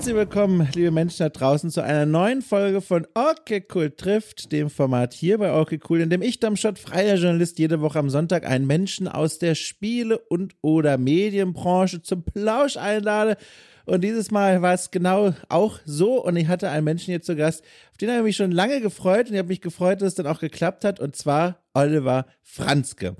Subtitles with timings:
[0.00, 4.70] Herzlich willkommen, liebe Menschen da draußen, zu einer neuen Folge von Okay Cool trifft, dem
[4.70, 8.46] Format hier bei Okay Cool, in dem ich, Domschott, freier Journalist, jede Woche am Sonntag
[8.46, 13.36] einen Menschen aus der Spiele- und oder Medienbranche zum Plausch einlade.
[13.84, 16.24] Und dieses Mal war es genau auch so.
[16.24, 18.80] Und ich hatte einen Menschen hier zu Gast, auf den habe ich mich schon lange
[18.80, 19.26] gefreut.
[19.26, 20.98] Und ich habe mich gefreut, dass es dann auch geklappt hat.
[20.98, 23.16] Und zwar Oliver Franzke.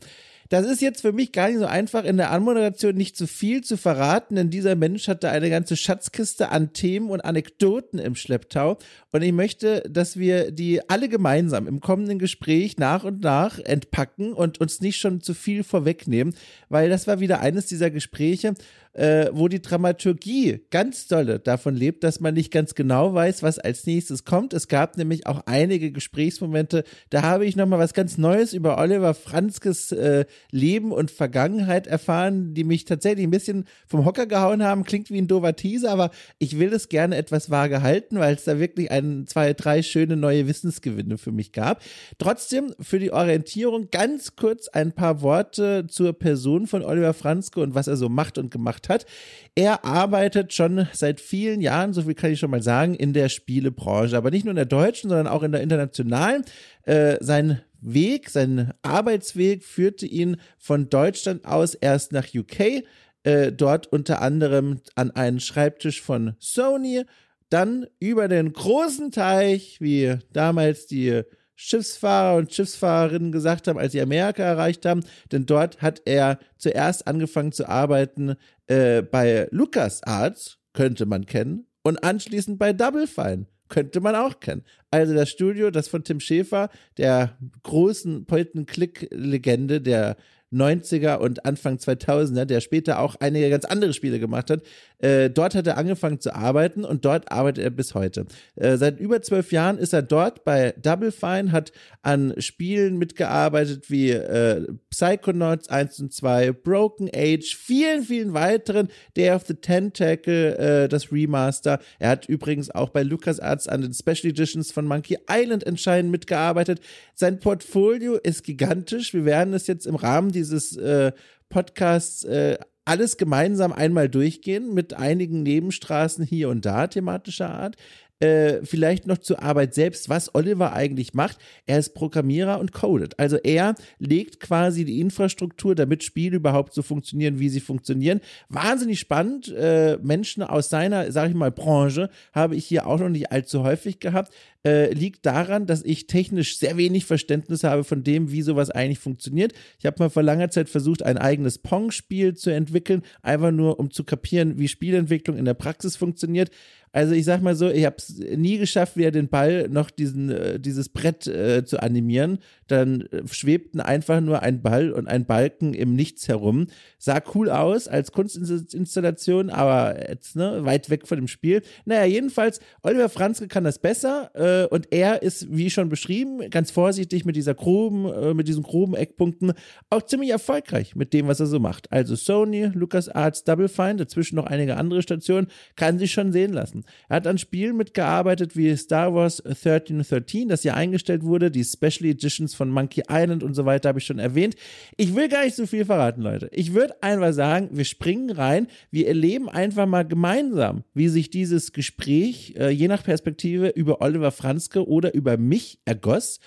[0.51, 3.63] Das ist jetzt für mich gar nicht so einfach, in der Anmoderation nicht zu viel
[3.63, 8.77] zu verraten, denn dieser Mensch hatte eine ganze Schatzkiste an Themen und Anekdoten im Schlepptau.
[9.13, 14.33] Und ich möchte, dass wir die alle gemeinsam im kommenden Gespräch nach und nach entpacken
[14.33, 16.35] und uns nicht schon zu viel vorwegnehmen,
[16.69, 18.55] weil das war wieder eines dieser Gespräche,
[18.93, 23.59] äh, wo die Dramaturgie ganz dolle davon lebt, dass man nicht ganz genau weiß, was
[23.59, 24.53] als nächstes kommt.
[24.53, 29.15] Es gab nämlich auch einige Gesprächsmomente, da habe ich nochmal was ganz Neues über Oliver
[29.15, 34.85] Franzkes äh, Leben und Vergangenheit erfahren, die mich tatsächlich ein bisschen vom Hocker gehauen haben.
[34.85, 38.45] Klingt wie ein dover Teaser, aber ich will es gerne etwas vage halten, weil es
[38.45, 41.81] da wirklich ein, zwei, drei schöne neue Wissensgewinne für mich gab.
[42.19, 47.75] Trotzdem für die Orientierung ganz kurz ein paar Worte zur Person von Oliver Franzke und
[47.75, 49.07] was er so macht und gemacht hat.
[49.55, 53.29] Er arbeitet schon seit vielen Jahren, so viel kann ich schon mal sagen, in der
[53.29, 56.45] Spielebranche, aber nicht nur in der deutschen, sondern auch in der internationalen.
[56.85, 62.85] Äh, sein Weg, sein Arbeitsweg führte ihn von Deutschland aus erst nach UK,
[63.23, 67.05] äh, dort unter anderem an einen Schreibtisch von Sony,
[67.49, 71.23] dann über den großen Teich, wie damals die
[71.63, 77.07] Schiffsfahrer und Schiffsfahrerinnen gesagt haben, als sie Amerika erreicht haben, denn dort hat er zuerst
[77.07, 84.01] angefangen zu arbeiten äh, bei LucasArts, könnte man kennen, und anschließend bei Double Fine, könnte
[84.01, 84.65] man auch kennen.
[84.91, 90.17] Also das Studio, das von Tim Schäfer, der großen Point-and-Click-Legende der
[90.53, 94.63] 90er und Anfang 2000er, der später auch einige ganz andere Spiele gemacht hat.
[95.01, 98.27] Äh, dort hat er angefangen zu arbeiten und dort arbeitet er bis heute.
[98.57, 101.73] Äh, seit über zwölf Jahren ist er dort bei Double Fine, hat
[102.03, 109.31] an Spielen mitgearbeitet wie äh, Psychonauts 1 und 2, Broken Age, vielen, vielen weiteren, Day
[109.31, 111.81] of the Tentacle, äh, das Remaster.
[111.99, 116.81] Er hat übrigens auch bei LucasArts an den Special Editions von Monkey Island entscheidend mitgearbeitet.
[117.15, 119.15] Sein Portfolio ist gigantisch.
[119.15, 121.13] Wir werden es jetzt im Rahmen dieses äh,
[121.49, 122.59] Podcasts äh,
[122.91, 127.77] alles gemeinsam einmal durchgehen mit einigen Nebenstraßen hier und da thematischer Art.
[128.19, 131.39] Äh, vielleicht noch zur Arbeit selbst, was Oliver eigentlich macht.
[131.67, 133.17] Er ist Programmierer und codet.
[133.19, 138.21] Also er legt quasi die Infrastruktur, damit Spiele überhaupt so funktionieren, wie sie funktionieren.
[138.49, 139.49] Wahnsinnig spannend.
[139.57, 143.63] Äh, Menschen aus seiner, sag ich mal, Branche habe ich hier auch noch nicht allzu
[143.63, 144.35] häufig gehabt.
[144.63, 148.99] Äh, liegt daran, dass ich technisch sehr wenig Verständnis habe von dem, wie sowas eigentlich
[148.99, 149.55] funktioniert.
[149.79, 153.91] Ich habe mal vor langer Zeit versucht, ein eigenes Pong-Spiel zu entwickeln, einfach nur um
[153.91, 156.51] zu kapieren, wie Spielentwicklung in der Praxis funktioniert.
[156.93, 160.31] Also ich sag mal so, ich habe es nie geschafft, wieder den Ball noch diesen,
[160.31, 162.41] äh, dieses Brett äh, zu animieren.
[162.67, 166.67] Dann äh, schwebten einfach nur ein Ball und ein Balken im Nichts herum.
[166.99, 171.63] Sah cool aus als Kunstinstallation, aber jetzt ne, weit weg von dem Spiel.
[171.85, 176.71] Naja, jedenfalls, Oliver Franzke kann das besser äh, und er ist, wie schon beschrieben, ganz
[176.71, 179.53] vorsichtig mit dieser groben, äh, mit diesen groben Eckpunkten
[179.91, 181.93] auch ziemlich erfolgreich mit dem, was er so macht.
[181.93, 186.61] Also Sony, LucasArts, Double Fine, dazwischen noch einige andere Stationen, kann sich schon sehen lassen
[186.61, 186.85] lassen.
[187.09, 192.11] Er hat an Spielen mitgearbeitet wie Star Wars 1313, das ja eingestellt wurde, die Special
[192.11, 194.55] Editions von Monkey Island und so weiter habe ich schon erwähnt.
[194.97, 196.49] Ich will gar nicht so viel verraten, Leute.
[196.53, 201.73] Ich würde einfach sagen, wir springen rein, wir erleben einfach mal gemeinsam, wie sich dieses
[201.73, 206.41] Gespräch äh, je nach Perspektive über Oliver Franzke oder über mich ergoss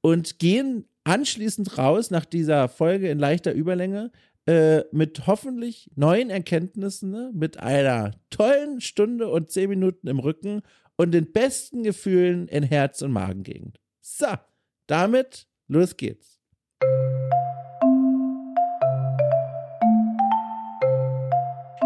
[0.00, 4.12] und gehen anschließend raus nach dieser Folge in leichter Überlänge
[4.46, 7.30] äh, mit hoffentlich neuen Erkenntnissen, ne?
[7.34, 10.62] mit einer tollen Stunde und zehn Minuten im Rücken
[10.96, 13.80] und den besten Gefühlen in Herz- und Magengegend.
[14.00, 14.28] So,
[14.86, 16.40] damit los geht's.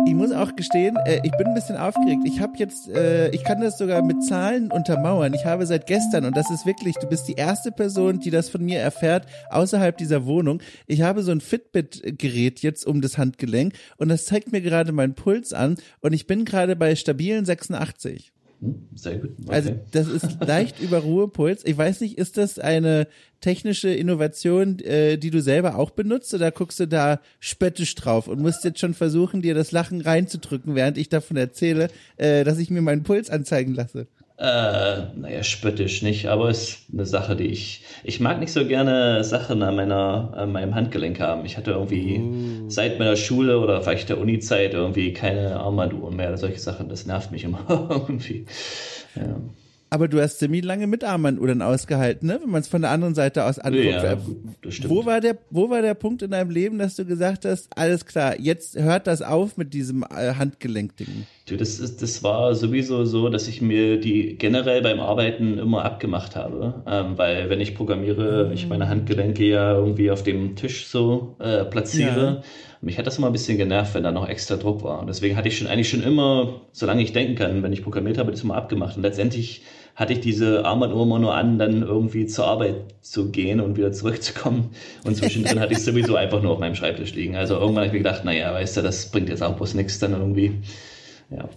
[0.07, 2.23] Ich muss auch gestehen, äh, ich bin ein bisschen aufgeregt.
[2.25, 5.33] Ich habe jetzt, äh, ich kann das sogar mit Zahlen untermauern.
[5.33, 8.51] Ich habe seit gestern, und das ist wirklich, du bist die erste Person, die das
[8.51, 10.61] von mir erfährt, außerhalb dieser Wohnung.
[10.87, 15.15] Ich habe so ein Fitbit-Gerät jetzt um das Handgelenk und das zeigt mir gerade meinen
[15.15, 18.34] Puls an und ich bin gerade bei stabilen 86.
[18.61, 19.31] Hm, sehr gut.
[19.45, 19.55] Okay.
[19.55, 21.65] Also das ist leicht über Ruhepuls.
[21.65, 23.07] Ich weiß nicht, ist das eine
[23.41, 28.41] technische Innovation, äh, die du selber auch benutzt oder guckst du da spöttisch drauf und
[28.41, 32.71] musst jetzt schon versuchen, dir das Lachen reinzudrücken, während ich davon erzähle, äh, dass ich
[32.71, 34.07] mir meinen Puls anzeigen lasse?
[34.45, 37.83] Äh, naja, spöttisch nicht, aber es ist eine Sache, die ich.
[38.03, 41.47] Ich mag nicht so gerne Sachen an, meiner, an meinem Handgelenk haben.
[41.47, 42.69] Ich hatte irgendwie uh.
[42.69, 46.91] seit meiner Schule oder vielleicht der Uni-Zeit irgendwie keine Armbanduhren mehr oder solche Sachen.
[46.91, 48.45] Das nervt mich immer irgendwie.
[49.17, 49.41] Ja.
[49.95, 52.41] Aber du hast ziemlich lange mit Armbanduhren ausgehalten, ne?
[52.43, 53.85] wenn man es von der anderen Seite aus anguckt.
[53.85, 54.19] Ja.
[54.89, 58.05] Wo war, der, wo war der Punkt in deinem Leben, dass du gesagt hast, alles
[58.05, 61.27] klar, jetzt hört das auf mit diesem äh, Handgelenkding?
[61.47, 66.35] Das, ist, das war sowieso so, dass ich mir die generell beim Arbeiten immer abgemacht
[66.35, 66.83] habe.
[66.89, 71.65] Ähm, weil wenn ich programmiere, ich meine Handgelenke ja irgendwie auf dem Tisch so äh,
[71.67, 72.25] platziere.
[72.25, 72.43] Ja.
[72.81, 75.01] Mich hat das immer ein bisschen genervt, wenn da noch extra Druck war.
[75.01, 78.19] Und deswegen hatte ich schon eigentlich schon immer, solange ich denken kann, wenn ich programmiert
[78.19, 78.97] habe, das immer abgemacht.
[78.97, 79.63] Und letztendlich
[79.95, 83.93] hatte ich diese Armbanduhr immer nur an, dann irgendwie zur Arbeit zu gehen und wieder
[83.93, 84.71] zurückzukommen.
[85.05, 87.37] Und zwischendrin hatte ich sowieso einfach nur auf meinem Schreibtisch liegen.
[87.37, 89.99] Also irgendwann habe ich mir gedacht, naja, weißt du, das bringt jetzt auch bloß nichts
[89.99, 90.53] dann irgendwie.
[91.31, 91.49] Ja.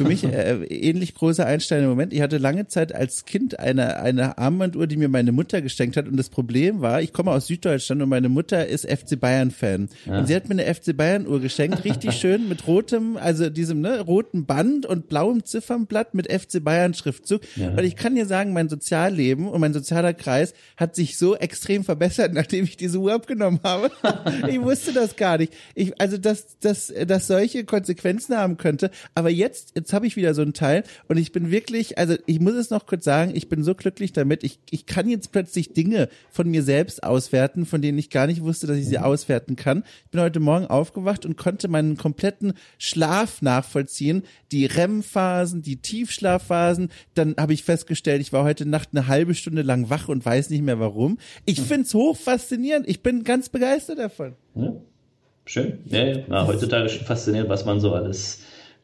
[0.00, 2.14] Für mich äh, ähnlich großer Einstein im Moment.
[2.14, 6.08] Ich hatte lange Zeit als Kind eine, eine Armbanduhr, die mir meine Mutter geschenkt hat.
[6.08, 9.90] Und das Problem war, ich komme aus Süddeutschland und meine Mutter ist FC Bayern-Fan.
[10.06, 10.20] Ja.
[10.20, 14.00] Und sie hat mir eine FC Bayern-Uhr geschenkt, richtig schön mit rotem, also diesem ne,
[14.00, 17.42] roten Band und blauem Ziffernblatt mit FC Bayern-Schriftzug.
[17.56, 17.76] Ja.
[17.76, 21.84] Weil ich kann dir sagen, mein Sozialleben und mein sozialer Kreis hat sich so extrem
[21.84, 23.90] verbessert, nachdem ich diese Uhr abgenommen habe.
[24.48, 25.52] ich wusste das gar nicht.
[25.74, 28.90] Ich, also, dass, dass, dass solche Konsequenzen haben könnte.
[29.14, 32.14] Aber jetzt, jetzt jetzt habe ich wieder so ein Teil und ich bin wirklich, also
[32.26, 34.44] ich muss es noch kurz sagen, ich bin so glücklich damit.
[34.44, 38.40] Ich, ich kann jetzt plötzlich Dinge von mir selbst auswerten, von denen ich gar nicht
[38.42, 39.82] wusste, dass ich sie auswerten kann.
[40.04, 44.22] Ich bin heute Morgen aufgewacht und konnte meinen kompletten Schlaf nachvollziehen,
[44.52, 46.90] die REM-Phasen, die Tiefschlafphasen.
[47.14, 50.50] Dann habe ich festgestellt, ich war heute Nacht eine halbe Stunde lang wach und weiß
[50.50, 51.18] nicht mehr warum.
[51.46, 51.64] Ich hm.
[51.64, 52.88] finde es hoch faszinierend.
[52.88, 54.34] Ich bin ganz begeistert davon.
[54.54, 54.72] Ja.
[55.46, 55.80] Schön.
[55.86, 56.18] Ja, ja.
[56.28, 58.40] Na, heutzutage schon faszinierend, was man so alles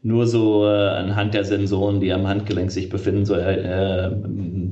[0.06, 4.12] nur so äh, anhand der Sensoren, die am Handgelenk sich befinden, so äh,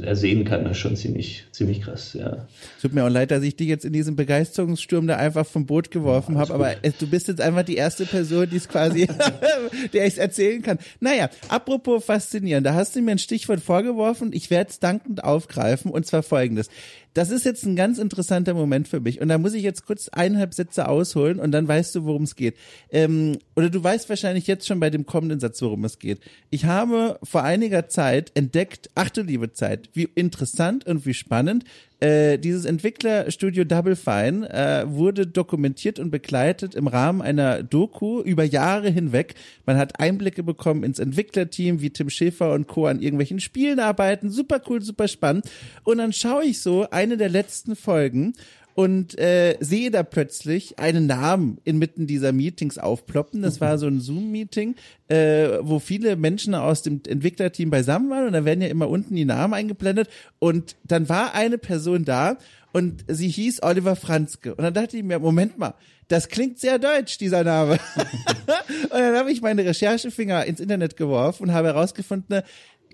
[0.04, 0.62] ersehen kann.
[0.62, 2.46] Das ist schon ziemlich, ziemlich krass, ja.
[2.80, 5.90] Tut mir auch leid, dass ich dich jetzt in diesem Begeisterungssturm da einfach vom Boot
[5.90, 9.08] geworfen ja, habe, aber du bist jetzt einfach die erste Person, die es quasi,
[9.92, 10.78] der ich es erzählen kann.
[11.00, 15.90] Naja, apropos faszinierend, da hast du mir ein Stichwort vorgeworfen, ich werde es dankend aufgreifen
[15.90, 16.68] und zwar folgendes
[17.14, 19.20] das ist jetzt ein ganz interessanter Moment für mich.
[19.20, 22.34] Und da muss ich jetzt kurz eineinhalb Sätze ausholen und dann weißt du, worum es
[22.34, 22.56] geht.
[22.90, 26.20] Ähm, oder du weißt wahrscheinlich jetzt schon bei dem kommenden Satz, worum es geht.
[26.50, 31.64] Ich habe vor einiger Zeit entdeckt, ach du liebe Zeit, wie interessant und wie spannend
[32.04, 38.44] äh, dieses Entwicklerstudio Double Fine äh, wurde dokumentiert und begleitet im Rahmen einer Doku über
[38.44, 39.34] Jahre hinweg.
[39.64, 42.86] Man hat Einblicke bekommen ins Entwicklerteam, wie Tim Schäfer und Co.
[42.86, 44.30] an irgendwelchen Spielen arbeiten.
[44.30, 45.50] Super cool, super spannend.
[45.82, 48.34] Und dann schaue ich so eine der letzten Folgen
[48.74, 53.42] und äh, sehe da plötzlich einen Namen inmitten dieser Meetings aufploppen.
[53.42, 54.74] Das war so ein Zoom-Meeting,
[55.08, 59.14] äh, wo viele Menschen aus dem Entwicklerteam beisammen waren und da werden ja immer unten
[59.14, 62.36] die Namen eingeblendet und dann war eine Person da
[62.72, 65.74] und sie hieß Oliver Franzke und dann dachte ich mir, Moment mal,
[66.08, 67.78] das klingt sehr deutsch, dieser Name.
[68.46, 72.42] und dann habe ich meine Recherchefinger ins Internet geworfen und habe herausgefunden,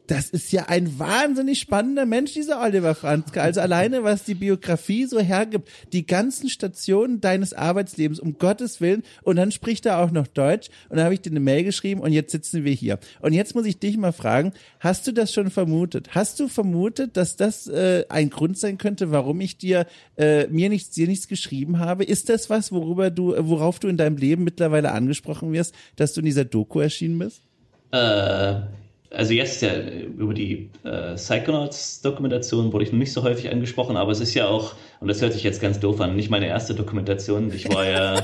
[0.06, 3.40] das ist ja ein wahnsinnig spannender Mensch, dieser Oliver Franzke.
[3.42, 9.04] Also alleine, was die Biografie so hergibt, die ganzen Stationen deines Arbeitslebens, um Gottes Willen.
[9.22, 10.68] Und dann spricht er auch noch Deutsch.
[10.88, 12.98] Und dann habe ich dir eine Mail geschrieben und jetzt sitzen wir hier.
[13.20, 16.08] Und jetzt muss ich dich mal fragen, hast du das schon vermutet?
[16.10, 20.70] Hast du vermutet, dass das äh, ein Grund sein könnte, warum ich dir äh, mir
[20.70, 22.02] nichts, dir nichts geschrieben habe?
[22.02, 26.20] Ist das was, worüber du, worauf du in deinem Leben mittlerweile angesprochen wirst, dass du
[26.20, 27.42] in dieser Doku erschienen bist?
[27.92, 28.60] Äh,
[29.12, 34.12] also jetzt ja über die äh, Psychonauts-Dokumentation wurde ich noch nicht so häufig angesprochen, aber
[34.12, 36.74] es ist ja auch, und das hört sich jetzt ganz doof an, nicht meine erste
[36.74, 37.52] Dokumentation.
[37.52, 38.16] Ich war ja.
[38.18, 38.22] ähm,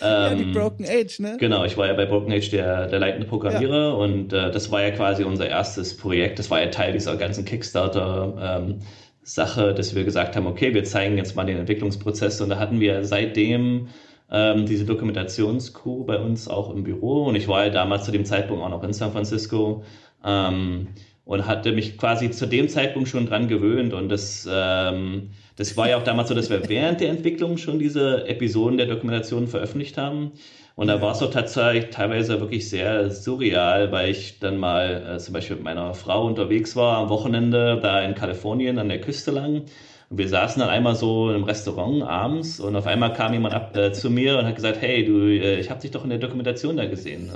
[0.00, 1.36] ja, die Broken Age, ne?
[1.38, 3.92] Genau, ich war ja bei Broken Age der, der leitende Programmierer ja.
[3.92, 6.38] und äh, das war ja quasi unser erstes Projekt.
[6.38, 8.60] Das war ja Teil dieser ganzen Kickstarter.
[8.60, 8.78] Ähm,
[9.24, 12.80] Sache, dass wir gesagt haben, okay, wir zeigen jetzt mal den Entwicklungsprozess und da hatten
[12.80, 13.88] wir seitdem
[14.30, 18.24] ähm, diese Dokumentationscrew bei uns auch im Büro und ich war ja damals zu dem
[18.24, 19.84] Zeitpunkt auch noch in San Francisco
[20.24, 20.88] ähm,
[21.24, 23.94] und hatte mich quasi zu dem Zeitpunkt schon dran gewöhnt.
[23.94, 27.78] Und das, ähm, das war ja auch damals so, dass wir während der Entwicklung schon
[27.78, 30.32] diese Episoden der Dokumentation veröffentlicht haben.
[30.74, 35.18] Und da war es auch tatsächlich teilweise wirklich sehr surreal, weil ich dann mal äh,
[35.18, 39.30] zum Beispiel mit meiner Frau unterwegs war am Wochenende da in Kalifornien an der Küste
[39.30, 39.64] lang.
[40.08, 43.76] Und wir saßen dann einmal so im Restaurant abends und auf einmal kam jemand ab
[43.76, 46.18] äh, zu mir und hat gesagt, hey, du, äh, ich habe dich doch in der
[46.18, 47.30] Dokumentation da gesehen.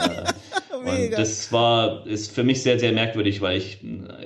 [0.86, 3.78] Äh, und das war, ist für mich sehr, sehr merkwürdig, weil ich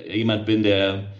[0.09, 1.11] jemand bin, der,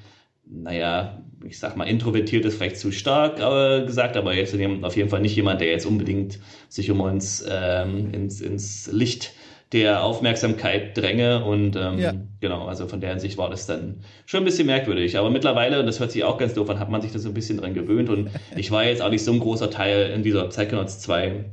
[0.46, 5.10] naja, ich sag mal, introvertiert ist vielleicht zu stark äh, gesagt, aber jetzt auf jeden
[5.10, 9.34] Fall nicht jemand, der jetzt unbedingt sich um uns ähm, ins, ins Licht
[9.72, 12.14] der Aufmerksamkeit dränge und ähm, ja.
[12.42, 15.18] genau, also von der Hinsicht war das dann schon ein bisschen merkwürdig.
[15.18, 17.30] Aber mittlerweile, und das hört sich auch ganz doof an, hat man sich da so
[17.30, 20.24] ein bisschen dran gewöhnt und ich war jetzt auch nicht so ein großer Teil in
[20.24, 21.46] dieser Psychonauts 2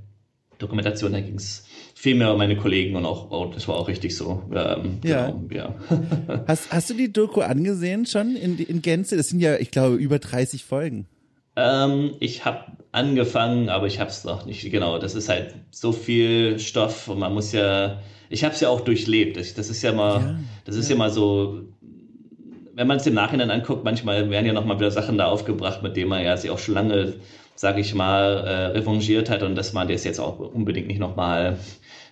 [0.59, 1.68] Dokumentation, da ging es
[1.99, 4.45] viel mehr um meine Kollegen und auch, oh, das war auch richtig so.
[4.55, 5.33] Ähm, ja.
[5.33, 5.75] Genau, ja.
[6.47, 9.17] hast, hast du die Doku angesehen schon in, in Gänze?
[9.17, 11.09] Das sind ja, ich glaube, über 30 Folgen.
[11.57, 14.71] Ähm, ich habe angefangen, aber ich habe es noch nicht.
[14.71, 17.99] Genau, das ist halt so viel Stoff und man muss ja.
[18.31, 19.37] Ich habe es ja auch durchlebt.
[19.37, 20.95] Das, das ist ja mal, ja, das ist ja.
[20.95, 21.63] ja mal so.
[22.77, 25.83] Wenn man es im Nachhinein anguckt, manchmal werden ja noch mal wieder Sachen da aufgebracht,
[25.83, 27.15] mit denen man ja sich auch schon lange,
[27.57, 31.17] sage ich mal, äh, revanchiert hat und dass man das jetzt auch unbedingt nicht noch
[31.17, 31.59] mal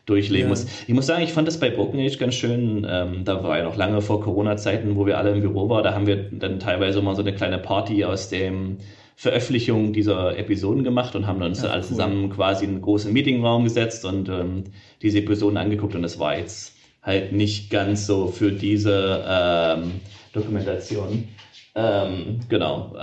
[0.06, 0.48] durchleben ja.
[0.48, 0.66] muss.
[0.86, 2.86] Ich muss sagen, ich fand das bei Broken Age ganz schön.
[2.88, 5.84] Ähm, da war ja noch lange vor Corona-Zeiten, wo wir alle im Büro waren.
[5.84, 8.78] Da haben wir dann teilweise mal so eine kleine Party aus dem
[9.16, 11.88] Veröffentlichung dieser Episoden gemacht und haben uns ja, alle cool.
[11.88, 14.64] zusammen quasi in einen großen Meetingraum gesetzt und ähm,
[15.02, 20.00] diese Episoden angeguckt und das war jetzt halt nicht ganz so für diese ähm,
[20.32, 21.28] Dokumentation.
[21.74, 22.94] Ähm, genau.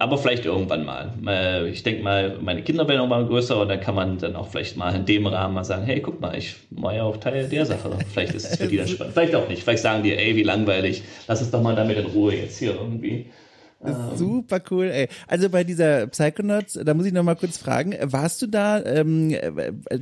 [0.00, 1.12] Aber vielleicht irgendwann mal.
[1.26, 4.48] Äh, ich denke mal, meine Kinder werden irgendwann größer und dann kann man dann auch
[4.48, 7.48] vielleicht mal in dem Rahmen mal sagen, hey, guck mal, ich war ja auch Teil
[7.48, 7.90] der Sache.
[8.12, 9.14] Vielleicht ist es für die dann spannend.
[9.14, 9.64] Vielleicht auch nicht.
[9.64, 11.02] Vielleicht sagen die, ey, wie langweilig.
[11.26, 13.26] Lass uns doch mal damit in Ruhe jetzt hier irgendwie.
[13.84, 14.16] Ähm.
[14.16, 15.08] Super cool, ey.
[15.26, 19.34] Also bei dieser Psychonauts, da muss ich noch mal kurz fragen, warst du da ähm,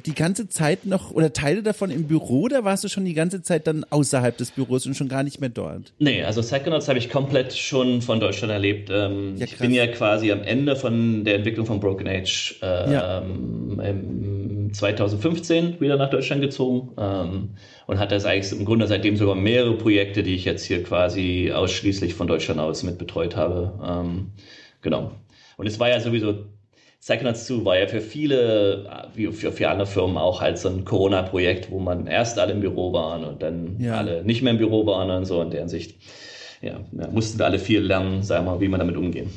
[0.07, 3.43] die ganze Zeit noch oder Teile davon im Büro oder warst du schon die ganze
[3.43, 5.93] Zeit dann außerhalb des Büros und schon gar nicht mehr dort?
[5.99, 8.89] Nee, also Psychonauts habe ich komplett schon von Deutschland erlebt.
[8.91, 12.93] Ähm, ja, ich bin ja quasi am Ende von der Entwicklung von Broken Age äh,
[12.93, 13.23] ja.
[13.23, 16.93] ähm, 2015 wieder nach Deutschland gezogen.
[16.99, 17.51] Ähm,
[17.87, 21.53] und hat das eigentlich im Grunde seitdem sogar mehrere Projekte, die ich jetzt hier quasi
[21.55, 23.79] ausschließlich von Deutschland aus mit betreut habe.
[23.85, 24.33] Ähm,
[24.83, 25.13] genau.
[25.57, 26.47] Und es war ja sowieso,
[27.01, 30.85] Psychonauts 2 war ja für viele, wie für, für andere Firmen auch halt so ein
[30.85, 33.97] Corona-Projekt, wo man erst alle im Büro waren und dann ja.
[33.97, 35.97] alle nicht mehr im Büro waren und so in der Hinsicht.
[36.63, 39.31] Ja, ja mussten wir alle viel lernen, sagen wir mal, wie man damit umgehen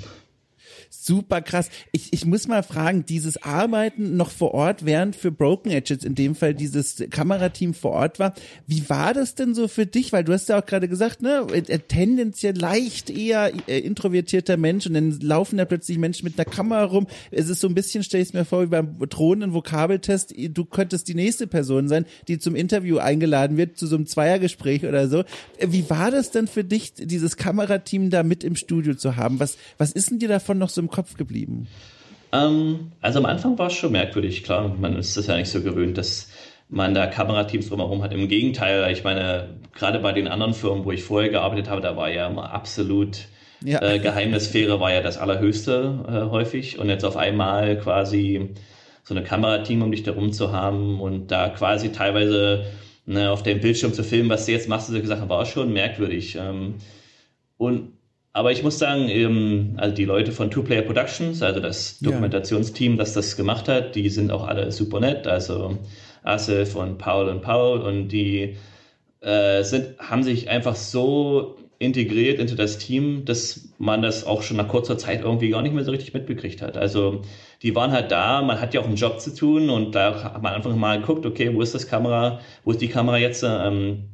[1.05, 1.69] super krass.
[1.91, 6.15] Ich, ich muss mal fragen, dieses Arbeiten noch vor Ort, während für Broken Edges in
[6.15, 8.33] dem Fall dieses Kamerateam vor Ort war,
[8.67, 10.11] wie war das denn so für dich?
[10.11, 14.87] Weil du hast ja auch gerade gesagt, ne, äh, tendenziell leicht eher äh, introvertierter Mensch
[14.87, 17.07] und dann laufen da plötzlich Menschen mit einer Kamera rum.
[17.31, 21.07] Es ist so ein bisschen, stell ich mir vor, wie beim drohenden Vokabeltest, du könntest
[21.07, 25.23] die nächste Person sein, die zum Interview eingeladen wird, zu so einem Zweiergespräch oder so.
[25.59, 29.39] Wie war das denn für dich, dieses Kamerateam da mit im Studio zu haben?
[29.39, 31.67] Was, was ist denn dir davon noch so im Kopf Kopf geblieben?
[32.31, 34.75] Ähm, also am Anfang war es schon merkwürdig, klar.
[34.79, 36.29] Man ist das ja nicht so gewöhnt, dass
[36.69, 38.13] man da Kamerateams drumherum hat.
[38.13, 41.95] Im Gegenteil, ich meine, gerade bei den anderen Firmen, wo ich vorher gearbeitet habe, da
[41.95, 43.27] war ja immer absolut
[43.61, 43.81] ja.
[43.81, 46.79] Äh, Geheimnissphäre war ja das Allerhöchste äh, häufig.
[46.79, 48.51] Und jetzt auf einmal quasi
[49.03, 52.65] so eine Kamerateam um dich herum zu haben und da quasi teilweise
[53.05, 56.37] ne, auf dem Bildschirm zu filmen, was du jetzt machst, so gesagt, war schon merkwürdig.
[56.39, 56.75] Ähm,
[57.57, 57.98] und
[58.31, 62.97] aber ich muss sagen, eben, also die Leute von Two Player Productions, also das Dokumentationsteam,
[62.97, 65.25] das das gemacht hat, die sind auch alle super nett.
[65.25, 65.77] Also
[66.23, 68.55] Asif und Paul und Paul und die
[69.21, 74.57] äh, sind, haben sich einfach so integriert into das Team, dass man das auch schon
[74.57, 76.77] nach kurzer Zeit irgendwie gar nicht mehr so richtig mitbekriegt hat.
[76.77, 77.21] Also
[77.63, 80.41] die waren halt da, man hat ja auch einen Job zu tun und da hat
[80.43, 83.43] man einfach mal geguckt, okay, wo ist das Kamera, wo ist die Kamera jetzt?
[83.43, 84.09] Ähm,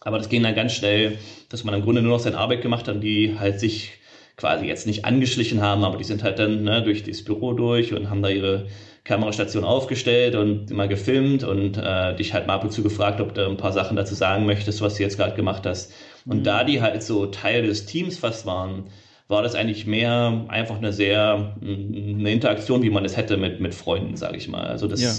[0.00, 2.88] aber das ging dann ganz schnell, dass man im Grunde nur noch seine Arbeit gemacht
[2.88, 3.92] hat und die halt sich
[4.36, 7.92] quasi jetzt nicht angeschlichen haben, aber die sind halt dann ne, durch das Büro durch
[7.92, 8.68] und haben da ihre
[9.04, 13.34] Kamerastation aufgestellt und immer gefilmt und äh, dich halt mal ab und zu gefragt, ob
[13.34, 15.92] du ein paar Sachen dazu sagen möchtest, was du jetzt gerade gemacht hast.
[16.26, 16.44] Und mhm.
[16.44, 18.84] da die halt so Teil des Teams fast waren,
[19.28, 23.74] war das eigentlich mehr einfach eine sehr eine Interaktion, wie man es hätte mit mit
[23.74, 24.64] Freunden, sage ich mal.
[24.64, 25.10] Also das ja.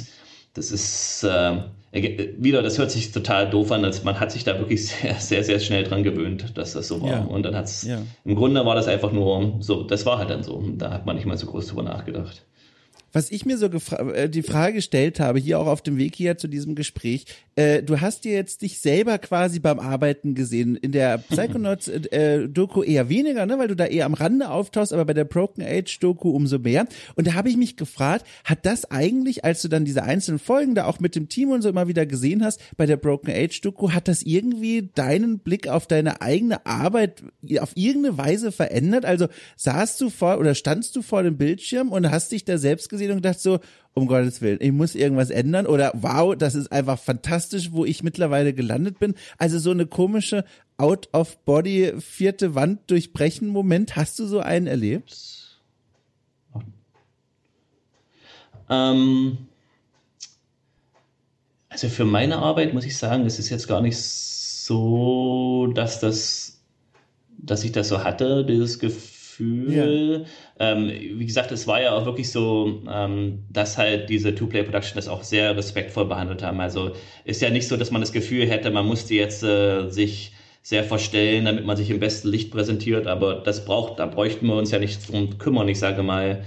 [0.53, 4.57] Das ist äh, wieder, das hört sich total doof an, als man hat sich da
[4.59, 7.09] wirklich sehr, sehr, sehr schnell dran gewöhnt, dass das so war.
[7.09, 7.19] Ja.
[7.21, 7.99] Und dann hat's, ja.
[8.25, 10.63] im Grunde war das einfach nur so, das war halt dann so.
[10.77, 12.43] Da hat man nicht mal so groß drüber nachgedacht
[13.13, 16.37] was ich mir so äh, die Frage gestellt habe, hier auch auf dem Weg hier
[16.37, 17.25] zu diesem Gespräch,
[17.55, 20.75] äh, du hast dir jetzt dich selber quasi beim Arbeiten gesehen.
[20.75, 25.05] In der Psychonauts-Doku äh, eher weniger, ne, weil du da eher am Rande auftauchst, aber
[25.05, 26.85] bei der Broken Age-Doku umso mehr.
[27.15, 30.75] Und da habe ich mich gefragt, hat das eigentlich, als du dann diese einzelnen Folgen
[30.75, 33.91] da auch mit dem Team und so immer wieder gesehen hast, bei der Broken Age-Doku,
[33.91, 37.23] hat das irgendwie deinen Blick auf deine eigene Arbeit
[37.59, 39.05] auf irgendeine Weise verändert?
[39.05, 39.27] Also
[39.57, 43.00] saßt du vor oder standst du vor dem Bildschirm und hast dich da selbst gesehen?
[43.01, 43.59] Gesehen und gedacht so,
[43.93, 48.03] um Gottes Willen, ich muss irgendwas ändern oder wow, das ist einfach fantastisch, wo ich
[48.03, 49.15] mittlerweile gelandet bin.
[49.37, 50.45] Also so eine komische
[50.77, 53.95] Out-of-Body vierte Wand durchbrechen Moment.
[53.95, 55.59] Hast du so einen erlebt?
[58.69, 59.37] Ähm,
[61.71, 66.61] Also für meine Arbeit muss ich sagen, es ist jetzt gar nicht so, dass das,
[67.37, 70.25] dass ich das so hatte, dieses Gefühl.
[70.25, 70.25] Ja.
[70.61, 75.07] Ähm, wie gesagt, es war ja auch wirklich so, ähm, dass halt diese Two-Play-Production das
[75.07, 76.59] auch sehr respektvoll behandelt haben.
[76.59, 76.91] Also
[77.25, 80.83] ist ja nicht so, dass man das Gefühl hätte, man musste jetzt äh, sich sehr
[80.83, 84.69] verstellen, damit man sich im besten Licht präsentiert, aber das braucht, da bräuchten wir uns
[84.69, 85.67] ja nicht drum kümmern.
[85.67, 86.43] Ich sage mal,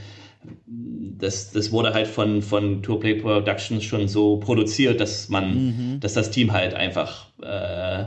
[0.66, 6.00] das, das wurde halt von, von Tourplay Productions schon so produziert, dass man, mhm.
[6.00, 8.04] dass das Team halt einfach äh,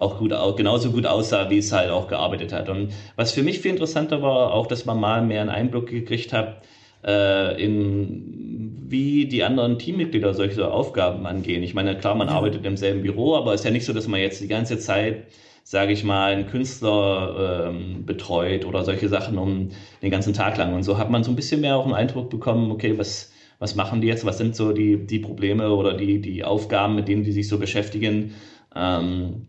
[0.00, 2.68] auch gut, auch genauso gut aussah, wie es halt auch gearbeitet hat.
[2.68, 6.32] Und was für mich viel interessanter war, auch, dass man mal mehr einen Einblick gekriegt
[6.32, 6.62] hat,
[7.06, 11.62] äh, in wie die anderen Teammitglieder solche Aufgaben angehen.
[11.62, 14.08] Ich meine, klar, man arbeitet im selben Büro, aber es ist ja nicht so, dass
[14.08, 15.26] man jetzt die ganze Zeit
[15.62, 19.68] sage ich mal, einen Künstler ähm, betreut oder solche Sachen um
[20.02, 20.74] den ganzen Tag lang.
[20.74, 23.30] Und so hat man so ein bisschen mehr auch einen Eindruck bekommen, okay, was,
[23.60, 27.06] was machen die jetzt, was sind so die, die Probleme oder die, die Aufgaben, mit
[27.06, 28.34] denen die sich so beschäftigen.
[28.74, 29.46] Ähm,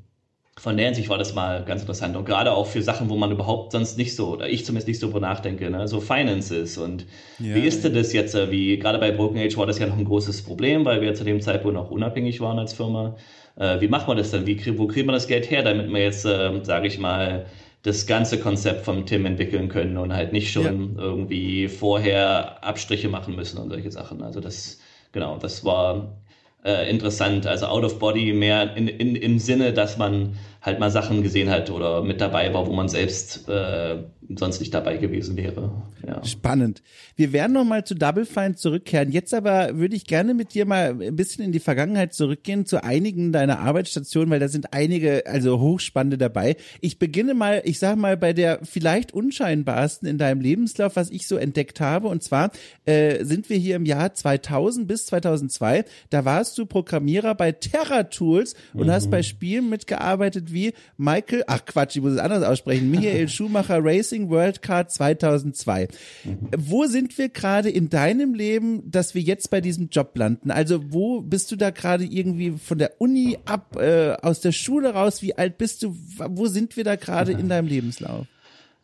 [0.62, 3.32] von der Hinsicht war das mal ganz interessant und gerade auch für Sachen, wo man
[3.32, 5.88] überhaupt sonst nicht so, oder ich zumindest nicht so drüber nachdenke, ne?
[5.88, 7.08] so Finances und
[7.40, 9.88] ja, wie ist denn das jetzt, äh, wie gerade bei Broken Age war das ja
[9.88, 13.16] noch ein großes Problem, weil wir zu dem Zeitpunkt noch unabhängig waren als Firma.
[13.56, 14.46] Äh, wie macht man das dann?
[14.46, 17.48] Wie, wo kriegt man das Geld her, damit man jetzt, äh, sage ich mal,
[17.82, 21.02] das ganze Konzept vom Tim entwickeln können und halt nicht schon ja.
[21.02, 24.22] irgendwie vorher Abstriche machen müssen und solche Sachen.
[24.22, 24.80] Also das,
[25.12, 26.22] genau, das war
[26.64, 27.48] äh, interessant.
[27.48, 31.50] Also out of body mehr in, in, im Sinne, dass man halt mal Sachen gesehen
[31.50, 34.04] hat oder mit dabei war, wo man selbst äh,
[34.38, 35.72] sonst nicht dabei gewesen wäre.
[36.08, 36.24] Ja.
[36.24, 36.82] Spannend.
[37.16, 39.12] Wir werden noch mal zu Double Fine zurückkehren.
[39.12, 42.84] Jetzt aber würde ich gerne mit dir mal ein bisschen in die Vergangenheit zurückgehen zu
[42.84, 46.56] einigen deiner Arbeitsstationen, weil da sind einige also hochspannende dabei.
[46.80, 51.28] Ich beginne mal, ich sag mal bei der vielleicht unscheinbarsten in deinem Lebenslauf, was ich
[51.28, 52.52] so entdeckt habe und zwar
[52.86, 55.86] äh, sind wir hier im Jahr 2000 bis 2002.
[56.10, 58.92] Da warst du Programmierer bei Terra Tools und mhm.
[58.92, 63.80] hast bei Spielen mitgearbeitet wie Michael, ach Quatsch, ich muss es anders aussprechen, Michael Schumacher
[63.82, 65.88] Racing World Card 2002.
[66.24, 66.38] Mhm.
[66.58, 70.52] Wo sind wir gerade in deinem Leben, dass wir jetzt bei diesem Job landen?
[70.52, 74.94] Also wo bist du da gerade irgendwie von der Uni ab, äh, aus der Schule
[74.94, 75.22] raus?
[75.22, 75.96] Wie alt bist du?
[76.18, 78.28] Wo sind wir da gerade in deinem Lebenslauf?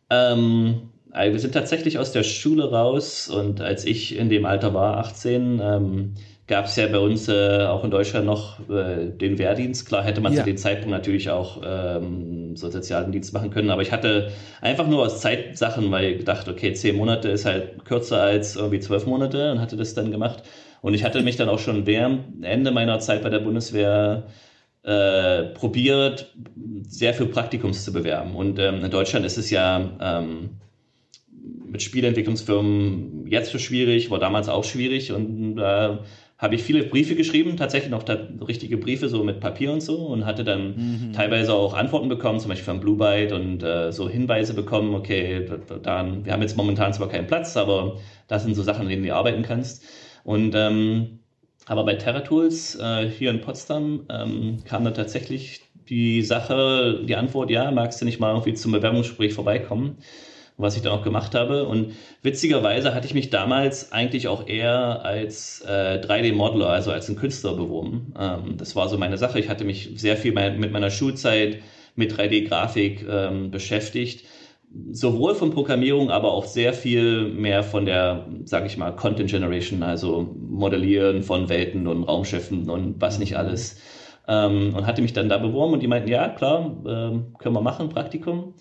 [0.09, 4.97] Ähm, wir sind tatsächlich aus der Schule raus und als ich in dem Alter war,
[4.97, 6.13] 18, ähm,
[6.47, 9.85] gab es ja bei uns äh, auch in Deutschland noch äh, den Wehrdienst.
[9.85, 10.39] Klar hätte man ja.
[10.39, 14.31] zu dem Zeitpunkt natürlich auch ähm, so sozialen Dienst machen können, aber ich hatte
[14.61, 18.79] einfach nur aus Zeitsachen, weil ich dachte, okay, zehn Monate ist halt kürzer als irgendwie
[18.79, 20.43] zwölf Monate und hatte das dann gemacht.
[20.81, 24.27] Und ich hatte mich dann auch schon während Ende meiner Zeit bei der Bundeswehr
[24.83, 26.33] äh, probiert,
[26.87, 28.35] sehr für Praktikums zu bewerben.
[28.35, 30.51] Und ähm, in Deutschland ist es ja ähm,
[31.65, 35.97] mit Spielentwicklungsfirmen jetzt so schwierig, war damals auch schwierig und äh,
[36.37, 38.05] habe ich viele Briefe geschrieben, tatsächlich noch
[38.47, 40.75] richtige Briefe, so mit Papier und so, und hatte dann
[41.09, 41.13] mhm.
[41.13, 45.45] teilweise auch Antworten bekommen, zum Beispiel von Blue Byte und äh, so Hinweise bekommen, okay,
[45.81, 47.97] dann, wir haben jetzt momentan zwar keinen Platz, aber
[48.27, 49.83] das sind so Sachen, an denen du arbeiten kannst.
[50.23, 51.19] Und ähm,
[51.65, 57.49] aber bei TerraTools äh, hier in Potsdam ähm, kam dann tatsächlich die Sache, die Antwort,
[57.49, 59.97] ja, magst du nicht mal irgendwie zum Bewerbungsgespräch vorbeikommen?
[60.57, 61.67] Was ich dann auch gemacht habe.
[61.67, 61.93] Und
[62.23, 67.53] witzigerweise hatte ich mich damals eigentlich auch eher als äh, 3D-Modeler, also als ein Künstler
[67.53, 68.13] beworben.
[68.19, 69.39] Ähm, das war so meine Sache.
[69.39, 71.59] Ich hatte mich sehr viel mit meiner Schulzeit
[71.95, 74.25] mit 3D-Grafik ähm, beschäftigt.
[74.91, 79.81] Sowohl von Programmierung, aber auch sehr viel mehr von der, sage ich mal, Content Generation,
[79.81, 83.79] also Modellieren von Welten und Raumschiffen und was nicht alles.
[84.27, 87.61] Ähm, und hatte mich dann da beworben und die meinten, ja, klar, äh, können wir
[87.61, 88.55] machen, Praktikum.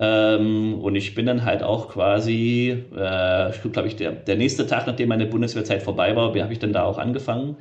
[0.00, 4.86] Ähm, und ich bin dann halt auch quasi, äh, glaube ich, der, der nächste Tag,
[4.86, 7.58] nachdem meine Bundeswehrzeit vorbei war, habe ich dann da auch angefangen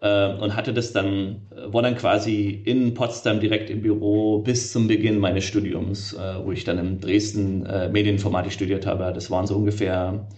[0.00, 4.88] äh, und hatte das dann, war dann quasi in Potsdam direkt im Büro bis zum
[4.88, 9.12] Beginn meines Studiums, äh, wo ich dann in Dresden äh, Medieninformatik studiert habe.
[9.14, 10.28] Das waren so ungefähr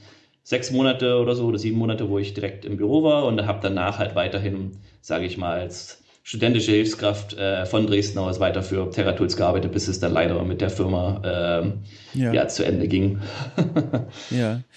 [0.43, 3.61] sechs Monate oder so oder sieben Monate, wo ich direkt im Büro war und habe
[3.63, 8.91] danach halt weiterhin, sage ich mal, als studentische Hilfskraft äh, von Dresden aus weiter für
[8.91, 12.33] TerraTools gearbeitet, bis es dann leider mit der Firma äh, ja.
[12.33, 12.49] ja.
[12.49, 13.21] zu Ende ging.
[14.31, 14.61] ja.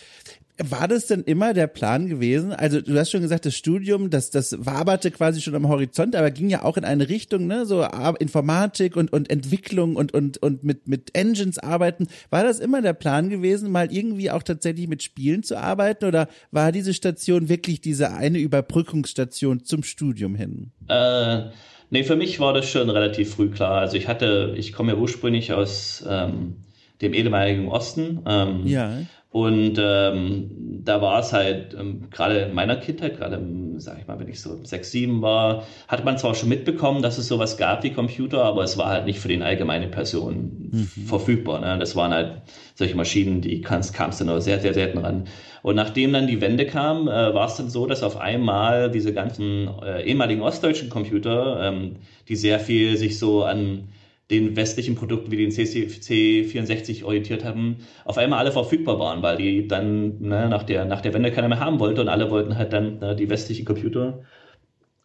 [0.60, 2.52] War das denn immer der Plan gewesen?
[2.52, 6.32] Also du hast schon gesagt, das Studium, das, das waberte quasi schon am Horizont, aber
[6.32, 7.86] ging ja auch in eine Richtung, ne, so
[8.20, 12.08] Informatik und, und Entwicklung und, und, und mit, mit Engines arbeiten.
[12.32, 16.28] War das immer der Plan gewesen, mal irgendwie auch tatsächlich mit Spielen zu arbeiten oder
[16.50, 20.72] war diese Station wirklich diese eine Überbrückungsstation zum Studium hin?
[20.88, 21.52] Äh,
[21.92, 23.82] nee, für mich war das schon relativ früh klar.
[23.82, 26.56] Also ich hatte, ich komme ja ursprünglich aus ähm,
[27.02, 28.22] dem ehemaligen Osten.
[28.26, 28.98] Ähm, ja
[29.30, 33.42] Und ähm, da war es halt, ähm, gerade in meiner Kindheit, gerade,
[33.78, 37.18] sag ich mal, wenn ich so sechs, sieben war, hat man zwar schon mitbekommen, dass
[37.18, 40.88] es sowas gab wie Computer, aber es war halt nicht für den allgemeine Person mhm.
[41.06, 41.60] verfügbar.
[41.60, 41.78] Ne?
[41.78, 42.42] Das waren halt
[42.76, 45.26] solche Maschinen, die kamst du nur sehr, sehr selten ran.
[45.62, 49.14] Und nachdem dann die Wende kam, äh, war es dann so, dass auf einmal diese
[49.14, 51.98] ganzen äh, ehemaligen ostdeutschen Computer, ähm,
[52.30, 53.90] die sehr viel sich so an
[54.30, 59.68] den westlichen Produkten wie den CC64 orientiert haben, auf einmal alle verfügbar waren, weil die
[59.68, 62.74] dann ne, nach, der, nach der Wende keiner mehr haben wollte und alle wollten halt
[62.74, 64.20] dann ne, die westlichen Computer.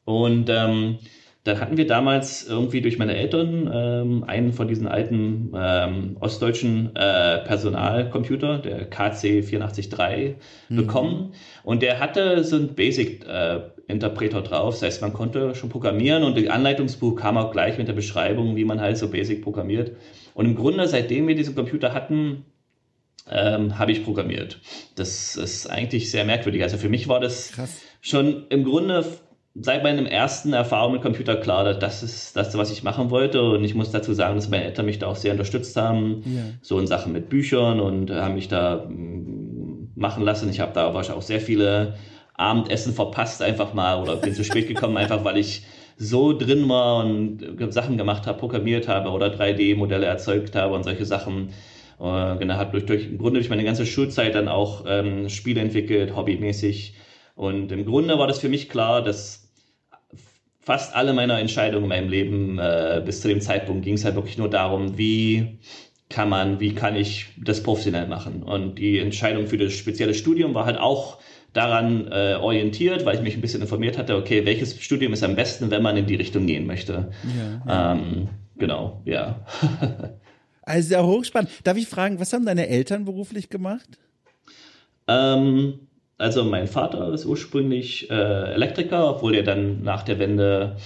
[0.05, 0.99] Und ähm,
[1.45, 6.95] dann hatten wir damals irgendwie durch meine Eltern ähm, einen von diesen alten ähm, ostdeutschen
[6.95, 10.37] äh, Personalcomputer, der KC 843,
[10.69, 10.77] mhm.
[10.77, 11.35] bekommen.
[11.65, 14.75] Und der hatte so ein Basic-Interpreter äh, drauf.
[14.75, 18.57] Das heißt, man konnte schon programmieren und das Anleitungsbuch kam auch gleich mit der Beschreibung,
[18.57, 19.97] wie man halt so Basic programmiert.
[20.35, 22.45] Und im Grunde, seitdem wir diesen Computer hatten,
[23.31, 24.61] ähm, habe ich programmiert.
[24.97, 26.63] Das ist eigentlich sehr merkwürdig.
[26.63, 27.81] Also für mich war das Krass.
[28.01, 29.05] schon im Grunde
[29.55, 33.43] seit meinem ersten Erfahrung mit Computer klar, dass das ist das, was ich machen wollte.
[33.43, 36.23] Und ich muss dazu sagen, dass meine Eltern mich da auch sehr unterstützt haben.
[36.25, 36.43] Ja.
[36.63, 40.49] So in Sachen mit Büchern und haben mich da mm, machen lassen.
[40.49, 41.95] Ich habe da wahrscheinlich auch sehr viele
[42.43, 45.63] Abendessen verpasst, einfach mal, oder bin zu spät gekommen, einfach weil ich
[45.97, 47.41] so drin war und
[47.73, 51.51] Sachen gemacht habe, programmiert habe oder 3D-Modelle erzeugt habe und solche Sachen.
[52.01, 55.61] Äh, genau, habe durch, durch, im Grunde durch meine ganze Schulzeit dann auch ähm, Spiele
[55.61, 56.95] entwickelt, hobbymäßig.
[57.35, 59.49] Und im Grunde war das für mich klar, dass
[60.61, 64.15] fast alle meiner Entscheidungen in meinem Leben äh, bis zu dem Zeitpunkt ging es halt
[64.15, 65.59] wirklich nur darum, wie
[66.09, 68.43] kann man, wie kann ich das professionell machen.
[68.43, 71.19] Und die Entscheidung für das spezielle Studium war halt auch
[71.53, 75.37] daran äh, orientiert, weil ich mich ein bisschen informiert hatte, okay, welches Studium ist am
[75.37, 77.11] besten, wenn man in die Richtung gehen möchte.
[77.25, 77.93] Ja, ja.
[77.93, 79.45] Ähm, genau, ja.
[80.63, 81.51] also sehr hochspannend.
[81.65, 83.99] Darf ich fragen, was haben deine Eltern beruflich gemacht?
[85.09, 85.81] Ähm,
[86.19, 90.77] also mein Vater ist ursprünglich äh, Elektriker, obwohl er dann nach der Wende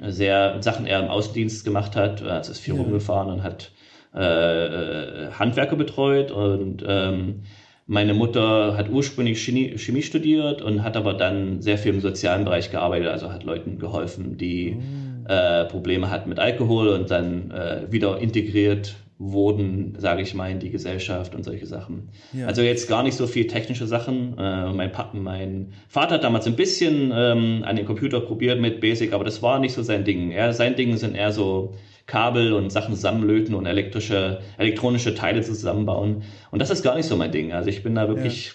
[0.00, 2.22] sehr Sachen eher im Außendienst gemacht hat.
[2.22, 2.80] Also ist viel ja.
[2.80, 3.70] rumgefahren und hat
[4.14, 7.42] äh, äh, Handwerker betreut und ähm,
[7.90, 12.44] meine Mutter hat ursprünglich Chemie, Chemie, studiert und hat aber dann sehr viel im sozialen
[12.44, 15.28] Bereich gearbeitet, also hat Leuten geholfen, die oh.
[15.28, 20.60] äh, Probleme hatten mit Alkohol und dann äh, wieder integriert wurden, sage ich mal, in
[20.60, 22.10] die Gesellschaft und solche Sachen.
[22.32, 22.46] Ja.
[22.46, 24.38] Also jetzt gar nicht so viel technische Sachen.
[24.38, 28.80] Äh, mein, Papa, mein Vater hat damals ein bisschen ähm, an den Computer probiert mit
[28.80, 30.30] Basic, aber das war nicht so sein Ding.
[30.30, 31.74] Er, sein Ding sind eher so
[32.06, 36.22] Kabel und Sachen zusammenlöten und elektrische, elektronische Teile zusammenbauen.
[36.50, 37.52] Und das ist gar nicht so mein Ding.
[37.52, 38.52] Also ich bin da wirklich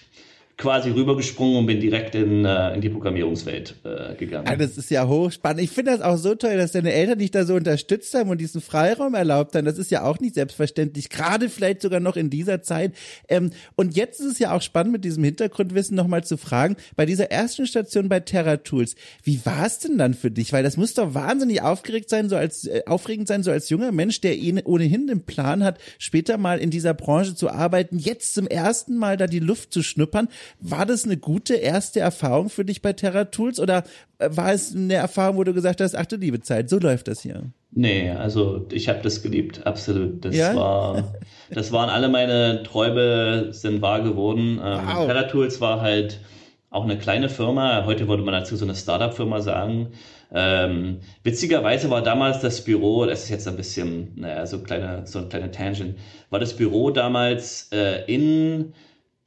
[0.58, 4.46] quasi rübergesprungen und bin direkt in, äh, in die Programmierungswelt äh, gegangen.
[4.48, 5.60] Ja, das ist ja hochspannend.
[5.60, 8.40] Ich finde das auch so toll, dass deine Eltern dich da so unterstützt haben und
[8.40, 9.66] diesen Freiraum erlaubt haben.
[9.66, 12.94] Das ist ja auch nicht selbstverständlich, gerade vielleicht sogar noch in dieser Zeit.
[13.28, 17.04] Ähm, und jetzt ist es ja auch spannend, mit diesem Hintergrundwissen nochmal zu fragen, bei
[17.04, 20.54] dieser ersten Station bei Terra Tools, wie war es denn dann für dich?
[20.54, 23.92] Weil das muss doch wahnsinnig aufgeregt sein, so als äh, aufregend sein, so als junger
[23.92, 28.46] Mensch, der ohnehin den Plan hat, später mal in dieser Branche zu arbeiten, jetzt zum
[28.46, 30.28] ersten Mal da die Luft zu schnuppern.
[30.60, 33.84] War das eine gute erste Erfahrung für dich bei Terra Tools oder
[34.18, 37.08] äh, war es eine Erfahrung, wo du gesagt hast, ach du liebe Zeit, so läuft
[37.08, 37.44] das hier?
[37.72, 40.24] Nee, also ich habe das geliebt, absolut.
[40.24, 40.54] Das ja?
[40.54, 41.12] war,
[41.50, 44.60] das waren alle meine Träume sind wahr geworden.
[44.64, 45.06] Ähm, wow.
[45.06, 46.20] Terra Tools war halt
[46.70, 47.84] auch eine kleine Firma.
[47.84, 49.88] Heute würde man dazu so eine Startup-Firma sagen.
[50.32, 55.20] Ähm, witzigerweise war damals das Büro, das ist jetzt ein bisschen, naja, so kleine, so
[55.20, 55.98] eine kleine Tangent,
[56.30, 58.72] war das Büro damals äh, in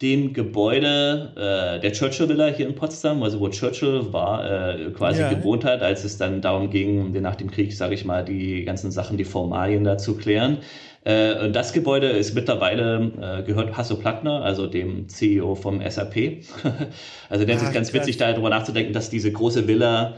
[0.02, 5.22] dem Gebäude äh, der Churchill Villa hier in Potsdam, also wo Churchill war, äh, quasi
[5.22, 5.30] ja.
[5.34, 8.92] gewohnt hat, als es dann darum ging, nach dem Krieg, sage ich mal, die ganzen
[8.92, 10.60] Sachen, die Formalien da zu klären.
[11.04, 16.44] Äh, und das Gebäude ist mittlerweile äh, gehört Hasso Plattner, also dem CEO vom SAP.
[17.30, 20.16] also der ist ganz witzig, darüber nachzudenken, dass diese große Villa,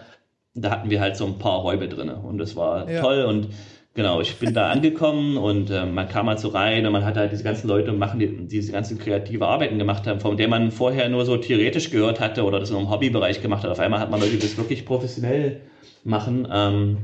[0.53, 3.01] da hatten wir halt so ein paar Räume drin und das war ja.
[3.01, 3.47] toll und
[3.93, 7.17] Genau, ich bin da angekommen und äh, man kam halt so rein und man hat
[7.17, 10.71] halt diese ganzen Leute machen, die diese ganzen kreative Arbeiten gemacht haben, von der man
[10.71, 13.69] vorher nur so theoretisch gehört hatte oder das nur im Hobbybereich gemacht hat.
[13.71, 15.59] Auf einmal hat man Leute, die das wirklich professionell
[16.05, 16.47] machen.
[16.49, 16.97] Ähm,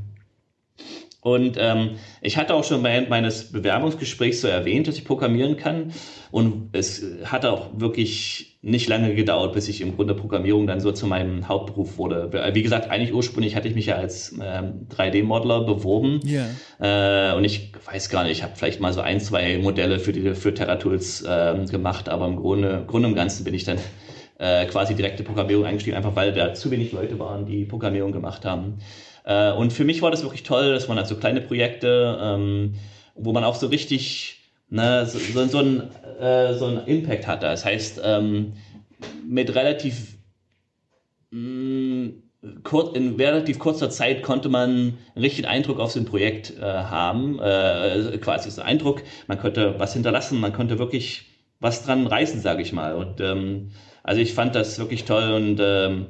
[1.22, 5.92] und ähm, ich hatte auch schon während meines Bewerbungsgesprächs so erwähnt, dass ich programmieren kann.
[6.32, 10.92] Und es hat auch wirklich nicht lange gedauert, bis ich im Grunde Programmierung dann so
[10.92, 12.30] zu meinem Hauptberuf wurde.
[12.54, 16.20] Wie gesagt, eigentlich ursprünglich hatte ich mich ja als ähm, 3D-Modeler beworben.
[16.26, 17.32] Yeah.
[17.32, 20.12] Äh, und ich weiß gar nicht, ich habe vielleicht mal so ein, zwei Modelle für,
[20.12, 23.80] die, für TerraTools äh, gemacht, aber im Grunde, Grunde im Ganzen bin ich dann
[24.40, 28.46] äh, quasi direkte Programmierung eingestiegen, einfach weil da zu wenig Leute waren, die Programmierung gemacht
[28.46, 28.80] haben.
[29.28, 32.76] Äh, und für mich war das wirklich toll, dass man halt so kleine Projekte, ähm,
[33.13, 34.38] wo man auch so richtig
[34.70, 37.46] na, so, so, so, ein, äh, so einen Impact hatte.
[37.46, 38.54] Das heißt, ähm,
[39.26, 40.18] mit relativ
[41.32, 42.24] mh, mm,
[42.63, 44.70] kur in relativ kurzer Zeit konnte man
[45.16, 49.40] einen richtigen Eindruck auf so ein Projekt äh, haben, äh, quasi so einen Eindruck, man
[49.40, 51.26] konnte was hinterlassen, man konnte wirklich
[51.60, 52.96] was dran reißen, sage ich mal.
[52.96, 53.72] Und ähm,
[54.04, 56.08] also ich fand das wirklich toll und ähm,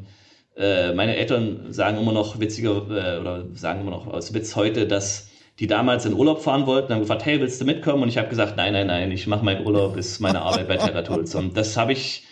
[0.58, 4.88] äh, meine Eltern sagen immer noch witziger äh, oder sagen immer noch aus Witz heute,
[4.88, 8.04] dass die damals in Urlaub fahren wollten, haben gefragt, hey, willst du mitkommen?
[8.04, 10.78] Und ich habe gesagt, nein, nein, nein, ich mache meinen Urlaub, ist meine Arbeit bei
[10.78, 11.34] Terra Tools.
[11.34, 12.27] Und das habe ich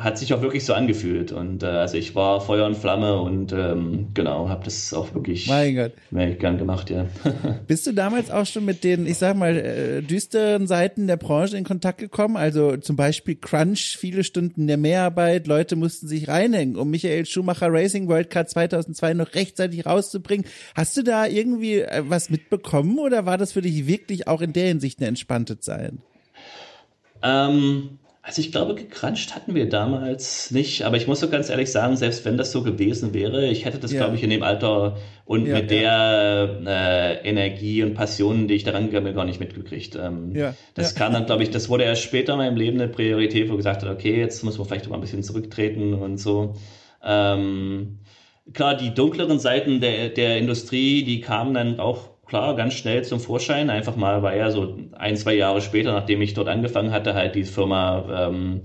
[0.00, 1.30] hat sich auch wirklich so angefühlt.
[1.30, 5.46] Und äh, also ich war Feuer und Flamme und ähm, genau, habe das auch wirklich
[5.46, 5.92] mein Gott.
[6.38, 7.06] gern gemacht, ja.
[7.66, 11.58] Bist du damals auch schon mit den, ich sag mal, äh, düsteren Seiten der Branche
[11.58, 12.38] in Kontakt gekommen?
[12.38, 17.70] Also zum Beispiel Crunch, viele Stunden der Mehrarbeit, Leute mussten sich reinhängen, um Michael Schumacher
[17.70, 20.46] Racing World Cup 2002 noch rechtzeitig rauszubringen.
[20.74, 24.54] Hast du da irgendwie äh, was mitbekommen oder war das für dich wirklich auch in
[24.54, 25.92] der Hinsicht eine entspannte Zeit?
[27.22, 31.72] Ähm, also ich glaube, gecrunched hatten wir damals nicht, aber ich muss so ganz ehrlich
[31.72, 34.00] sagen, selbst wenn das so gewesen wäre, ich hätte das, ja.
[34.00, 36.50] glaube ich, in dem Alter und ja, mit ja.
[36.58, 39.96] der äh, Energie und Passion, die ich daran gegangen bin, gar nicht mitgekriegt.
[39.96, 40.34] Ähm,
[40.74, 43.56] das kam dann, glaube ich, das wurde erst später in meinem Leben eine Priorität, wo
[43.56, 46.56] gesagt hat, okay, jetzt muss man vielleicht mal ein bisschen zurücktreten und so.
[47.02, 48.00] Ähm,
[48.52, 53.20] klar, die dunkleren Seiten der, der Industrie, die kamen dann auch klar, ganz schnell zum
[53.20, 53.68] Vorschein.
[53.68, 57.34] Einfach mal, weil ja so ein, zwei Jahre später, nachdem ich dort angefangen hatte, halt
[57.34, 58.62] die Firma ähm,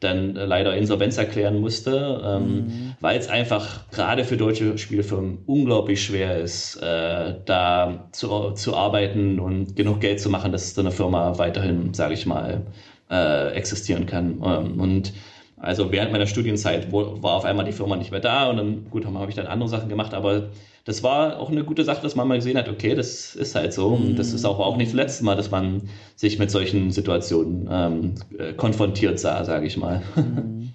[0.00, 2.94] dann leider Insolvenz erklären musste, ähm, mhm.
[3.00, 9.38] weil es einfach gerade für deutsche Spielfirmen unglaublich schwer ist, äh, da zu, zu arbeiten
[9.38, 12.62] und genug Geld zu machen, dass so eine Firma weiterhin, sage ich mal,
[13.10, 14.42] äh, existieren kann.
[14.44, 15.12] Ähm, und
[15.56, 19.06] also während meiner Studienzeit war auf einmal die Firma nicht mehr da und dann, gut,
[19.06, 20.48] habe ich dann andere Sachen gemacht, aber
[20.84, 23.72] das war auch eine gute Sache, dass man mal gesehen hat, okay, das ist halt
[23.72, 23.88] so.
[23.88, 27.68] Und das ist auch, auch nicht das letzte Mal, dass man sich mit solchen Situationen
[27.70, 30.02] ähm, äh, konfrontiert sah, sage ich mal.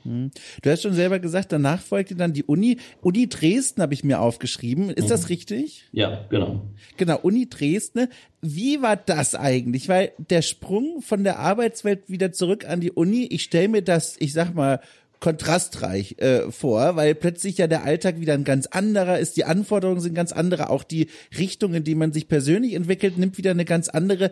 [0.03, 0.31] Mhm.
[0.63, 2.77] Du hast schon selber gesagt, danach folgte dann die Uni.
[3.01, 4.89] Uni Dresden habe ich mir aufgeschrieben.
[4.89, 5.09] Ist mhm.
[5.09, 5.85] das richtig?
[5.91, 6.61] Ja, genau.
[6.97, 8.07] Genau, Uni Dresden.
[8.41, 9.89] Wie war das eigentlich?
[9.89, 14.15] Weil der Sprung von der Arbeitswelt wieder zurück an die Uni, ich stelle mir das,
[14.19, 14.79] ich sag mal,
[15.19, 19.99] kontrastreich äh, vor, weil plötzlich ja der Alltag wieder ein ganz anderer ist, die Anforderungen
[19.99, 23.65] sind ganz andere, auch die Richtung, in die man sich persönlich entwickelt, nimmt wieder eine
[23.65, 24.32] ganz andere.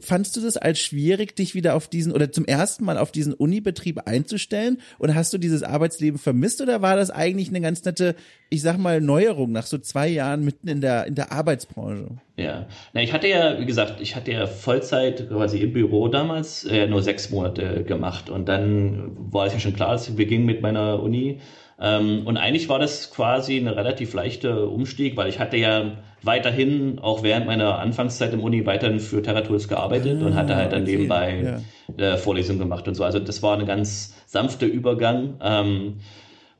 [0.00, 3.34] Fandst du das als schwierig, dich wieder auf diesen oder zum ersten Mal auf diesen
[3.34, 4.80] Unibetrieb einzustellen?
[4.98, 8.14] Oder hast du dieses Arbeitsleben vermisst oder war das eigentlich eine ganz nette,
[8.52, 12.08] ich sag mal, Neuerung nach so zwei Jahren mitten in der, in der Arbeitsbranche?
[12.36, 16.64] Ja, na, ich hatte ja, wie gesagt, ich hatte ja Vollzeit quasi im Büro damals
[16.64, 20.44] äh, nur sechs Monate gemacht und dann war es ja schon klar, dass ich beging
[20.44, 21.40] mit meiner Uni.
[21.80, 26.98] Ähm, und eigentlich war das quasi eine relativ leichte Umstieg, weil ich hatte ja weiterhin,
[26.98, 30.82] auch während meiner Anfangszeit im Uni, weiterhin für Terratools gearbeitet ah, und hatte halt dann
[30.82, 30.92] okay.
[30.92, 31.60] nebenbei
[31.96, 32.16] ja.
[32.18, 33.02] Vorlesungen gemacht und so.
[33.02, 35.38] Also das war ein ganz sanfter Übergang.
[35.42, 35.94] Ähm,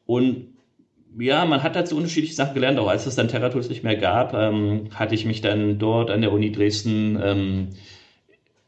[0.07, 0.52] und
[1.19, 2.79] ja, man hat dazu unterschiedliche Sachen gelernt.
[2.79, 6.21] Auch als es dann TerraTools nicht mehr gab, ähm, hatte ich mich dann dort an
[6.21, 7.69] der Uni Dresden, ähm,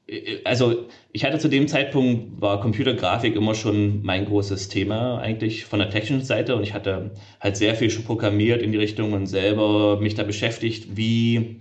[0.07, 5.65] äh, also ich hatte zu dem Zeitpunkt, war Computergrafik immer schon mein großes Thema eigentlich
[5.65, 9.13] von der technischen Seite und ich hatte halt sehr viel schon programmiert in die Richtung
[9.13, 11.61] und selber mich da beschäftigt, wie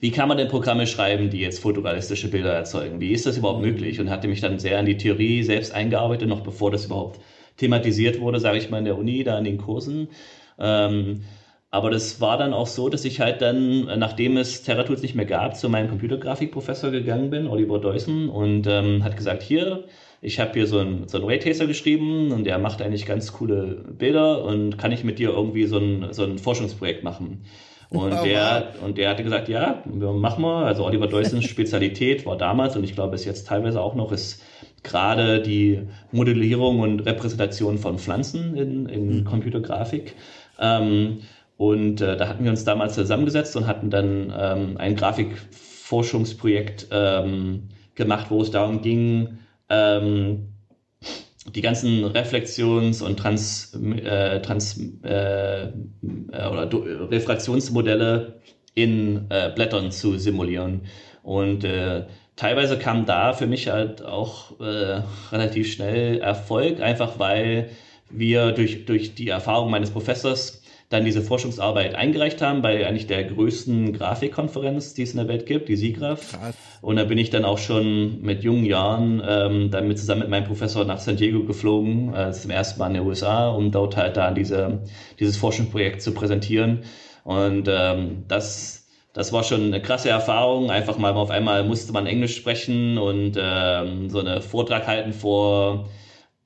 [0.00, 3.00] wie kann man denn Programme schreiben, die jetzt fotorealistische Bilder erzeugen?
[3.00, 4.00] Wie ist das überhaupt möglich?
[4.00, 7.20] Und hatte mich dann sehr an die Theorie selbst eingearbeitet, noch bevor das überhaupt
[7.56, 10.08] thematisiert wurde, sage ich mal, in der Uni, da in den Kursen.
[10.58, 11.22] Ähm,
[11.70, 15.24] aber das war dann auch so, dass ich halt dann, nachdem es TerraTools nicht mehr
[15.24, 19.82] gab, zu meinem Computergrafikprofessor gegangen bin, Oliver Deussen, und ähm, hat gesagt, hier,
[20.20, 24.44] ich habe hier so einen so Raytracer geschrieben und der macht eigentlich ganz coole Bilder
[24.44, 27.44] und kann ich mit dir irgendwie so ein, so ein Forschungsprojekt machen.
[27.90, 30.66] Und oh, der, und der hatte gesagt, ja, mach mal.
[30.66, 34.42] Also Oliver Deussens Spezialität war damals und ich glaube es jetzt teilweise auch noch, ist
[34.84, 39.24] gerade die Modellierung und Repräsentation von Pflanzen in, in mhm.
[39.24, 40.14] Computergrafik.
[40.60, 41.22] Ähm,
[41.56, 47.70] und äh, da hatten wir uns damals zusammengesetzt und hatten dann ähm, ein Grafikforschungsprojekt ähm,
[47.94, 50.50] gemacht, wo es darum ging, ähm,
[51.54, 55.70] die ganzen Reflexions- und Trans, äh, Trans äh, äh
[56.32, 56.68] oder
[57.10, 58.40] Refraktionsmodelle
[58.74, 60.82] in äh, Blättern zu simulieren.
[61.22, 67.70] Und äh, teilweise kam da für mich halt auch äh, relativ schnell Erfolg, einfach weil
[68.10, 73.24] wir durch, durch die Erfahrung meines Professors dann diese Forschungsarbeit eingereicht haben bei eigentlich der
[73.24, 76.38] größten Grafikkonferenz, die es in der Welt gibt, die SIGGRAPH.
[76.82, 80.30] Und da bin ich dann auch schon mit jungen Jahren ähm, dann mit, zusammen mit
[80.30, 83.96] meinem Professor nach San Diego geflogen, äh, zum ersten Mal in den USA, um dort
[83.96, 84.82] halt da diese,
[85.18, 86.84] dieses Forschungsprojekt zu präsentieren.
[87.24, 88.73] Und ähm, das
[89.14, 90.70] das war schon eine krasse Erfahrung.
[90.70, 95.88] Einfach mal auf einmal musste man Englisch sprechen und ähm, so einen Vortrag halten vor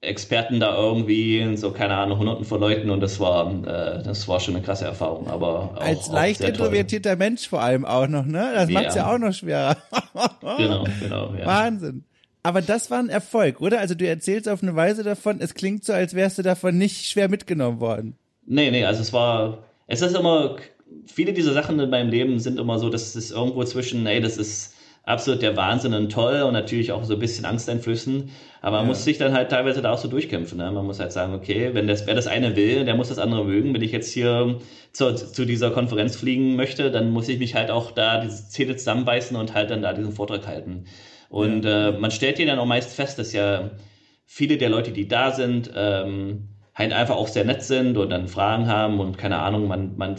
[0.01, 4.39] Experten da irgendwie, so keine Ahnung, hunderten von Leuten und das war, äh, das war
[4.39, 5.29] schon eine krasse Erfahrung.
[5.29, 7.17] Aber auch, als leicht introvertierter toll.
[7.17, 8.53] Mensch vor allem auch noch, ne?
[8.55, 8.81] Das ja.
[8.81, 9.77] macht's ja auch noch schwerer.
[10.59, 11.35] genau, genau.
[11.35, 11.47] Ja.
[11.47, 12.05] Wahnsinn.
[12.43, 13.81] Aber das war ein Erfolg, oder?
[13.81, 17.07] Also du erzählst auf eine Weise davon, es klingt so, als wärst du davon nicht
[17.07, 18.17] schwer mitgenommen worden.
[18.47, 20.57] Nee, nee, also es war, es ist immer,
[21.07, 24.37] viele dieser Sachen in meinem Leben sind immer so, dass es irgendwo zwischen, ey, das
[24.37, 24.75] ist
[25.09, 28.31] absolut der Wahnsinn und toll und natürlich auch so ein bisschen angsteinflößend.
[28.61, 28.89] Aber man ja.
[28.89, 30.59] muss sich dann halt teilweise da auch so durchkämpfen.
[30.59, 30.71] Ne?
[30.71, 33.45] Man muss halt sagen, okay, wenn das, wer das eine will, der muss das andere
[33.45, 33.73] mögen.
[33.73, 34.59] Wenn ich jetzt hier
[34.93, 38.77] zu, zu dieser Konferenz fliegen möchte, dann muss ich mich halt auch da diese Zähne
[38.77, 40.85] zusammenbeißen und halt dann da diesen Vortrag halten.
[41.31, 41.89] Und ja.
[41.89, 43.71] äh, man stellt hier dann auch meist fest, dass ja
[44.27, 48.29] viele der Leute, die da sind, ähm, halt einfach auch sehr nett sind und dann
[48.29, 50.17] Fragen haben und keine Ahnung, man, man,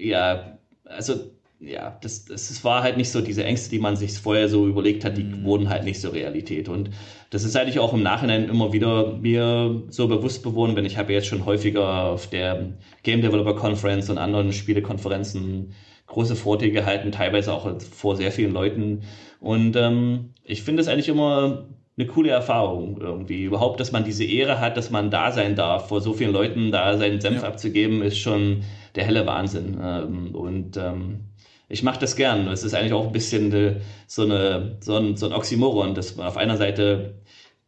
[0.00, 1.14] ja, also
[1.60, 5.04] ja, das, das war halt nicht so diese Ängste, die man sich vorher so überlegt
[5.04, 5.44] hat, die mhm.
[5.44, 6.70] wurden halt nicht so Realität.
[6.70, 6.90] Und
[7.28, 11.12] das ist eigentlich auch im Nachhinein immer wieder mir so bewusst geworden, wenn ich habe
[11.12, 15.74] jetzt schon häufiger auf der Game Developer Conference und anderen Spielekonferenzen
[16.06, 19.02] große Vorträge gehalten, teilweise auch vor sehr vielen Leuten.
[19.38, 23.44] Und ähm, ich finde es eigentlich immer eine coole Erfahrung irgendwie.
[23.44, 26.72] Überhaupt, dass man diese Ehre hat, dass man da sein darf, vor so vielen Leuten
[26.72, 27.48] da seinen Senf ja.
[27.48, 28.62] abzugeben, ist schon
[28.94, 29.78] der helle Wahnsinn.
[29.82, 31.20] Ähm, und ähm,
[31.68, 32.48] ich mache das gern.
[32.48, 36.16] Es ist eigentlich auch ein bisschen eine, so, eine, so, ein, so ein Oxymoron, dass
[36.16, 37.14] man auf einer Seite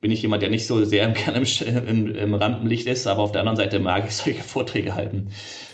[0.01, 3.33] bin ich jemand, der nicht so sehr gerne im, im, im Rampenlicht ist, aber auf
[3.33, 5.31] der anderen Seite mag ich solche Vorträge halten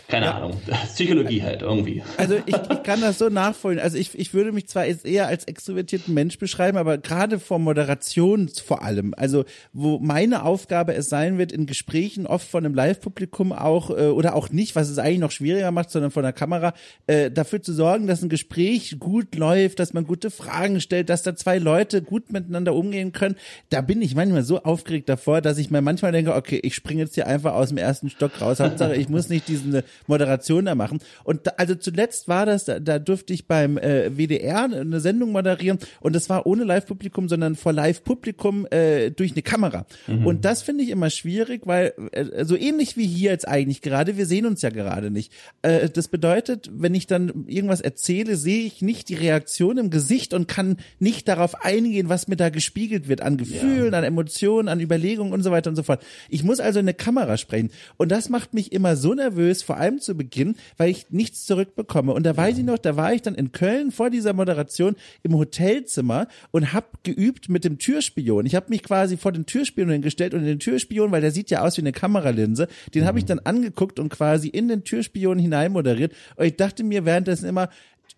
[0.09, 0.37] keine ja.
[0.37, 2.01] Ahnung, Psychologie halt irgendwie.
[2.17, 3.81] Also ich, ich kann das so nachvollziehen.
[3.81, 8.49] Also ich, ich würde mich zwar eher als extrovertierten Mensch beschreiben, aber gerade vor Moderation
[8.49, 13.53] vor allem, also wo meine Aufgabe es sein wird, in Gesprächen oft von einem Live-Publikum
[13.53, 16.73] auch äh, oder auch nicht, was es eigentlich noch schwieriger macht, sondern von der Kamera,
[17.05, 21.21] äh, dafür zu sorgen, dass ein Gespräch gut läuft, dass man gute Fragen stellt, dass
[21.21, 23.35] da zwei Leute gut miteinander umgehen können.
[23.69, 27.03] Da bin ich manchmal so aufgeregt davor, dass ich mir manchmal denke, okay, ich springe
[27.03, 28.59] jetzt hier einfach aus dem ersten Stock raus.
[28.59, 30.99] Hauptsache, ich muss nicht diesen Moderation da machen.
[31.23, 35.31] Und da, also zuletzt war das, da, da durfte ich beim äh, WDR eine Sendung
[35.31, 39.85] moderieren und das war ohne Live-Publikum, sondern vor Live-Publikum äh, durch eine Kamera.
[40.07, 40.25] Mhm.
[40.25, 44.17] Und das finde ich immer schwierig, weil äh, so ähnlich wie hier jetzt eigentlich gerade,
[44.17, 45.31] wir sehen uns ja gerade nicht.
[45.61, 50.33] Äh, das bedeutet, wenn ich dann irgendwas erzähle, sehe ich nicht die Reaktion im Gesicht
[50.33, 53.99] und kann nicht darauf eingehen, was mir da gespiegelt wird an Gefühlen, ja.
[53.99, 56.03] an Emotionen, an Überlegungen und so weiter und so fort.
[56.29, 59.77] Ich muss also in eine Kamera sprechen und das macht mich immer so nervös, vor
[59.77, 62.13] allem zu Beginn, weil ich nichts zurückbekomme.
[62.13, 65.35] Und da weiß ich noch, da war ich dann in Köln vor dieser Moderation im
[65.35, 68.45] Hotelzimmer und habe geübt mit dem Türspion.
[68.45, 71.61] Ich habe mich quasi vor den Türspion hingestellt und den Türspion, weil der sieht ja
[71.61, 73.29] aus wie eine Kameralinse, den habe ich mhm.
[73.29, 76.13] dann angeguckt und quasi in den Türspion hinein moderiert.
[76.35, 77.69] Und ich dachte mir währenddessen immer,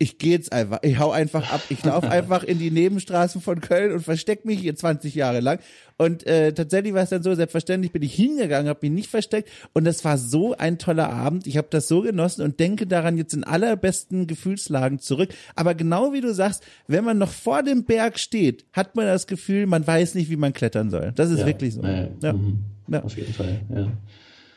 [0.01, 3.61] ich gehe jetzt einfach, ich hau einfach ab, ich laufe einfach in die Nebenstraßen von
[3.61, 5.59] Köln und versteck mich hier 20 Jahre lang.
[5.97, 9.49] Und äh, tatsächlich war es dann so, selbstverständlich bin ich hingegangen, habe mich nicht versteckt
[9.73, 11.45] und das war so ein toller Abend.
[11.45, 15.29] Ich habe das so genossen und denke daran jetzt in allerbesten Gefühlslagen zurück.
[15.55, 19.27] Aber genau wie du sagst, wenn man noch vor dem Berg steht, hat man das
[19.27, 21.11] Gefühl, man weiß nicht, wie man klettern soll.
[21.15, 21.83] Das ist ja, wirklich so.
[21.83, 22.33] Äh, ja.
[22.33, 22.65] Mhm.
[22.87, 23.03] ja.
[23.03, 23.91] Auf jeden Fall, ja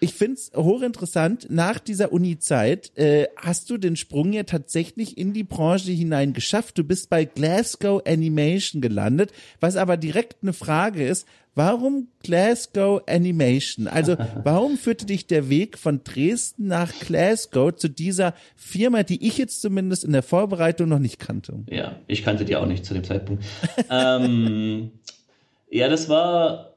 [0.04, 1.46] ich finde es hochinteressant.
[1.48, 6.76] Nach dieser Uni-Zeit äh, hast du den Sprung ja tatsächlich in die Branche hinein geschafft.
[6.76, 11.26] Du bist bei Glasgow Animation gelandet, was aber direkt eine Frage ist.
[11.54, 13.88] Warum Glasgow Animation?
[13.88, 19.38] Also warum führte dich der Weg von Dresden nach Glasgow zu dieser Firma, die ich
[19.38, 21.60] jetzt zumindest in der Vorbereitung noch nicht kannte?
[21.70, 23.42] Ja, ich kannte die auch nicht zu dem Zeitpunkt.
[23.90, 24.90] ähm,
[25.70, 26.73] ja, das war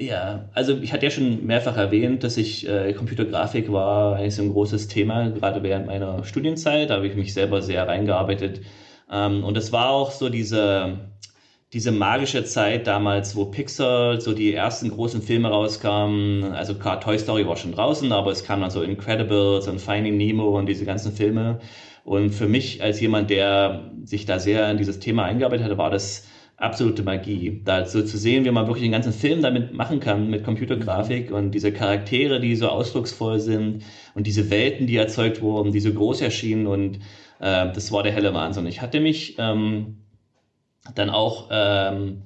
[0.00, 4.42] ja, also ich hatte ja schon mehrfach erwähnt, dass ich äh, Computergrafik war eigentlich so
[4.42, 6.88] ein großes Thema, gerade während meiner Studienzeit.
[6.88, 8.62] Da habe ich mich selber sehr reingearbeitet.
[9.12, 11.10] Ähm, und es war auch so diese,
[11.74, 16.44] diese magische Zeit damals, wo Pixar so die ersten großen Filme rauskamen.
[16.54, 20.16] Also klar, Toy Story war schon draußen, aber es kamen dann so Incredibles und Finding
[20.16, 21.60] Nemo und diese ganzen Filme.
[22.04, 25.90] Und für mich als jemand, der sich da sehr in dieses Thema eingearbeitet hatte, war
[25.90, 26.26] das
[26.60, 27.62] absolute Magie.
[27.64, 31.32] Da so zu sehen, wie man wirklich den ganzen Film damit machen kann mit Computergrafik
[31.32, 33.82] und diese Charaktere, die so ausdrucksvoll sind
[34.14, 36.96] und diese Welten, die erzeugt wurden, die so groß erschienen und
[37.40, 38.66] äh, das war der helle Wahnsinn.
[38.66, 40.04] Ich hatte mich ähm,
[40.94, 42.22] dann auch ähm,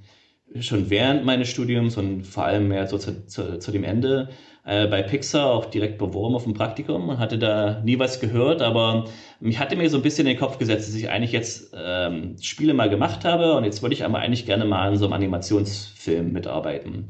[0.61, 4.31] schon während meines Studiums und vor allem mehr so zu, zu, zu dem Ende
[4.65, 8.63] äh, bei Pixar auch direkt beworben auf ein Praktikum und hatte da nie was gehört,
[8.63, 9.05] aber
[9.41, 12.37] mich hatte mir so ein bisschen in den Kopf gesetzt, dass ich eigentlich jetzt ähm,
[12.41, 15.15] Spiele mal gemacht habe und jetzt würde ich aber eigentlich gerne mal in so einem
[15.15, 17.09] Animationsfilm mitarbeiten.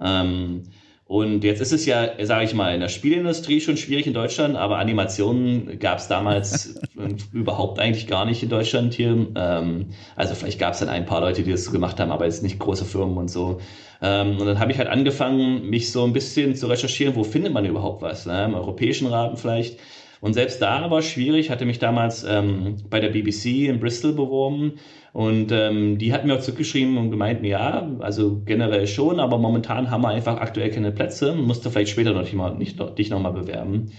[0.00, 0.64] Ähm,
[1.04, 4.56] Und jetzt ist es ja, sage ich mal, in der Spielindustrie schon schwierig in Deutschland,
[4.56, 6.80] aber Animationen gab es damals
[7.32, 9.26] überhaupt eigentlich gar nicht in Deutschland hier.
[9.34, 12.24] Ähm, also vielleicht gab es dann ein paar Leute, die das so gemacht haben, aber
[12.24, 13.60] jetzt nicht große Firmen und so.
[14.02, 17.52] Ähm, und dann habe ich halt angefangen, mich so ein bisschen zu recherchieren, wo findet
[17.52, 18.44] man überhaupt was, ne?
[18.44, 19.78] im europäischen Rahmen vielleicht.
[20.20, 24.12] Und selbst da war es schwierig, hatte mich damals ähm, bei der BBC in Bristol
[24.12, 24.74] beworben
[25.12, 29.90] und ähm, die hat mir auch zurückgeschrieben und gemeint, ja, also generell schon, aber momentan
[29.90, 33.92] haben wir einfach aktuell keine Plätze, musste vielleicht später noch mal, nicht, dich nochmal bewerben.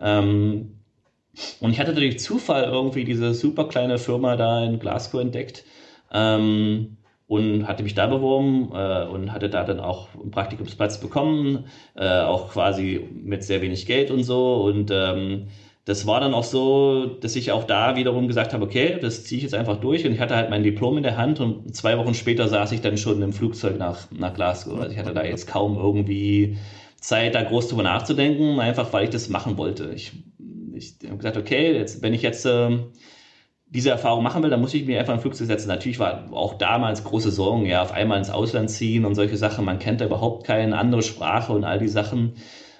[0.00, 0.80] Ähm,
[1.60, 5.64] und ich hatte durch Zufall irgendwie diese super kleine Firma da in Glasgow entdeckt.
[6.12, 6.98] Ähm,
[7.30, 12.22] und hatte mich da beworben äh, und hatte da dann auch einen Praktikumsplatz bekommen, äh,
[12.22, 14.64] auch quasi mit sehr wenig Geld und so.
[14.64, 15.46] Und ähm,
[15.84, 19.36] das war dann auch so, dass ich auch da wiederum gesagt habe, okay, das ziehe
[19.36, 20.04] ich jetzt einfach durch.
[20.04, 22.80] Und ich hatte halt mein Diplom in der Hand und zwei Wochen später saß ich
[22.80, 24.80] dann schon im Flugzeug nach, nach Glasgow.
[24.80, 26.56] Also ich hatte da jetzt kaum irgendwie
[27.00, 29.92] Zeit, da groß drüber nachzudenken, einfach weil ich das machen wollte.
[29.94, 30.14] Ich,
[30.74, 32.76] ich habe gesagt, okay, jetzt, wenn ich jetzt äh,
[33.70, 35.68] diese Erfahrung machen will, dann muss ich mir einfach ein Flugzeug setzen.
[35.68, 39.64] Natürlich war auch damals große Sorgen, ja, auf einmal ins Ausland ziehen und solche Sachen.
[39.64, 42.34] Man kennt da überhaupt keine andere Sprache und all die Sachen.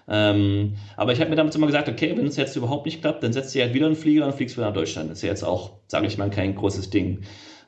[0.09, 3.22] Ähm, aber ich habe mir damals immer gesagt, okay, wenn es jetzt überhaupt nicht klappt,
[3.22, 5.11] dann setzt du halt wieder einen Flieger und fliegst wieder nach Deutschland.
[5.11, 7.20] Das ist ja jetzt auch, sage ich mal, kein großes Ding.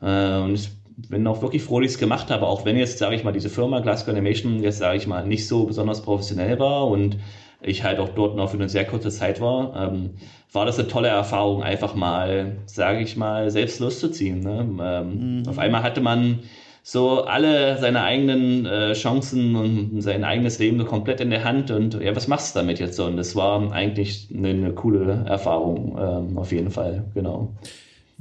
[0.03, 0.70] Äh, und ich
[1.09, 3.33] bin auch wirklich froh, dass ich es gemacht habe, auch wenn jetzt, sage ich mal,
[3.33, 7.18] diese Firma Glasgow Animation jetzt, sage ich mal, nicht so besonders professionell war und
[7.62, 10.10] ich halt auch dort noch für eine sehr kurze Zeit war, ähm,
[10.52, 14.40] war das eine tolle Erfahrung, einfach mal, sage ich mal, selbst loszuziehen.
[14.40, 14.68] Ne?
[14.82, 15.48] Ähm, mhm.
[15.48, 16.40] Auf einmal hatte man
[16.82, 21.94] so alle seine eigenen äh, Chancen und sein eigenes Leben komplett in der Hand und
[21.94, 23.04] ja, was machst du damit jetzt so?
[23.04, 27.54] Und das war eigentlich eine, eine coole Erfahrung, ähm, auf jeden Fall, genau.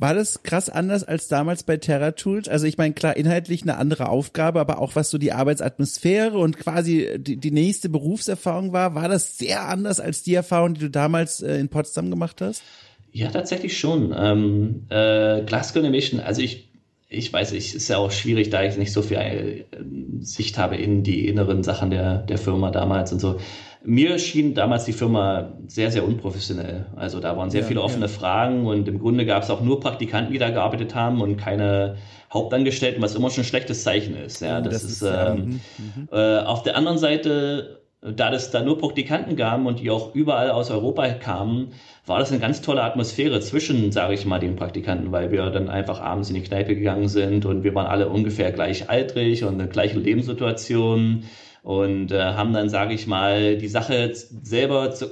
[0.01, 2.49] War das krass anders als damals bei Terra Tools?
[2.49, 6.57] Also ich meine, klar, inhaltlich eine andere Aufgabe, aber auch was so die Arbeitsatmosphäre und
[6.57, 10.89] quasi die, die nächste Berufserfahrung war, war das sehr anders als die Erfahrung, die du
[10.89, 12.63] damals äh, in Potsdam gemacht hast?
[13.11, 14.11] Ja, tatsächlich schon.
[14.17, 16.71] Ähm, äh, Glasgow Animation, also ich
[17.13, 19.65] ich weiß, es ist ja auch schwierig, da ich nicht so viel äh,
[20.21, 23.37] Sicht habe in die inneren Sachen der, der Firma damals und so.
[23.83, 26.85] Mir schien damals die Firma sehr, sehr unprofessionell.
[26.95, 28.11] Also da waren sehr ja, viele offene ja.
[28.11, 31.97] Fragen und im Grunde gab es auch nur Praktikanten, die da gearbeitet haben und keine
[32.31, 34.41] Hauptangestellten, was immer schon ein schlechtes Zeichen ist.
[34.41, 36.09] Ja, oh, das, das, ist, ist ähm, mhm.
[36.11, 40.49] äh, auf der anderen Seite da es da nur Praktikanten gab und die auch überall
[40.49, 41.73] aus Europa kamen,
[42.07, 45.69] war das eine ganz tolle Atmosphäre zwischen, sage ich mal, den Praktikanten, weil wir dann
[45.69, 49.61] einfach abends in die Kneipe gegangen sind und wir waren alle ungefähr gleich altrig und
[49.61, 51.25] eine gleiche Lebenssituation
[51.63, 55.07] und äh, haben dann, sage ich mal, die Sache selber zu,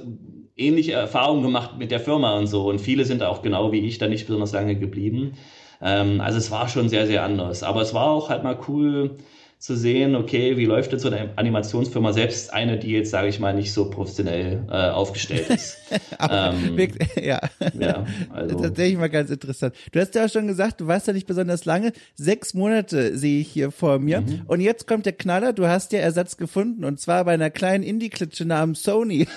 [0.56, 3.98] ähnliche Erfahrungen gemacht mit der Firma und so und viele sind auch genau wie ich
[3.98, 5.32] da nicht besonders lange geblieben.
[5.80, 9.16] Ähm, also es war schon sehr, sehr anders, aber es war auch halt mal cool,
[9.60, 13.40] zu sehen, okay, wie läuft jetzt so eine Animationsfirma, selbst eine, die jetzt, sage ich
[13.40, 15.76] mal, nicht so professionell äh, aufgestellt ist.
[16.30, 16.78] ähm,
[17.22, 17.40] ja.
[17.78, 18.58] ja also.
[18.58, 19.74] Tatsächlich mal ganz interessant.
[19.92, 21.92] Du hast ja auch schon gesagt, du warst ja nicht besonders lange.
[22.14, 24.22] Sechs Monate sehe ich hier vor mir.
[24.22, 24.42] Mhm.
[24.46, 27.84] Und jetzt kommt der Knaller, du hast ja Ersatz gefunden und zwar bei einer kleinen
[27.84, 29.28] Indie-Klitsche namens Sony.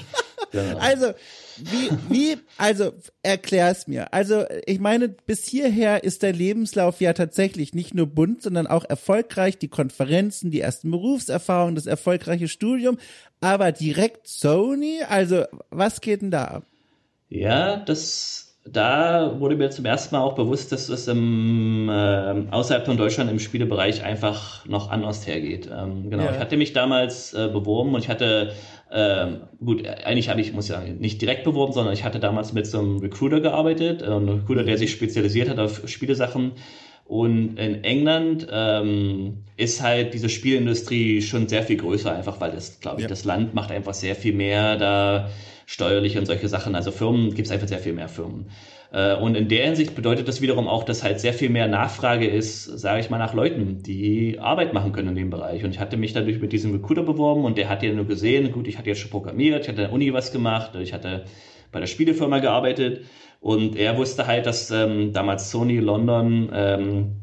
[0.52, 0.78] genau.
[0.78, 1.06] Also,
[1.70, 2.92] wie, wie, also
[3.22, 4.12] erklär's mir.
[4.12, 8.84] Also ich meine, bis hierher ist der Lebenslauf ja tatsächlich nicht nur bunt, sondern auch
[8.84, 9.58] erfolgreich.
[9.58, 12.98] Die Konferenzen, die ersten Berufserfahrungen, das erfolgreiche Studium,
[13.40, 15.02] aber direkt Sony.
[15.08, 16.66] Also was geht denn da ab?
[17.28, 22.86] Ja, das da wurde mir zum ersten Mal auch bewusst, dass es im, äh, außerhalb
[22.86, 25.68] von Deutschland im Spielebereich einfach noch anders hergeht.
[25.72, 26.32] Ähm, genau, ja.
[26.32, 28.52] ich hatte mich damals äh, beworben und ich hatte
[28.94, 32.52] ähm, gut, eigentlich habe ich, muss ich sagen, nicht direkt beworben, sondern ich hatte damals
[32.52, 36.52] mit so einem Recruiter gearbeitet, äh, ein Recruiter, der sich spezialisiert hat auf Spielesachen.
[37.04, 42.80] Und in England ähm, ist halt diese Spielindustrie schon sehr viel größer, einfach weil das,
[42.80, 43.08] glaube ich, ja.
[43.08, 45.28] das Land macht einfach sehr viel mehr da
[45.72, 46.74] steuerlich und solche Sachen.
[46.74, 48.50] Also Firmen gibt es einfach sehr viel mehr Firmen.
[48.92, 52.26] Äh, und in der Hinsicht bedeutet das wiederum auch, dass halt sehr viel mehr Nachfrage
[52.26, 55.64] ist, sage ich mal, nach Leuten, die Arbeit machen können in dem Bereich.
[55.64, 58.52] Und ich hatte mich dadurch mit diesem Recruiter beworben und der hat ja nur gesehen,
[58.52, 61.24] gut, ich hatte jetzt schon programmiert, ich hatte in der Uni was gemacht, ich hatte
[61.72, 63.06] bei der Spielefirma gearbeitet
[63.40, 67.16] und er wusste halt, dass ähm, damals Sony London ähm,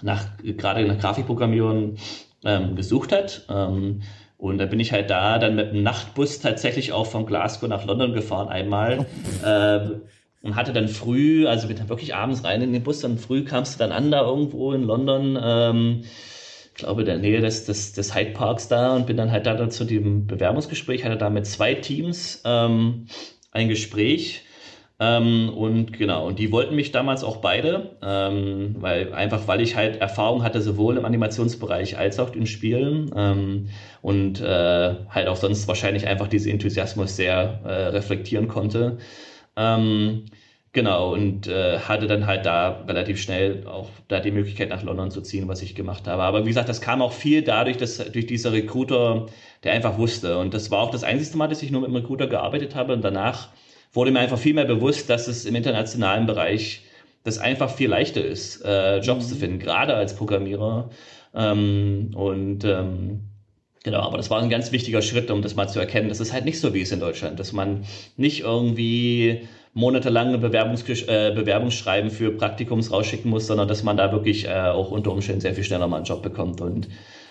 [0.00, 1.98] nach gerade nach Grafikprogrammierern
[2.46, 3.44] ähm, gesucht hat.
[3.50, 4.00] Ähm,
[4.40, 7.84] und da bin ich halt da dann mit dem Nachtbus tatsächlich auch von Glasgow nach
[7.84, 9.06] London gefahren einmal.
[9.44, 10.00] äh,
[10.42, 13.44] und hatte dann früh, also bin dann wirklich abends rein in den Bus, dann früh
[13.44, 17.66] kamst du dann an da irgendwo in London, ähm, ich glaube in der Nähe des,
[17.66, 21.28] des, des Hyde Parks da und bin dann halt da zu dem Bewerbungsgespräch, hatte da
[21.28, 23.06] mit zwei Teams ähm,
[23.52, 24.44] ein Gespräch
[25.02, 29.74] Ähm, und genau, und die wollten mich damals auch beide, ähm, weil einfach weil ich
[29.74, 33.70] halt Erfahrung hatte, sowohl im Animationsbereich als auch in Spielen ähm,
[34.02, 38.98] und äh, halt auch sonst wahrscheinlich einfach diesen Enthusiasmus sehr äh, reflektieren konnte.
[39.56, 40.26] Ähm,
[40.72, 45.10] genau, und äh, hatte dann halt da relativ schnell auch da die Möglichkeit nach London
[45.10, 46.22] zu ziehen, was ich gemacht habe.
[46.24, 49.26] Aber wie gesagt, das kam auch viel dadurch, dass durch dieser Recruiter,
[49.64, 50.38] der einfach wusste.
[50.38, 52.92] Und das war auch das einzige Mal, dass ich nur mit einem Recruiter gearbeitet habe
[52.92, 53.48] und danach
[53.92, 56.82] wurde mir einfach viel mehr bewusst, dass es im internationalen Bereich
[57.24, 59.28] das einfach viel leichter ist, äh, Jobs mhm.
[59.28, 60.90] zu finden, gerade als Programmierer.
[61.34, 63.20] Ähm, und ähm,
[63.84, 66.08] genau, aber das war ein ganz wichtiger Schritt, um das mal zu erkennen.
[66.08, 67.84] Das ist halt nicht so wie es in Deutschland, dass man
[68.16, 74.46] nicht irgendwie monatelang Bewerbungs äh, Bewerbungsschreiben für Praktikums rausschicken muss, sondern dass man da wirklich
[74.46, 76.88] äh, auch unter Umständen sehr viel schneller mal einen Job bekommt und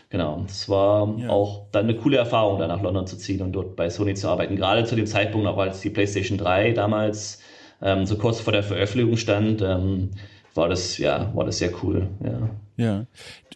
[0.09, 1.29] Genau, es war ja.
[1.29, 4.27] auch dann eine coole Erfahrung, da nach London zu ziehen und dort bei Sony zu
[4.27, 4.55] arbeiten.
[4.55, 7.41] Gerade zu dem Zeitpunkt, auch als die PlayStation 3 damals
[7.81, 10.09] ähm, so kurz vor der Veröffentlichung stand, ähm,
[10.55, 12.07] war das ja, war das sehr cool.
[12.23, 12.49] Ja.
[12.83, 13.05] Ja.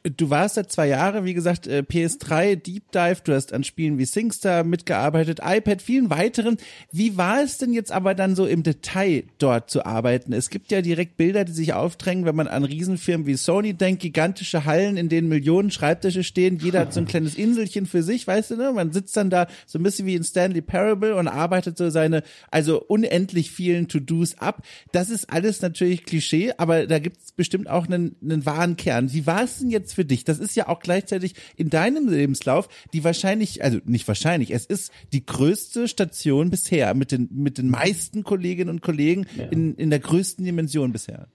[0.03, 3.97] Du warst seit zwei Jahre, wie gesagt, äh, PS3, Deep Dive, du hast an Spielen
[3.97, 6.57] wie SingStar mitgearbeitet, iPad, vielen weiteren.
[6.91, 10.33] Wie war es denn jetzt aber dann so im Detail dort zu arbeiten?
[10.33, 14.01] Es gibt ja direkt Bilder, die sich aufdrängen, wenn man an Riesenfirmen wie Sony denkt,
[14.01, 18.27] gigantische Hallen, in denen Millionen Schreibtische stehen, jeder hat so ein kleines Inselchen für sich,
[18.27, 18.73] weißt du, ne?
[18.73, 22.23] Man sitzt dann da so ein bisschen wie in Stanley Parable und arbeitet so seine,
[22.51, 24.65] also unendlich vielen To-Dos ab.
[24.91, 29.13] Das ist alles natürlich Klischee, aber da gibt es bestimmt auch einen, einen wahren Kern.
[29.13, 30.23] Wie war es denn jetzt für dich?
[30.23, 34.91] Das ist ja auch gleichzeitig in deinem Lebenslauf die wahrscheinlich, also nicht wahrscheinlich, es ist
[35.11, 39.45] die größte Station bisher mit den, mit den meisten Kolleginnen und Kollegen ja.
[39.45, 41.27] in, in der größten Dimension bisher.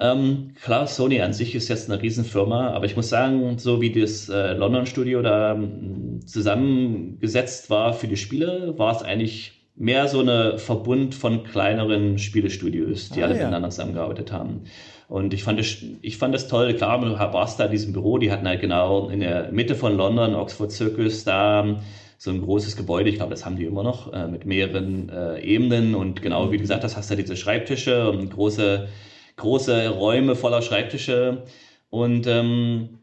[0.00, 3.90] Ähm, klar, Sony an sich ist jetzt eine Riesenfirma, aber ich muss sagen, so wie
[3.90, 10.20] das äh, London-Studio da ähm, zusammengesetzt war für die Spiele, war es eigentlich mehr so
[10.20, 13.40] eine Verbund von kleineren Spielestudios, die ah, alle ja.
[13.40, 14.62] miteinander zusammengearbeitet haben.
[15.08, 16.74] Und ich fand das, ich fand das toll.
[16.74, 19.96] Klar, du warst da in diesem Büro, die hatten halt genau in der Mitte von
[19.96, 21.80] London, Oxford Circus, da
[22.18, 25.40] so ein großes Gebäude, ich glaube, das haben die immer noch, äh, mit mehreren äh,
[25.40, 25.94] Ebenen.
[25.94, 28.88] Und genau wie du gesagt hast, hast du diese Schreibtische und große,
[29.36, 31.44] große Räume voller Schreibtische.
[31.90, 32.98] Und ähm,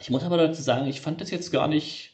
[0.00, 2.12] ich muss aber dazu sagen, ich fand das jetzt gar nicht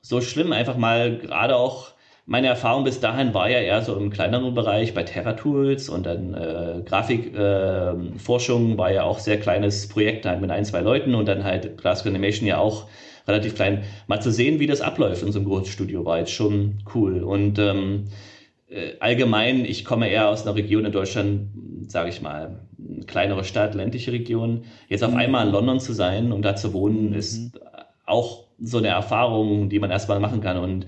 [0.00, 1.92] so schlimm, einfach mal gerade auch
[2.26, 6.06] meine Erfahrung bis dahin war ja eher so im kleineren Bereich bei Terra Tools und
[6.06, 11.14] dann äh, Grafikforschung äh, war ja auch sehr kleines Projekt halt mit ein, zwei Leuten
[11.14, 12.88] und dann halt Glasgow Animation ja auch
[13.28, 13.84] relativ klein.
[14.08, 17.22] Mal zu sehen, wie das abläuft in so einem Großstudio war jetzt schon cool.
[17.22, 18.06] Und ähm,
[18.68, 21.50] äh, allgemein, ich komme eher aus einer Region in Deutschland,
[21.86, 22.60] sage ich mal,
[23.06, 24.64] kleinere Stadt, ländliche Region.
[24.88, 25.18] Jetzt auf mhm.
[25.18, 27.60] einmal in London zu sein und da zu wohnen, ist mhm.
[28.04, 30.56] auch so eine Erfahrung, die man erstmal machen kann.
[30.56, 30.86] Und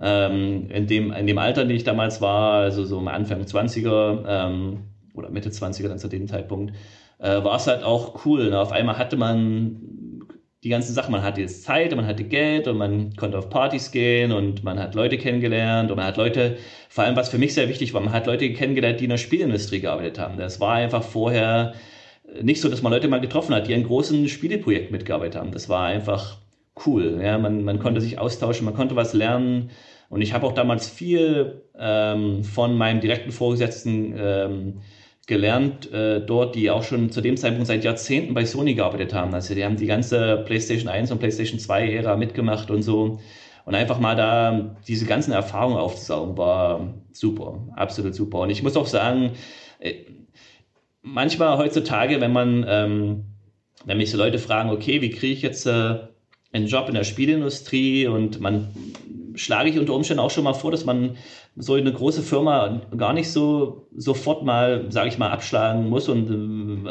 [0.00, 4.24] ähm, in, dem, in dem Alter, in dem ich damals war, also so Anfang 20er
[4.26, 4.78] ähm,
[5.14, 6.74] oder Mitte 20er dann zu dem Zeitpunkt,
[7.18, 8.50] äh, war es halt auch cool.
[8.50, 8.58] Ne?
[8.58, 10.26] Auf einmal hatte man
[10.62, 13.48] die ganzen Sachen, man hatte jetzt Zeit und man hatte Geld und man konnte auf
[13.48, 17.38] Partys gehen und man hat Leute kennengelernt und man hat Leute, vor allem was für
[17.38, 20.36] mich sehr wichtig war, man hat Leute kennengelernt, die in der Spielindustrie gearbeitet haben.
[20.36, 21.72] Das war einfach vorher
[22.42, 25.52] nicht so, dass man Leute mal getroffen hat, die an großen Spieleprojekten mitgearbeitet haben.
[25.52, 26.36] Das war einfach
[26.86, 27.20] cool.
[27.22, 29.70] Ja, man, man konnte sich austauschen, man konnte was lernen.
[30.10, 34.80] Und ich habe auch damals viel ähm, von meinem direkten Vorgesetzten ähm,
[35.28, 39.32] gelernt, äh, dort, die auch schon zu dem Zeitpunkt seit Jahrzehnten bei Sony gearbeitet haben.
[39.32, 43.20] Also die haben die ganze PlayStation 1 und PlayStation 2 Ära mitgemacht und so.
[43.64, 48.40] Und einfach mal da diese ganzen Erfahrungen aufzusaugen, war super, absolut super.
[48.40, 49.32] Und ich muss auch sagen,
[49.78, 49.94] äh,
[51.02, 53.24] manchmal heutzutage, wenn man, ähm,
[53.84, 55.98] wenn mich so Leute fragen, okay, wie kriege ich jetzt äh,
[56.52, 58.74] einen Job in der Spielindustrie und man
[59.40, 61.16] schlage ich unter Umständen auch schon mal vor, dass man
[61.56, 66.26] so eine große Firma gar nicht so sofort mal, sage ich mal, abschlagen muss und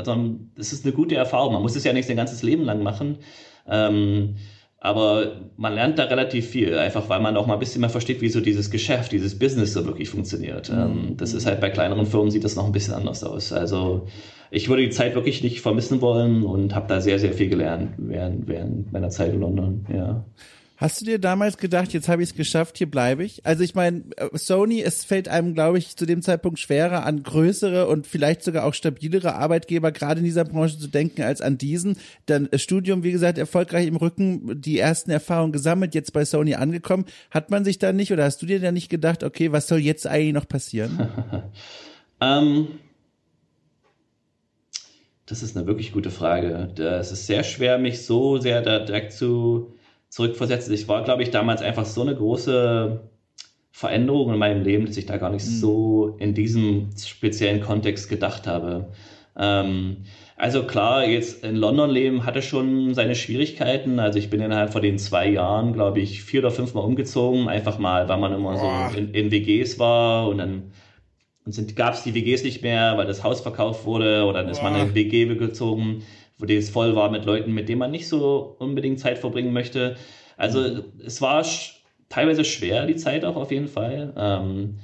[0.03, 1.53] sondern es ist eine gute Erfahrung.
[1.53, 3.19] Man muss es ja nicht sein ganzes Leben lang machen.
[3.67, 4.35] Ähm,
[4.81, 8.21] aber man lernt da relativ viel, einfach weil man auch mal ein bisschen mehr versteht,
[8.21, 10.69] wie so dieses Geschäft, dieses Business so wirklich funktioniert.
[10.69, 13.51] Ähm, das ist halt bei kleineren Firmen sieht das noch ein bisschen anders aus.
[13.51, 14.07] Also
[14.51, 17.91] ich würde die Zeit wirklich nicht vermissen wollen und habe da sehr, sehr viel gelernt
[17.97, 20.25] während, während meiner Zeit in London, ja.
[20.79, 23.45] Hast du dir damals gedacht, jetzt habe ich es geschafft, hier bleibe ich?
[23.45, 27.21] Also ich meine, äh, Sony, es fällt einem, glaube ich, zu dem Zeitpunkt schwerer, an
[27.21, 31.57] größere und vielleicht sogar auch stabilere Arbeitgeber gerade in dieser Branche zu denken als an
[31.57, 31.97] diesen.
[32.27, 37.03] Dann Studium, wie gesagt, erfolgreich im Rücken, die ersten Erfahrungen gesammelt, jetzt bei Sony angekommen.
[37.29, 39.79] Hat man sich da nicht oder hast du dir da nicht gedacht, okay, was soll
[39.79, 41.09] jetzt eigentlich noch passieren?
[42.21, 42.69] ähm,
[45.25, 46.69] das ist eine wirklich gute Frage.
[46.77, 49.73] Es ist sehr schwer, mich so sehr da direkt zu
[50.09, 50.73] zurückversetzen.
[50.73, 53.01] Ich war, glaube ich, damals einfach so eine große
[53.71, 55.51] Veränderung in meinem Leben, dass ich da gar nicht mhm.
[55.51, 58.91] so in diesem speziellen Kontext gedacht habe.
[59.37, 59.97] Ähm,
[60.35, 63.99] also klar, jetzt in London leben hatte schon seine Schwierigkeiten.
[63.99, 67.47] Also ich bin innerhalb von den zwei Jahren, glaube ich, vier oder fünf Mal umgezogen.
[67.47, 70.71] Einfach mal, weil man immer so in, in WGs war und dann
[71.75, 74.75] gab es die WGs nicht mehr, weil das Haus verkauft wurde oder dann ist man
[74.75, 76.03] in WG gezogen,
[76.39, 79.97] wo es voll war mit Leuten, mit denen man nicht so unbedingt Zeit verbringen möchte.
[80.37, 81.75] Also es war sch
[82.09, 84.13] teilweise schwer, die Zeit auch auf jeden Fall.
[84.17, 84.79] Ähm,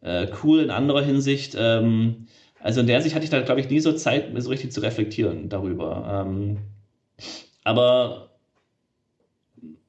[0.00, 1.54] äh, cool in anderer Hinsicht.
[1.58, 2.26] Ähm,
[2.58, 4.80] also in der Sicht hatte ich da, glaube ich, nie so Zeit, so richtig zu
[4.80, 6.24] reflektieren darüber.
[6.26, 6.58] Ähm,
[7.64, 8.30] aber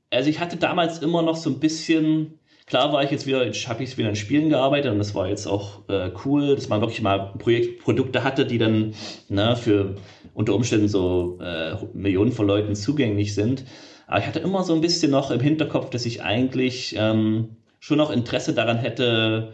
[0.10, 3.84] also ich hatte damals immer noch so ein bisschen, klar war ich jetzt wieder, habe
[3.84, 7.02] ich wieder in Spielen gearbeitet und das war jetzt auch äh, cool, dass man wirklich
[7.02, 8.94] mal Projekt, Produkte hatte, die dann
[9.30, 9.96] ne, für
[10.34, 13.66] unter Umständen so äh, Millionen von Leuten zugänglich sind.
[14.08, 17.98] Aber ich hatte immer so ein bisschen noch im Hinterkopf, dass ich eigentlich ähm, schon
[17.98, 19.54] noch Interesse daran hätte,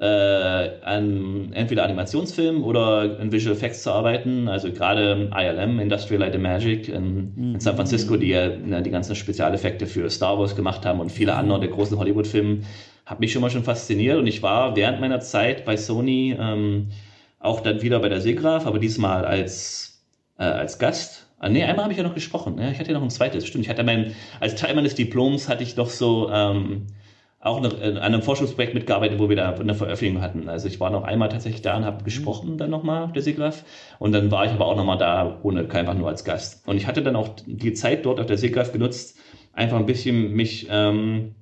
[0.00, 4.48] äh, an entweder Animationsfilmen oder in Visual Effects zu arbeiten.
[4.48, 7.54] Also gerade ILM, Industrial Light and Magic in, mhm.
[7.54, 11.10] in San Francisco, die ja ne, die ganzen Spezialeffekte für Star Wars gemacht haben und
[11.10, 12.60] viele andere der großen Hollywood-Filme,
[13.06, 14.18] hat mich schon mal schon fasziniert.
[14.18, 16.88] Und ich war während meiner Zeit bei Sony ähm,
[17.40, 19.87] auch dann wieder bei der Segraf, aber diesmal als,
[20.38, 21.26] äh, als Gast.
[21.38, 22.58] Ah, nee, einmal habe ich ja noch gesprochen.
[22.58, 23.64] Ja, ich hatte ja noch ein zweites, stimmt.
[23.64, 26.86] Ich hatte mein, als Teil meines Diploms hatte ich noch so ähm,
[27.40, 30.48] auch an einem Forschungsprojekt mitgearbeitet, wo wir da eine Veröffentlichung hatten.
[30.48, 33.64] Also ich war noch einmal tatsächlich da und habe gesprochen dann nochmal auf der SIGGRAPH
[34.00, 36.66] und dann war ich aber auch nochmal da, ohne einfach nur als Gast.
[36.66, 39.18] Und ich hatte dann auch die Zeit dort auf der SIGGRAPH genutzt,
[39.52, 41.36] einfach ein bisschen mich ähm,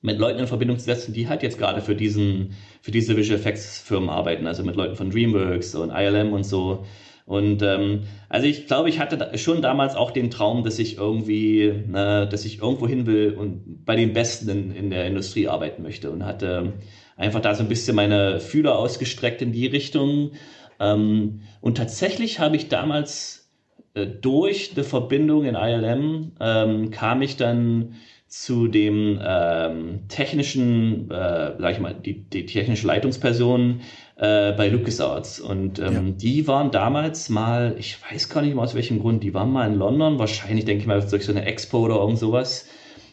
[0.00, 3.38] mit Leuten in Verbindung zu setzen, die halt jetzt gerade für diesen, für diese Visual
[3.38, 6.86] Effects Firmen arbeiten, also mit Leuten von DreamWorks und ILM und so,
[7.26, 11.72] und ähm, also ich glaube, ich hatte schon damals auch den Traum, dass ich irgendwie,
[11.86, 15.82] ne, dass ich irgendwo hin will und bei den Besten in, in der Industrie arbeiten
[15.82, 16.74] möchte und hatte
[17.16, 20.32] einfach da so ein bisschen meine Fühler ausgestreckt in die Richtung.
[20.78, 23.50] Ähm, und tatsächlich habe ich damals
[23.94, 27.94] äh, durch eine Verbindung in ILM ähm, kam ich dann
[28.28, 33.80] zu dem ähm, technischen, äh, sag ich mal, die, die technische Leitungsperson
[34.16, 35.40] äh, bei LucasArts.
[35.40, 36.12] Und ähm, ja.
[36.16, 39.66] die waren damals mal, ich weiß gar nicht mal aus welchem Grund, die waren mal
[39.66, 42.68] in London, wahrscheinlich denke ich mal durch so eine Expo oder irgend sowas.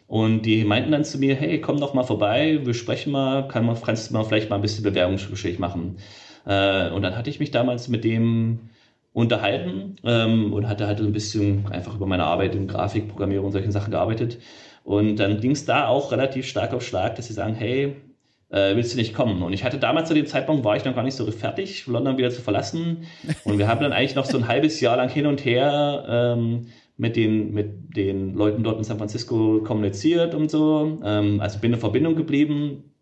[0.08, 3.66] Und die meinten dann zu mir, hey, komm doch mal vorbei, wir sprechen mal, kann
[3.66, 5.98] man, kannst du mal vielleicht mal ein bisschen Bewerbungsgespräch machen.
[6.46, 8.70] Äh, und dann hatte ich mich damals mit dem
[9.14, 13.72] unterhalten ähm, und hatte halt ein bisschen einfach über meine Arbeit in Grafikprogrammierung und solchen
[13.72, 14.40] Sachen gearbeitet.
[14.84, 17.96] Und dann ging es da auch relativ stark auf Schlag, dass sie sagen, hey,
[18.52, 19.42] äh, willst du nicht kommen?
[19.42, 22.18] Und ich hatte damals zu dem Zeitpunkt, war ich noch gar nicht so fertig, London
[22.18, 23.06] wieder zu verlassen.
[23.46, 26.68] Und wir haben dann eigentlich noch so ein halbes Jahr lang hin und her ähm,
[26.98, 31.00] mit, den, mit den Leuten dort in San Francisco kommuniziert und so.
[31.04, 32.94] Ähm, also bin in Verbindung geblieben.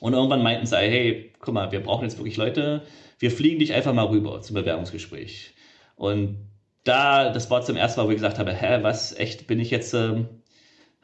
[0.00, 2.82] Und irgendwann meinten sie, hey, guck mal, wir brauchen jetzt wirklich Leute,
[3.18, 5.54] wir fliegen dich einfach mal rüber zum Bewerbungsgespräch.
[5.96, 6.48] Und
[6.84, 9.70] da, das war zum ersten Mal, wo ich gesagt habe, hä, was, echt, bin ich
[9.70, 9.94] jetzt...
[9.94, 10.28] Ähm,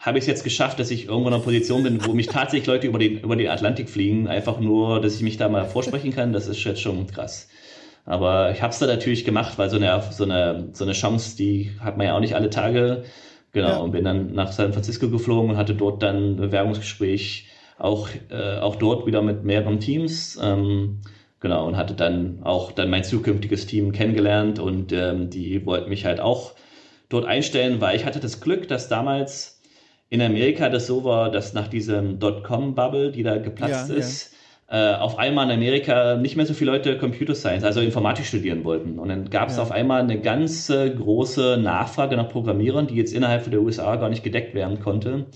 [0.00, 2.66] habe ich es jetzt geschafft, dass ich irgendwo in einer Position bin, wo mich tatsächlich
[2.66, 6.12] Leute über den, über den Atlantik fliegen, einfach nur, dass ich mich da mal vorsprechen
[6.12, 7.48] kann, das ist jetzt schon krass.
[8.06, 11.36] Aber ich habe es da natürlich gemacht, weil so eine, so, eine, so eine Chance,
[11.36, 13.04] die hat man ja auch nicht alle Tage.
[13.52, 13.76] Genau, ja.
[13.76, 17.46] und bin dann nach San Francisco geflogen und hatte dort dann ein Bewerbungsgespräch,
[17.78, 20.38] auch, äh, auch dort wieder mit mehreren Teams.
[20.40, 21.00] Ähm,
[21.40, 26.06] genau, und hatte dann auch dann mein zukünftiges Team kennengelernt und ähm, die wollten mich
[26.06, 26.52] halt auch
[27.08, 29.59] dort einstellen, weil ich hatte das Glück, dass damals
[30.10, 34.36] in Amerika das so war, dass nach diesem Dotcom-Bubble, die da geplatzt ja, ist, ja.
[34.72, 38.64] Äh, auf einmal in Amerika nicht mehr so viele Leute Computer Science, also Informatik studieren
[38.64, 38.98] wollten.
[38.98, 39.62] Und dann gab es ja.
[39.62, 44.08] auf einmal eine ganz äh, große Nachfrage nach Programmierern, die jetzt innerhalb der USA gar
[44.08, 45.26] nicht gedeckt werden konnte,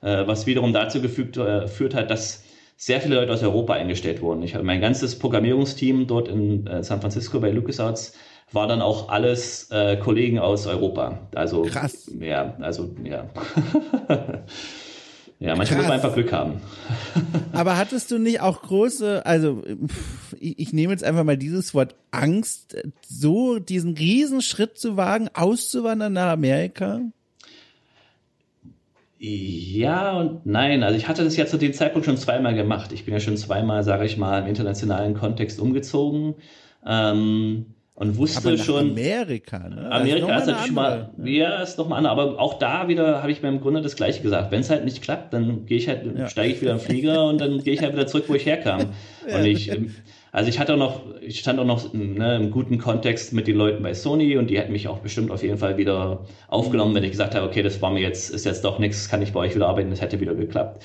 [0.00, 2.44] äh, was wiederum dazu gefügt, äh, führt hat, dass
[2.76, 4.42] sehr viele Leute aus Europa eingestellt wurden.
[4.42, 8.16] Ich habe mein ganzes Programmierungsteam dort in äh, San Francisco bei LucasArts
[8.52, 11.18] war dann auch alles äh, Kollegen aus Europa.
[11.34, 12.10] Also krass.
[12.18, 13.26] Ja, also ja.
[15.38, 16.60] ja, manchmal muss man einfach Glück haben.
[17.52, 19.62] Aber hattest du nicht auch große, also
[20.38, 22.76] ich, ich nehme jetzt einfach mal dieses Wort Angst,
[23.06, 27.00] so diesen Riesenschritt zu wagen, auszuwandern nach Amerika?
[29.22, 30.82] Ja und nein.
[30.82, 32.90] Also ich hatte das ja zu dem Zeitpunkt schon zweimal gemacht.
[32.92, 36.36] Ich bin ja schon zweimal, sage ich mal, im internationalen Kontext umgezogen.
[36.86, 37.66] Ähm,
[38.00, 38.92] und wusste schon.
[38.92, 39.92] Amerika, ne?
[39.92, 42.12] Amerika ist, ist natürlich mal, ja, ist nochmal anders.
[42.12, 44.50] Aber auch da wieder habe ich mir im Grunde das Gleiche gesagt.
[44.50, 46.26] Wenn es halt nicht klappt, dann gehe ich halt, ja.
[46.26, 48.86] steige ich wieder im Flieger und dann gehe ich halt wieder zurück, wo ich herkam.
[49.28, 49.36] ja.
[49.36, 49.94] Und ich, ähm,
[50.32, 53.56] also ich hatte auch noch, ich stand auch noch ne, im guten Kontext mit den
[53.56, 57.04] Leuten bei Sony und die hätten mich auch bestimmt auf jeden Fall wieder aufgenommen, wenn
[57.04, 59.40] ich gesagt habe, okay, das war mir jetzt, ist jetzt doch nichts, kann ich bei
[59.40, 60.82] euch wieder arbeiten, das hätte wieder geklappt.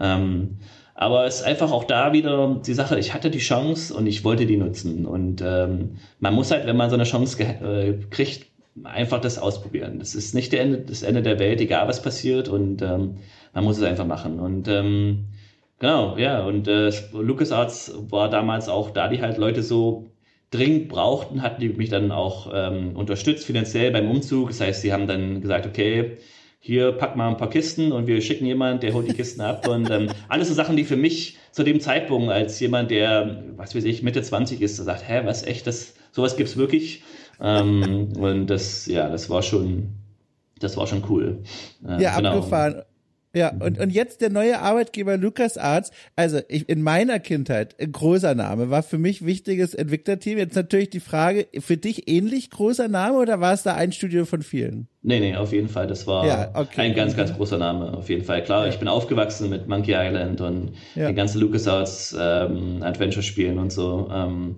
[0.00, 0.58] Ähm,
[0.98, 4.24] Aber es ist einfach auch da wieder die Sache, ich hatte die Chance und ich
[4.24, 5.04] wollte die nutzen.
[5.04, 8.46] Und ähm, man muss halt, wenn man so eine Chance äh, kriegt,
[8.82, 9.98] einfach das ausprobieren.
[9.98, 12.48] Das ist nicht Ende, das Ende der Welt, egal was passiert.
[12.48, 13.18] Und ähm,
[13.52, 14.40] man muss es einfach machen.
[14.40, 15.26] Und ähm,
[15.78, 16.44] genau, ja.
[16.46, 20.06] Und äh, LucasArts war damals auch, da die halt Leute so
[20.50, 24.48] dringend brauchten, hatten die mich dann auch ähm, unterstützt finanziell beim Umzug.
[24.48, 26.16] Das heißt, sie haben dann gesagt, okay,
[26.66, 29.68] hier pack mal ein paar Kisten und wir schicken jemanden, der holt die Kisten ab.
[29.68, 33.76] Und ähm, alles so Sachen, die für mich zu dem Zeitpunkt als jemand, der, was
[33.76, 37.04] weiß ich, Mitte 20 ist, sagt, hä, was echt, das, sowas gibt's wirklich.
[37.40, 39.90] Ähm, und das, ja, das war schon,
[40.58, 41.44] das war schon cool.
[41.86, 42.30] Äh, ja, genau.
[42.30, 42.82] abgefahren.
[43.36, 47.92] Ja, und, und jetzt der neue Arbeitgeber Lukas Arts, also ich, in meiner Kindheit, ein
[47.92, 50.38] großer Name, war für mich wichtiges Entwicklerteam.
[50.38, 54.24] Jetzt natürlich die Frage, für dich ähnlich großer Name oder war es da ein Studio
[54.24, 54.88] von vielen?
[55.02, 55.86] Nee, nee, auf jeden Fall.
[55.86, 56.80] Das war ja, okay.
[56.80, 58.42] ein ganz, ganz großer Name, auf jeden Fall.
[58.42, 58.72] Klar, ja.
[58.72, 61.08] ich bin aufgewachsen mit Monkey Island und ja.
[61.08, 64.08] den ganzen LucasArts ähm, Adventure-Spielen und so.
[64.10, 64.56] Ähm,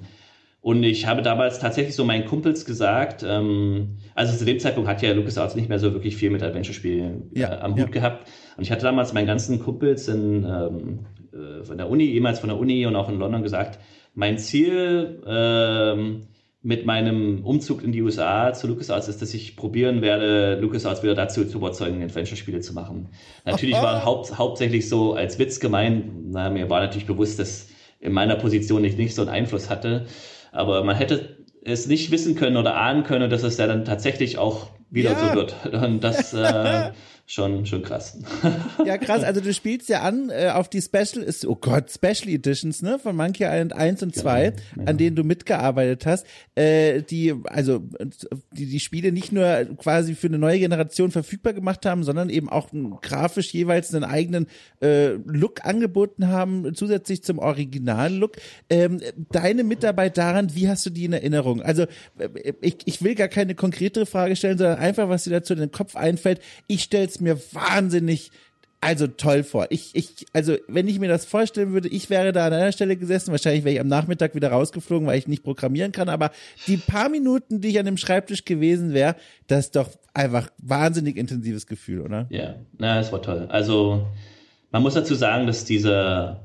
[0.60, 5.02] und ich habe damals tatsächlich so meinen Kumpels gesagt, ähm, also zu dem Zeitpunkt hat
[5.02, 8.28] ja LucasArts nicht mehr so wirklich viel mit Adventure-Spielen äh, am Hut gehabt.
[8.56, 12.48] Und ich hatte damals meinen ganzen Kumpels in, ähm, äh, von der Uni, ehemals von
[12.48, 13.78] der Uni und auch in London gesagt,
[14.14, 16.26] mein Ziel ähm,
[16.60, 21.14] mit meinem Umzug in die USA zu LucasArts ist, dass ich probieren werde, LucasArts wieder
[21.14, 23.10] dazu zu überzeugen, Adventure-Spiele zu machen.
[23.44, 27.68] Natürlich war haupt, hauptsächlich so als Witz gemeint, na, mir war natürlich bewusst, dass
[28.00, 30.06] in meiner Position ich nicht so einen Einfluss hatte,
[30.52, 34.38] aber man hätte es nicht wissen können oder ahnen können, dass es ja dann tatsächlich
[34.38, 35.18] auch wieder ja.
[35.18, 35.54] so wird.
[35.72, 36.90] Und das äh,
[37.28, 38.18] schon, schon krass.
[38.84, 39.22] Ja, krass.
[39.22, 42.98] Also du spielst ja an äh, auf die Special, ist, oh Gott, Special Editions, ne,
[42.98, 44.84] von Monkey Island 1 und 2, genau, ja.
[44.86, 47.80] an denen du mitgearbeitet hast, äh, die, also,
[48.52, 52.48] die, die Spiele nicht nur quasi für eine neue Generation verfügbar gemacht haben, sondern eben
[52.48, 52.70] auch
[53.02, 54.46] grafisch jeweils einen eigenen
[54.80, 58.36] äh, Look angeboten haben, zusätzlich zum Original-Look.
[58.70, 59.00] Ähm,
[59.30, 61.60] deine Mitarbeit daran, wie hast du die in Erinnerung?
[61.60, 61.82] Also,
[62.18, 65.60] äh, ich, ich will gar keine konkretere Frage stellen, sondern einfach, was dir dazu in
[65.60, 66.40] den Kopf einfällt.
[66.68, 68.30] Ich stell's mir wahnsinnig
[68.80, 69.66] also toll vor.
[69.70, 72.96] Ich, ich, also wenn ich mir das vorstellen würde, ich wäre da an einer Stelle
[72.96, 76.30] gesessen, wahrscheinlich wäre ich am Nachmittag wieder rausgeflogen, weil ich nicht programmieren kann, aber
[76.68, 79.16] die paar Minuten, die ich an dem Schreibtisch gewesen wäre,
[79.48, 82.26] das ist doch einfach wahnsinnig intensives Gefühl, oder?
[82.30, 83.46] Ja, na, es war toll.
[83.50, 84.06] Also
[84.70, 86.38] man muss dazu sagen, dass diese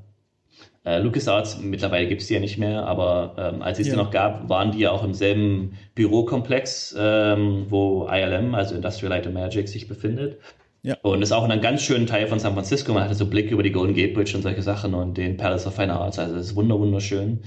[0.85, 3.93] äh, LucasArts, mittlerweile gibt es die ja nicht mehr, aber ähm, als es ja.
[3.93, 9.11] sie noch gab, waren die ja auch im selben Bürokomplex, ähm, wo ILM, also Industrial
[9.11, 10.39] Light and Magic, sich befindet.
[10.83, 10.97] Ja.
[11.01, 12.93] Und ist auch in einem ganz schönen Teil von San Francisco.
[12.93, 15.65] Man hatte so Blick über die Golden Gate Bridge und solche Sachen und den Palace
[15.65, 16.19] of Fine Arts.
[16.19, 17.41] Also es ist wunder wunderschön.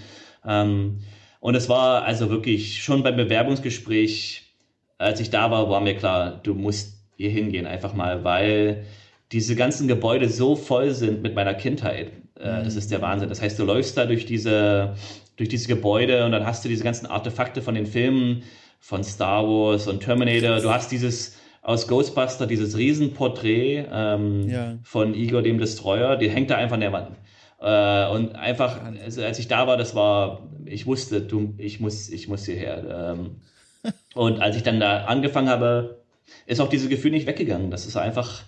[0.46, 1.00] Ähm,
[1.40, 4.54] und es war also wirklich schon beim Bewerbungsgespräch,
[4.96, 8.84] als ich da war, war mir klar, du musst hier hingehen einfach mal, weil
[9.32, 12.12] diese ganzen Gebäude so voll sind mit meiner Kindheit.
[12.36, 13.28] Äh, das ist der Wahnsinn.
[13.28, 14.94] Das heißt, du läufst da durch diese,
[15.36, 18.44] durch diese Gebäude und dann hast du diese ganzen Artefakte von den Filmen
[18.80, 20.58] von Star Wars und Terminator.
[20.60, 24.78] Du hast dieses aus Ghostbuster, dieses Riesenporträt ähm, ja.
[24.84, 27.16] von Igor dem Destroyer, die hängt da einfach an der Wand.
[27.60, 32.08] Äh, und einfach, also als ich da war, das war, ich wusste, du, ich muss,
[32.08, 33.16] ich muss hierher.
[33.16, 33.40] Ähm,
[34.14, 36.04] und als ich dann da angefangen habe,
[36.46, 37.72] ist auch dieses Gefühl nicht weggegangen.
[37.72, 38.42] Das ist einfach,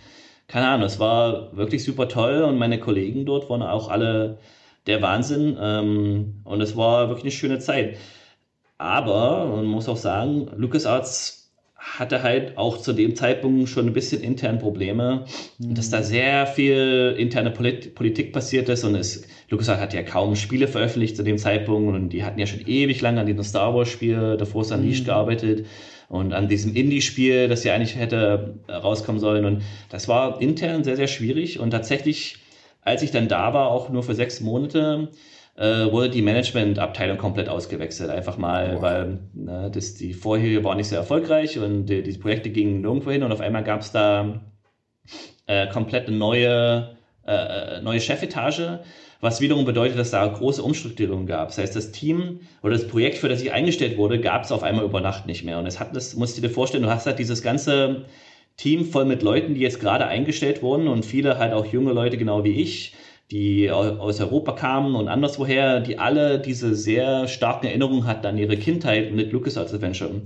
[0.46, 4.38] keine Ahnung, es war wirklich super toll und meine Kollegen dort waren auch alle
[4.86, 5.58] der Wahnsinn.
[5.60, 7.96] Ähm, und es war wirklich eine schöne Zeit.
[8.78, 11.37] Aber man muss auch sagen, LucasArts
[11.78, 15.24] hatte halt auch zu dem Zeitpunkt schon ein bisschen intern Probleme,
[15.58, 15.74] mhm.
[15.74, 20.34] dass da sehr viel interne Polit Politik passiert ist und es, LucasArts hat ja kaum
[20.34, 23.74] Spiele veröffentlicht zu dem Zeitpunkt und die hatten ja schon ewig lange an diesem Star
[23.74, 25.06] Wars Spiel, The Force Unleashed mhm.
[25.06, 25.66] gearbeitet
[26.08, 30.96] und an diesem Indie-Spiel, das ja eigentlich hätte rauskommen sollen und das war intern sehr,
[30.96, 32.38] sehr schwierig und tatsächlich,
[32.82, 35.10] als ich dann da war, auch nur für sechs Monate,
[35.58, 38.10] äh, wurde die Managementabteilung komplett ausgewechselt.
[38.10, 38.82] Einfach mal, oh.
[38.82, 43.10] weil ne, das, die vorherige war nicht sehr erfolgreich und die, die Projekte gingen nirgendwo
[43.10, 44.40] hin und auf einmal gab es da
[45.46, 46.96] äh, komplett neue,
[47.26, 47.32] äh,
[47.78, 48.80] äh, neue Chefetage,
[49.20, 51.48] was wiederum bedeutet, dass da große Umstrukturierungen gab.
[51.48, 54.62] Das heißt, das Team oder das Projekt, für das ich eingestellt wurde, gab es auf
[54.62, 55.58] einmal über Nacht nicht mehr.
[55.58, 58.04] Und es hat, das musst du dir vorstellen, du hast halt dieses ganze
[58.56, 62.16] Team voll mit Leuten, die jetzt gerade eingestellt wurden und viele halt auch junge Leute,
[62.16, 62.92] genau wie ich,
[63.30, 68.56] die aus Europa kamen und anderswoher, die alle diese sehr starken Erinnerungen hatten an ihre
[68.56, 70.22] Kindheit mit LucasArts Adventure.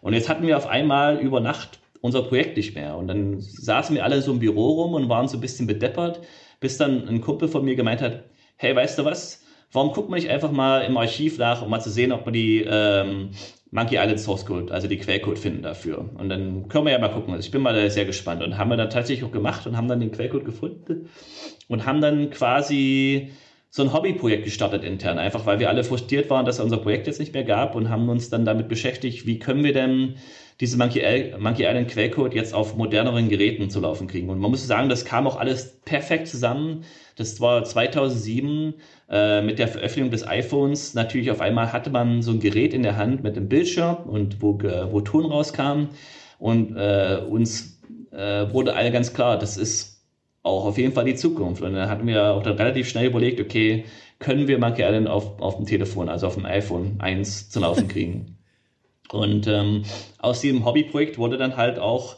[0.00, 2.96] Und jetzt hatten wir auf einmal über Nacht unser Projekt nicht mehr.
[2.96, 6.20] Und dann saßen wir alle so im Büro rum und waren so ein bisschen bedeppert,
[6.60, 8.24] bis dann ein Kumpel von mir gemeint hat,
[8.56, 9.42] hey, weißt du was,
[9.72, 12.32] warum guckt man nicht einfach mal im Archiv nach, um mal zu sehen, ob man
[12.32, 13.30] die ähm,
[13.76, 16.08] Monkey Island Source Code, also die Quellcode finden dafür.
[16.16, 17.34] Und dann können wir ja mal gucken.
[17.34, 18.42] Also ich bin mal sehr gespannt.
[18.42, 21.10] Und haben wir dann tatsächlich auch gemacht und haben dann den Quellcode gefunden
[21.68, 23.32] und haben dann quasi
[23.68, 27.06] so ein Hobbyprojekt gestartet intern, einfach weil wir alle frustriert waren, dass es unser Projekt
[27.06, 30.14] jetzt nicht mehr gab und haben uns dann damit beschäftigt, wie können wir denn
[30.60, 34.30] diese Monkey, Island Quellcode jetzt auf moderneren Geräten zu laufen kriegen.
[34.30, 36.84] Und man muss sagen, das kam auch alles perfekt zusammen.
[37.16, 38.74] Das war 2007
[39.10, 40.94] äh, mit der Veröffentlichung des iPhones.
[40.94, 44.40] Natürlich auf einmal hatte man so ein Gerät in der Hand mit einem Bildschirm und
[44.40, 45.88] wo, wo Ton rauskam.
[46.38, 47.80] Und äh, uns
[48.12, 50.04] äh, wurde alle ganz klar, das ist
[50.42, 51.60] auch auf jeden Fall die Zukunft.
[51.60, 53.84] Und dann hatten wir auch dann relativ schnell überlegt, okay,
[54.18, 57.88] können wir Monkey Island auf, auf dem Telefon, also auf dem iPhone 1 zu laufen
[57.88, 58.38] kriegen?
[59.12, 59.84] Und ähm,
[60.18, 62.16] aus diesem Hobbyprojekt wurde dann halt auch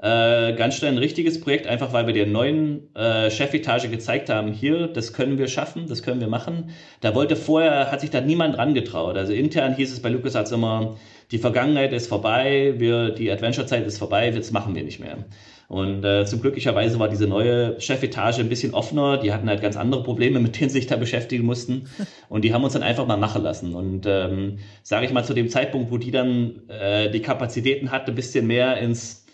[0.00, 4.52] äh, ganz schnell ein richtiges Projekt, einfach weil wir der neuen äh, Chefetage gezeigt haben,
[4.52, 6.70] hier, das können wir schaffen, das können wir machen.
[7.00, 9.16] Da wollte vorher, hat sich da niemand dran getraut.
[9.16, 10.96] Also intern hieß es bei LucasArts immer,
[11.32, 15.24] die Vergangenheit ist vorbei, wir, die Adventure-Zeit ist vorbei, jetzt machen wir nicht mehr.
[15.68, 19.18] Und äh, zum glücklicherweise war diese neue Chefetage ein bisschen offener.
[19.18, 21.88] Die hatten halt ganz andere Probleme, mit denen sie sich da beschäftigen mussten.
[22.30, 23.74] Und die haben uns dann einfach mal machen lassen.
[23.74, 28.12] Und ähm, sage ich mal, zu dem Zeitpunkt, wo die dann äh, die Kapazitäten hatte,
[28.12, 29.26] ein bisschen mehr ins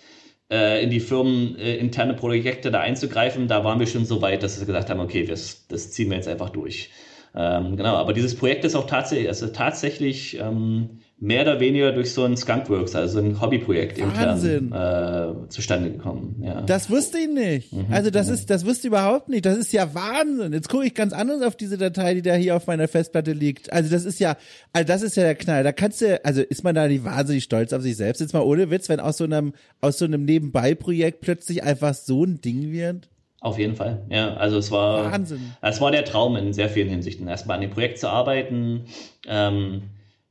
[0.51, 4.43] äh, in die Firmen äh, interne Projekte da einzugreifen, da waren wir schon so weit,
[4.43, 6.91] dass wir gesagt haben, okay, das, das ziehen wir jetzt einfach durch.
[7.35, 12.13] Ähm, genau, aber dieses Projekt ist auch tatsächlich, also tatsächlich ähm, mehr oder weniger durch
[12.13, 16.43] so ein Skunkworks, also ein Hobbyprojekt intern äh, zustande gekommen.
[16.45, 16.61] Ja.
[16.61, 17.73] Das wusste ich nicht.
[17.73, 19.47] Mhm, also das ist, das wusste ich überhaupt nicht.
[19.47, 20.53] Das ist ja Wahnsinn.
[20.53, 23.73] Jetzt gucke ich ganz anders auf diese Datei, die da hier auf meiner Festplatte liegt.
[23.73, 24.37] Also das ist ja,
[24.75, 25.65] also das ist ja der Knall.
[25.65, 28.21] Da kannst du, also ist man da nicht wahnsinnig stolz auf sich selbst.
[28.21, 32.25] Jetzt mal ohne Witz, wenn aus so einem, aus so einem Nebenbei-Projekt plötzlich einfach so
[32.25, 33.09] ein Ding wird.
[33.41, 34.35] Auf jeden Fall, ja.
[34.35, 35.53] Also es war, Wahnsinn.
[35.63, 37.29] es war der Traum in sehr vielen Hinsichten.
[37.29, 38.87] Erstmal an dem Projekt zu arbeiten,
[39.27, 39.85] ähm,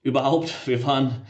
[0.03, 1.21] überhaupt, wir waren,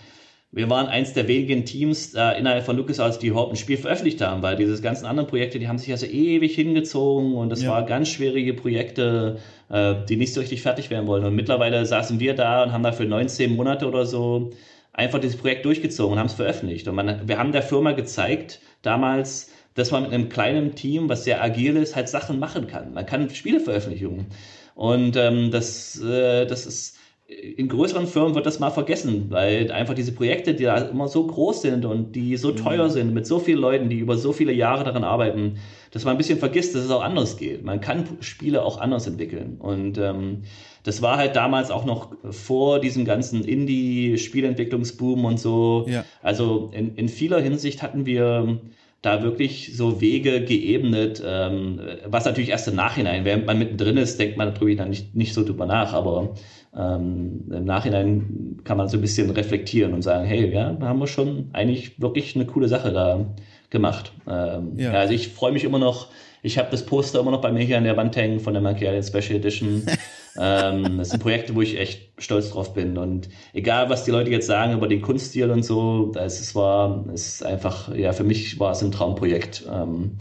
[0.52, 4.22] wir waren eins der wenigen Teams äh, innerhalb von LucasArts, die überhaupt ein Spiel veröffentlicht
[4.22, 7.72] haben, weil diese ganzen anderen Projekte, die haben sich also ewig hingezogen und das ja.
[7.72, 11.24] waren ganz schwierige Projekte, äh, die nicht so richtig fertig werden wollen.
[11.24, 14.52] Und mittlerweile saßen wir da und haben da für 19 Monate oder so
[14.92, 16.88] einfach dieses Projekt durchgezogen und haben es veröffentlicht.
[16.88, 21.24] Und man, wir haben der Firma gezeigt, damals, dass man mit einem kleinen Team, was
[21.24, 22.94] sehr agil ist, halt Sachen machen kann.
[22.94, 24.28] Man kann Spiele veröffentlichen.
[24.76, 29.94] Und ähm, das, äh, das ist in größeren Firmen wird das mal vergessen, weil einfach
[29.94, 32.58] diese Projekte, die da immer so groß sind und die so mhm.
[32.58, 35.58] teuer sind, mit so vielen Leuten, die über so viele Jahre daran arbeiten,
[35.92, 37.64] dass man ein bisschen vergisst, dass es auch anders geht.
[37.64, 39.58] Man kann Spiele auch anders entwickeln.
[39.60, 40.44] Und ähm,
[40.84, 45.86] das war halt damals auch noch vor diesem ganzen Indie-Spielentwicklungsboom und so.
[45.88, 46.04] Ja.
[46.22, 48.60] Also in, in vieler Hinsicht hatten wir
[49.04, 54.18] da wirklich so Wege geebnet, ähm, was natürlich erst im Nachhinein, während man mittendrin ist,
[54.18, 56.34] denkt man natürlich dann nicht, nicht so drüber nach, aber
[56.76, 61.00] ähm, im Nachhinein kann man so ein bisschen reflektieren und sagen, hey, ja, da haben
[61.00, 63.26] wir schon eigentlich wirklich eine coole Sache da
[63.70, 64.14] gemacht.
[64.26, 64.94] Ähm, ja.
[64.94, 65.00] ja.
[65.02, 66.08] also ich freue mich immer noch,
[66.42, 68.64] ich habe das Poster immer noch bei mir hier an der Wand hängen von der
[68.64, 69.86] Monkey Island Special Edition.
[70.38, 72.98] ähm, das sind Projekte, wo ich echt stolz drauf bin.
[72.98, 77.36] Und egal, was die Leute jetzt sagen über den Kunststil und so, es war, es
[77.36, 79.66] ist einfach, ja, für mich war es ein Traumprojekt.
[79.72, 80.18] Ähm,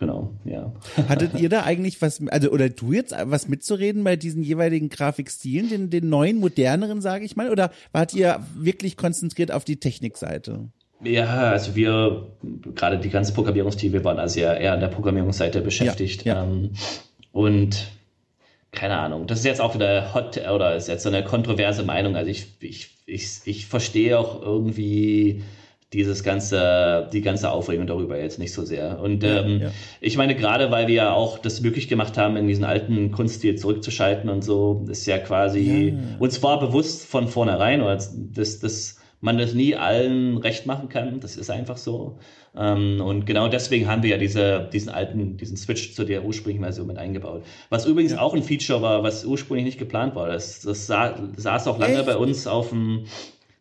[0.00, 0.72] Genau, ja.
[1.08, 5.68] Hattet ihr da eigentlich was, also oder du jetzt was mitzureden bei diesen jeweiligen Grafikstilen,
[5.68, 10.68] den, den neuen, moderneren, sage ich mal, oder wart ihr wirklich konzentriert auf die Technikseite?
[11.02, 12.26] Ja, also wir,
[12.74, 16.24] gerade die ganze Programmierungsteam, wir waren also ja eher an der Programmierungsseite beschäftigt.
[16.24, 16.42] Ja, ja.
[16.42, 16.72] Ähm,
[17.32, 17.86] und
[18.74, 22.16] keine Ahnung, das ist jetzt auch wieder hot oder ist jetzt so eine kontroverse Meinung.
[22.16, 25.42] Also ich, ich, ich, ich verstehe auch irgendwie
[25.94, 29.00] dieses ganze, die ganze Aufregung darüber jetzt nicht so sehr.
[29.00, 29.70] Und ähm, ja.
[30.00, 33.56] ich meine, gerade weil wir ja auch das möglich gemacht haben, in diesen alten Kunststil
[33.56, 36.16] zurückzuschalten und so, ist ja quasi, ja.
[36.18, 41.18] uns war bewusst von vornherein, dass, dass man das nie allen recht machen kann.
[41.20, 42.18] Das ist einfach so.
[42.54, 46.62] Ähm, und genau deswegen haben wir ja diese, diesen alten, diesen Switch zu der ursprünglichen
[46.62, 47.42] Version mit eingebaut.
[47.70, 50.28] Was übrigens auch ein Feature war, was ursprünglich nicht geplant war.
[50.28, 52.06] Das, das saß auch lange Echt?
[52.06, 53.06] bei uns auf dem,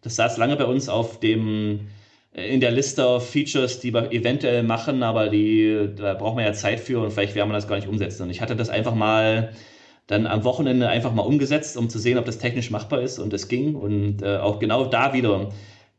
[0.02, 1.88] das saß lange bei uns auf dem,
[2.34, 6.52] in der Liste of Features, die wir eventuell machen, aber die, da braucht man ja
[6.52, 8.24] Zeit für und vielleicht werden wir das gar nicht umsetzen.
[8.24, 9.54] Und ich hatte das einfach mal
[10.08, 13.34] dann am Wochenende einfach mal umgesetzt, um zu sehen, ob das technisch machbar ist und
[13.34, 13.76] es ging.
[13.76, 15.50] Und äh, auch genau da wieder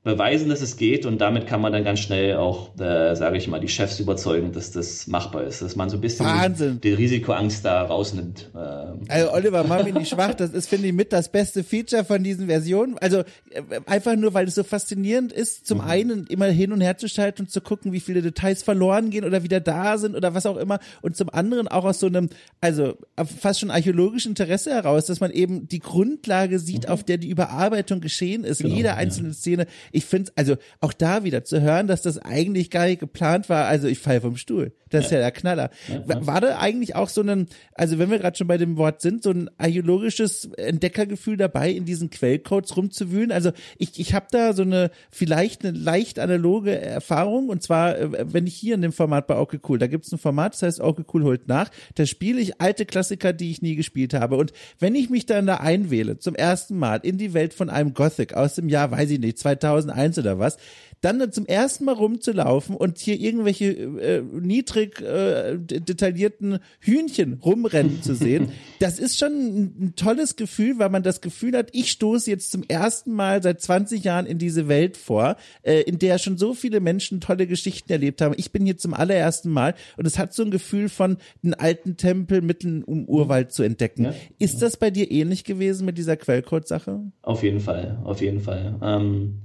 [0.05, 3.49] beweisen, dass es geht und damit kann man dann ganz schnell auch, äh, sage ich
[3.49, 6.79] mal, die Chefs überzeugen, dass das machbar ist, dass man so ein bisschen Wahnsinn.
[6.83, 8.51] die Risikoangst da rausnimmt.
[8.55, 9.01] Ähm.
[9.09, 12.23] Also Oliver, mach mich nicht schwach, das ist, finde ich, mit das beste Feature von
[12.23, 12.99] diesen Versionen.
[12.99, 15.85] Also äh, einfach nur, weil es so faszinierend ist, zum mhm.
[15.85, 19.25] einen immer hin und her zu schalten und zu gucken, wie viele Details verloren gehen
[19.25, 22.29] oder wieder da sind oder was auch immer und zum anderen auch aus so einem,
[22.61, 22.99] also
[23.41, 26.93] fast schon archäologischen Interesse heraus, dass man eben die Grundlage sieht, mhm.
[26.93, 29.35] auf der die Überarbeitung geschehen ist, genau, jeder einzelne ja.
[29.35, 33.49] Szene ich finde also auch da wieder zu hören, dass das eigentlich gar nicht geplant
[33.49, 34.73] war, also ich fall vom Stuhl.
[34.91, 35.07] Das ja.
[35.07, 35.71] ist ja der Knaller.
[35.89, 39.01] Ja, war da eigentlich auch so ein, also wenn wir gerade schon bei dem Wort
[39.01, 43.33] sind, so ein archäologisches Entdeckergefühl dabei, in diesen Quellcodes rumzuwühlen?
[43.33, 48.33] Also ich, ich habe da so eine, vielleicht eine leicht analoge Erfahrung und zwar, äh,
[48.33, 50.63] wenn ich hier in dem Format bei Okay Cool, da gibt es ein Format, das
[50.63, 54.37] heißt Okay Cool holt nach, da spiele ich alte Klassiker, die ich nie gespielt habe
[54.37, 57.95] und wenn ich mich dann da einwähle, zum ersten Mal in die Welt von einem
[57.95, 60.57] Gothic aus dem Jahr, weiß ich nicht, 2000 2001 oder was,
[61.01, 68.15] dann zum ersten Mal rumzulaufen und hier irgendwelche äh, niedrig äh, detaillierten Hühnchen rumrennen zu
[68.15, 72.31] sehen, das ist schon ein, ein, tolles Gefühl, weil man das Gefühl hat, ich stoße
[72.31, 76.39] jetzt zum ersten Mal seit 20 Jahren in diese Welt vor, äh, in der schon
[76.39, 78.35] so viele Menschen tolle Geschichten erlebt haben.
[78.39, 81.99] Ich bin hier zum allerersten Mal und es hat so ein Gefühl von den alten
[81.99, 84.05] Tempel mitten im Urwald zu entdecken.
[84.05, 87.01] Ja, ist das bei dir ähnlich gewesen mit dieser Quellcode-Sache?
[87.21, 88.79] Auf jeden Fall, auf jeden Fall.
[88.83, 89.41] Ähm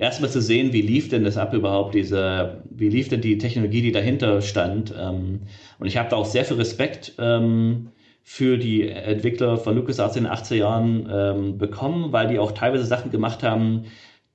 [0.00, 3.82] erstmal zu sehen, wie lief denn das ab überhaupt, diese, wie lief denn die Technologie,
[3.82, 4.94] die dahinter stand.
[4.98, 5.42] Ähm,
[5.78, 7.90] und ich habe da auch sehr viel Respekt ähm,
[8.22, 12.84] für die Entwickler von LucasArts in den 80er Jahren ähm, bekommen, weil die auch teilweise
[12.84, 13.84] Sachen gemacht haben,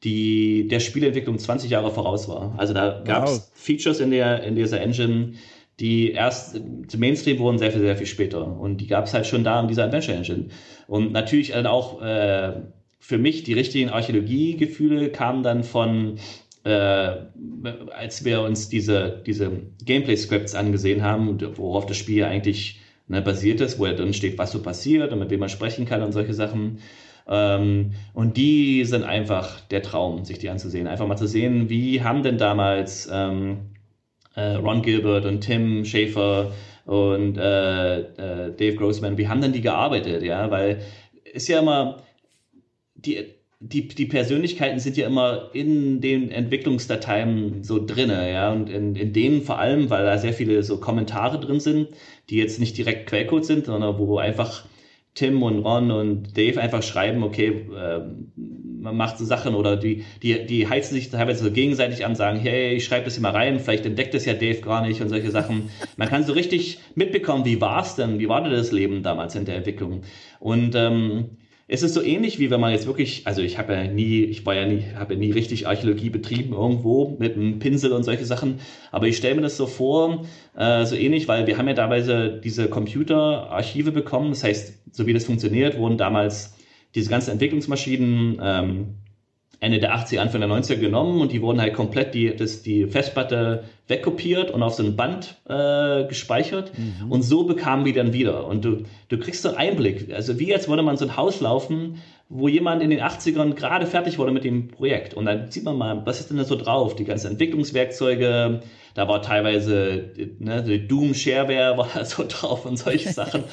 [0.04, 2.54] die der Spielentwicklung 20 Jahre voraus war.
[2.58, 3.52] Also da gab es wow.
[3.56, 5.34] Features in, der, in dieser Engine,
[5.80, 8.46] die erst zum Mainstream wurden sehr viel, sehr viel später.
[8.46, 10.50] Und die gab es halt schon da in dieser Adventure Engine.
[10.88, 12.54] Und natürlich dann auch äh,
[13.06, 16.18] für mich die richtigen Archäologiegefühle kamen dann von,
[16.64, 17.12] äh,
[17.96, 19.52] als wir uns diese, diese
[19.86, 24.52] Gameplay-Scripts angesehen haben, worauf das Spiel eigentlich ne, basiert ist, wo ja drin steht, was
[24.52, 26.80] so passiert und mit wem man sprechen kann und solche Sachen.
[27.28, 30.88] Ähm, und die sind einfach der Traum, sich die anzusehen.
[30.88, 33.70] Einfach mal zu sehen, wie haben denn damals ähm,
[34.36, 36.54] äh, Ron Gilbert und Tim Schafer
[36.86, 40.82] und äh, äh, Dave Grossman, wie haben denn die gearbeitet, ja, weil
[41.34, 41.98] ist ja immer,
[43.06, 43.26] die,
[43.60, 49.14] die, die Persönlichkeiten sind ja immer in den Entwicklungsdateien so drinne, ja, und in, in
[49.14, 51.90] denen vor allem, weil da sehr viele so Kommentare drin sind,
[52.30, 54.66] die jetzt nicht direkt Quellcode sind, sondern wo einfach
[55.16, 58.02] Tim und Ron und Dave einfach schreiben, okay, äh,
[58.36, 62.38] man macht so Sachen oder die, die, die heizen sich teilweise so gegenseitig an, sagen,
[62.38, 65.08] hey, ich schreibe das hier mal rein, vielleicht entdeckt das ja Dave gar nicht und
[65.08, 65.70] solche Sachen.
[65.96, 69.36] Man kann so richtig mitbekommen, wie war es denn, wie war denn das Leben damals
[69.36, 70.02] in der Entwicklung?
[70.40, 71.38] Und ähm,
[71.68, 74.46] es ist so ähnlich wie wenn man jetzt wirklich, also ich habe ja nie, ich
[74.46, 78.26] war ja nie, habe ja nie richtig Archäologie betrieben irgendwo mit einem Pinsel und solche
[78.26, 78.60] Sachen,
[78.92, 82.08] aber ich stelle mir das so vor, äh, so ähnlich, weil wir haben ja damals
[82.44, 86.56] diese Computerarchive bekommen, das heißt, so wie das funktioniert, wurden damals
[86.94, 88.96] diese ganzen Entwicklungsmaschinen ähm,
[89.60, 92.88] Ende der 80er, Anfang der 90er genommen und die wurden halt komplett die, das, die
[92.88, 97.12] Festplatte wegkopiert und auf so ein Band äh, gespeichert mhm.
[97.12, 98.48] und so bekamen wir dann wieder.
[98.48, 101.42] Und du, du kriegst so einen Einblick, also wie als würde man so ein Haus
[101.42, 105.14] laufen, wo jemand in den 80ern gerade fertig wurde mit dem Projekt.
[105.14, 106.96] Und dann sieht man mal, was ist denn da so drauf?
[106.96, 108.62] Die ganzen Entwicklungswerkzeuge,
[108.96, 113.44] da war teilweise ne, Doom Shareware war so drauf und solche Sachen.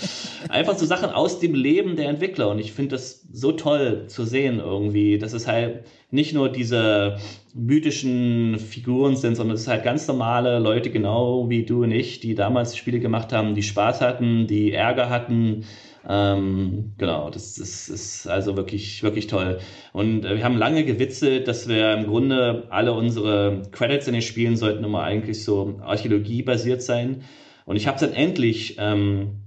[0.48, 2.48] Einfach so Sachen aus dem Leben der Entwickler.
[2.48, 7.16] Und ich finde das so toll zu sehen irgendwie, dass es halt nicht nur diese
[7.54, 12.20] mythischen Figuren sind, sondern es ist halt ganz normale Leute, genau wie du und ich,
[12.20, 15.64] die damals Spiele gemacht haben, die Spaß hatten, die Ärger hatten,
[16.08, 19.60] ähm, genau, das, das ist also wirklich, wirklich toll.
[19.92, 24.22] Und äh, wir haben lange gewitzelt, dass wir im Grunde alle unsere Credits in den
[24.22, 27.22] Spielen sollten immer eigentlich so Archäologie-basiert sein.
[27.66, 29.42] Und ich habe dann endlich ähm,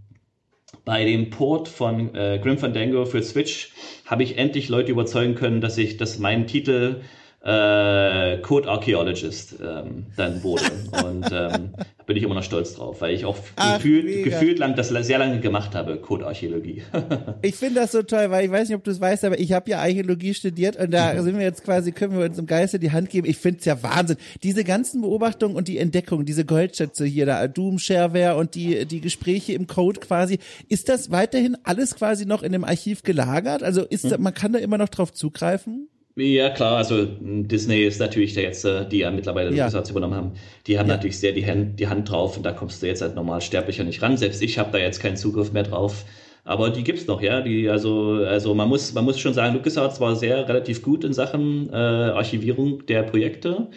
[0.86, 3.72] bei dem Port von äh, Grim Fandango für Switch
[4.06, 7.02] habe ich endlich Leute überzeugen können, dass ich, dass mein Titel
[7.42, 10.64] äh, Code Archaeologist ähm, dann wurde.
[11.04, 11.74] Und ähm,
[12.06, 15.18] bin ich immer noch stolz drauf, weil ich auch Ach, gefühlt, gefühlt lang das sehr
[15.18, 16.84] lange gemacht habe, Code Archäologie.
[17.42, 19.52] ich finde das so toll, weil ich weiß nicht, ob du es weißt, aber ich
[19.54, 22.80] habe ja Archäologie studiert und da sind wir jetzt quasi, können wir uns im Geiste
[22.80, 23.28] die Hand geben.
[23.28, 24.18] Ich finde es ja Wahnsinn.
[24.44, 29.02] Diese ganzen Beobachtungen und die Entdeckungen, diese Goldschätze hier, da Doom Shareware und die, die
[29.02, 30.40] Gespräche im Code quasi,
[30.70, 33.64] ist das weiterhin alles quasi noch in dem Archiv gelagert?
[33.64, 34.10] Also ist mhm.
[34.10, 35.90] da, man kann da immer noch drauf zugreifen?
[36.18, 39.66] Ja, klar, also Disney ist natürlich der jetzt, äh, die ja mittlerweile ja.
[39.66, 40.32] LucasArts übernommen haben,
[40.66, 40.96] die haben ja.
[40.96, 43.84] natürlich sehr die Hand, die Hand drauf und da kommst du jetzt als normal Sterblicher
[43.84, 44.16] nicht ran.
[44.16, 46.06] Selbst ich habe da jetzt keinen Zugriff mehr drauf.
[46.46, 47.42] Aber die gibt's noch, ja.
[47.42, 51.12] Die, also, also man muss, man muss schon sagen, LucasArts war sehr relativ gut in
[51.12, 53.68] Sachen äh, Archivierung der Projekte.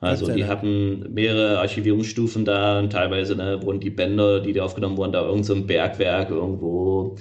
[0.00, 4.98] Also die hatten mehrere Archivierungsstufen da und teilweise ne, wurden die Bänder, die da aufgenommen
[4.98, 7.16] wurden, da irgend so ein Bergwerk irgendwo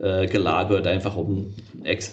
[0.00, 1.54] äh, gelagert, einfach um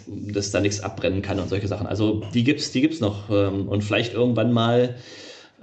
[0.08, 1.88] dass da nichts abbrennen kann und solche Sachen.
[1.88, 3.30] Also die gibt's, die gibt's noch.
[3.30, 4.96] Ähm, und vielleicht irgendwann mal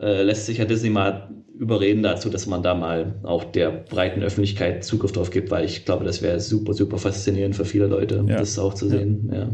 [0.01, 4.23] äh, lässt sich ja Disney mal überreden dazu, dass man da mal auch der breiten
[4.23, 8.25] Öffentlichkeit Zugriff drauf gibt, weil ich glaube, das wäre super, super faszinierend für viele Leute,
[8.27, 8.39] ja.
[8.39, 9.31] das auch zu sehen.
[9.33, 9.39] Ja.
[9.39, 9.49] ja.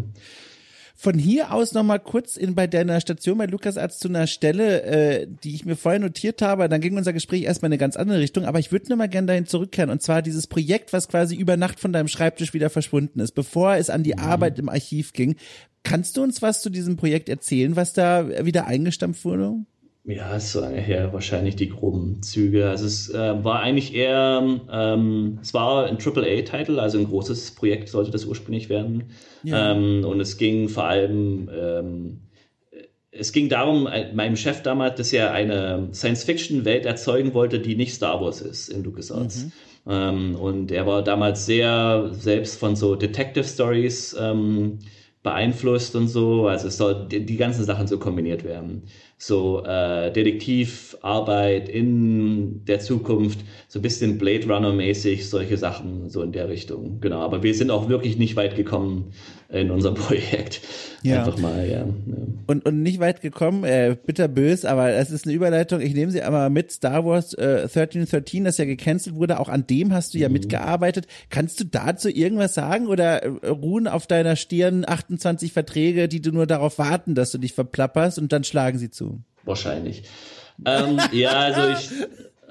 [1.03, 5.27] Von hier aus nochmal kurz in, bei deiner Station bei LukasArts zu einer Stelle, äh,
[5.43, 6.69] die ich mir vorher notiert habe.
[6.69, 9.29] Dann ging unser Gespräch erstmal in eine ganz andere Richtung, aber ich würde nochmal gerne
[9.29, 9.89] dahin zurückkehren.
[9.89, 13.77] Und zwar dieses Projekt, was quasi über Nacht von deinem Schreibtisch wieder verschwunden ist, bevor
[13.77, 14.25] es an die mhm.
[14.25, 15.37] Arbeit im Archiv ging.
[15.85, 19.55] Kannst du uns was zu diesem Projekt erzählen, was da wieder eingestampft wurde?
[20.05, 22.69] Ja, ist so lange her, wahrscheinlich die groben Züge.
[22.71, 24.43] Also es äh, war eigentlich eher,
[24.73, 29.11] ähm, es war ein AAA-Titel, also ein großes Projekt sollte das ursprünglich werden.
[29.43, 29.73] Ja.
[29.73, 32.21] Ähm, und es ging vor allem, ähm,
[33.11, 37.93] es ging darum, äh, meinem Chef damals, dass er eine Science-Fiction-Welt erzeugen wollte, die nicht
[37.93, 39.45] Star Wars ist in LucasArts.
[39.45, 39.53] Mhm.
[39.87, 44.79] Ähm, und er war damals sehr selbst von so Detective-Stories ähm,
[45.23, 46.47] beeinflusst und so.
[46.47, 48.85] Also es soll die, die ganzen Sachen so kombiniert werden
[49.23, 56.33] so äh, Detektivarbeit in der Zukunft, so ein bisschen Blade Runner-mäßig, solche Sachen, so in
[56.33, 57.01] der Richtung.
[57.01, 59.13] Genau, aber wir sind auch wirklich nicht weit gekommen
[59.51, 60.63] in unserem Projekt.
[61.03, 61.25] Ja.
[61.25, 61.81] Einfach mal, ja.
[61.81, 61.87] ja.
[62.47, 65.81] Und, und nicht weit gekommen, äh, bitterbös, aber es ist eine Überleitung.
[65.81, 66.71] Ich nehme sie einmal mit.
[66.71, 70.35] Star Wars äh, 1313, das ja gecancelt wurde, auch an dem hast du ja mhm.
[70.35, 71.07] mitgearbeitet.
[71.31, 76.33] Kannst du dazu irgendwas sagen oder äh, ruhen auf deiner Stirn 28 Verträge, die du
[76.33, 79.10] nur darauf warten, dass du dich verplapperst und dann schlagen sie zu?
[79.45, 80.03] Wahrscheinlich.
[80.65, 81.91] Ähm, ja, also ich,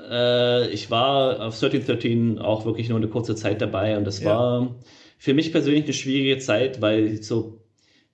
[0.10, 4.30] äh, ich war auf 1313 auch wirklich nur eine kurze Zeit dabei und das ja.
[4.30, 4.76] war
[5.18, 7.62] für mich persönlich eine schwierige Zeit, weil so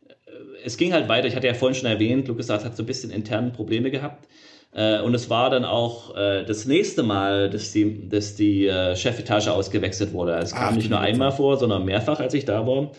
[0.07, 0.31] äh,
[0.63, 1.27] es ging halt weiter.
[1.27, 4.27] Ich hatte ja vorhin schon erwähnt, Lukas hat so ein bisschen interne Probleme gehabt.
[4.73, 8.95] Äh, und es war dann auch äh, das nächste Mal, dass die, dass die äh,
[8.95, 10.33] Chefetage ausgewechselt wurde.
[10.33, 12.91] Es kam Ach, nicht nur einmal vor, sondern mehrfach, als ich da war.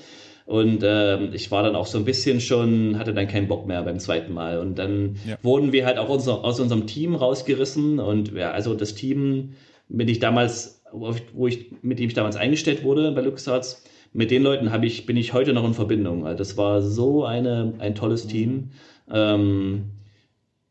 [0.47, 3.82] Und ähm, ich war dann auch so ein bisschen schon, hatte dann keinen Bock mehr
[3.82, 4.61] beim zweiten Mal.
[4.61, 5.36] Und dann ja.
[5.42, 7.99] wurden wir halt auch unser, aus unserem Team rausgerissen.
[7.99, 9.55] Und ja, also das Team,
[9.88, 14.44] mit ich damals, wo ich, mit dem ich damals eingestellt wurde bei LucasArts, mit den
[14.44, 16.24] Leuten habe ich, bin ich heute noch in Verbindung.
[16.24, 18.28] Also das war so eine, ein tolles mhm.
[18.28, 18.70] Team.
[19.12, 19.90] Ähm,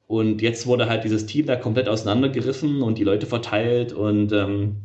[0.08, 4.78] und jetzt wurde halt dieses Team da komplett auseinandergerissen und die Leute verteilt und ähm,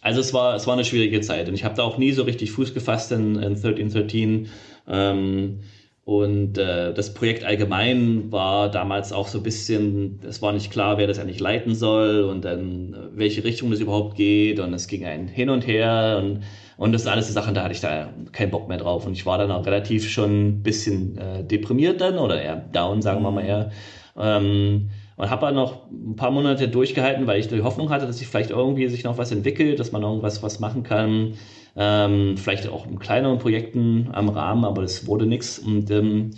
[0.00, 2.24] also es war, es war eine schwierige Zeit und ich habe da auch nie so
[2.24, 4.48] richtig Fuß gefasst in, in 1313.
[4.88, 5.60] Ähm,
[6.04, 10.98] und äh, das Projekt allgemein war damals auch so ein bisschen, es war nicht klar,
[10.98, 15.04] wer das eigentlich leiten soll und dann welche Richtung das überhaupt geht und es ging
[15.04, 16.42] ein hin und her und,
[16.76, 19.26] und das alles die Sachen, da hatte ich da keinen Bock mehr drauf und ich
[19.26, 23.30] war dann auch relativ schon ein bisschen äh, deprimiert dann oder eher down, sagen wir
[23.30, 23.70] mal eher.
[24.18, 28.18] Ähm, und habe dann noch ein paar Monate durchgehalten, weil ich die Hoffnung hatte, dass
[28.18, 31.34] sich vielleicht irgendwie sich noch was entwickelt, dass man irgendwas was machen kann.
[31.76, 35.58] Ähm, vielleicht auch in kleineren Projekten am Rahmen, aber es wurde nichts.
[35.58, 36.32] Und ähm,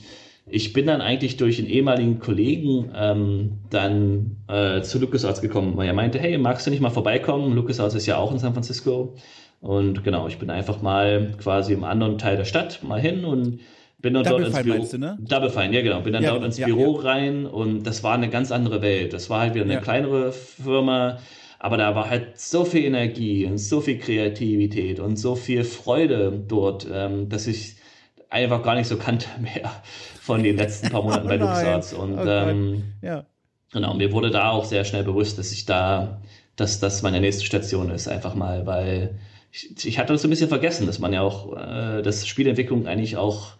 [0.46, 5.86] ich bin dann eigentlich durch einen ehemaligen Kollegen ähm, dann äh, zu LucasArts gekommen, weil
[5.86, 7.54] er meinte, hey, magst du nicht mal vorbeikommen?
[7.54, 9.14] LucasArts ist ja auch in San Francisco.
[9.60, 13.60] Und genau, ich bin einfach mal quasi im anderen Teil der Stadt mal hin und
[14.04, 14.86] bin dann Double dort ins Büro.
[14.90, 15.16] Du, ne?
[15.18, 16.00] Double Fine, ja genau.
[16.02, 17.08] Bin dann ja, dort ins ja, Büro ja.
[17.08, 19.14] rein und das war eine ganz andere Welt.
[19.14, 21.20] Das war halt wieder eine kleinere Firma,
[21.58, 26.44] aber da war halt so viel Energie und so viel Kreativität und so viel Freude
[26.46, 27.76] dort, ähm, dass ich
[28.28, 29.70] einfach gar nicht so kannte mehr
[30.20, 31.94] von den letzten paar Monaten bei LuxArts.
[31.94, 33.24] Und oh ähm, ja.
[33.72, 36.20] genau, mir wurde da auch sehr schnell bewusst, dass ich da,
[36.56, 39.18] dass das meine nächste Station ist, einfach mal, weil
[39.50, 42.86] ich, ich hatte das so ein bisschen vergessen, dass man ja auch, äh, dass Spielentwicklung
[42.86, 43.52] eigentlich auch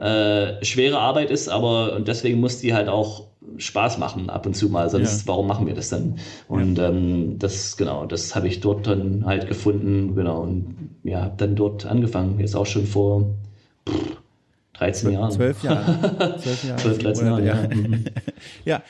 [0.00, 3.24] äh, schwere Arbeit ist, aber und deswegen muss die halt auch
[3.58, 5.28] Spaß machen ab und zu mal, sonst ja.
[5.28, 6.16] warum machen wir das denn?
[6.48, 6.88] Und ja.
[6.88, 10.74] ähm, das genau, das habe ich dort dann halt gefunden, genau und
[11.04, 13.34] ja, habe dann dort angefangen, jetzt auch schon vor
[13.88, 14.19] pff,
[14.80, 15.30] 13 Jahren.
[15.30, 16.36] Zwölf Jahre.
[16.42, 16.80] Zwölf Jahre.
[16.80, 17.54] 12, 13 Jahre, ja.
[17.54, 18.04] Mhm.
[18.64, 18.82] ja,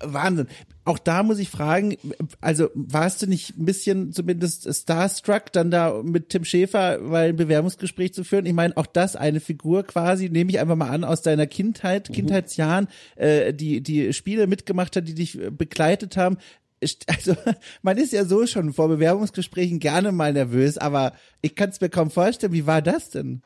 [0.00, 0.48] Wahnsinn.
[0.84, 1.96] Auch da muss ich fragen,
[2.40, 7.36] also warst du nicht ein bisschen zumindest starstruck, dann da mit Tim Schäfer weil ein
[7.36, 8.46] Bewerbungsgespräch zu führen?
[8.46, 12.08] Ich meine, auch das eine Figur quasi, nehme ich einfach mal an, aus deiner Kindheit,
[12.08, 12.14] mhm.
[12.14, 16.38] Kindheitsjahren, äh, die, die Spiele mitgemacht hat, die dich begleitet haben
[17.06, 17.34] also
[17.82, 21.88] man ist ja so schon vor Bewerbungsgesprächen gerne mal nervös, aber ich kann es mir
[21.88, 23.42] kaum vorstellen, wie war das denn?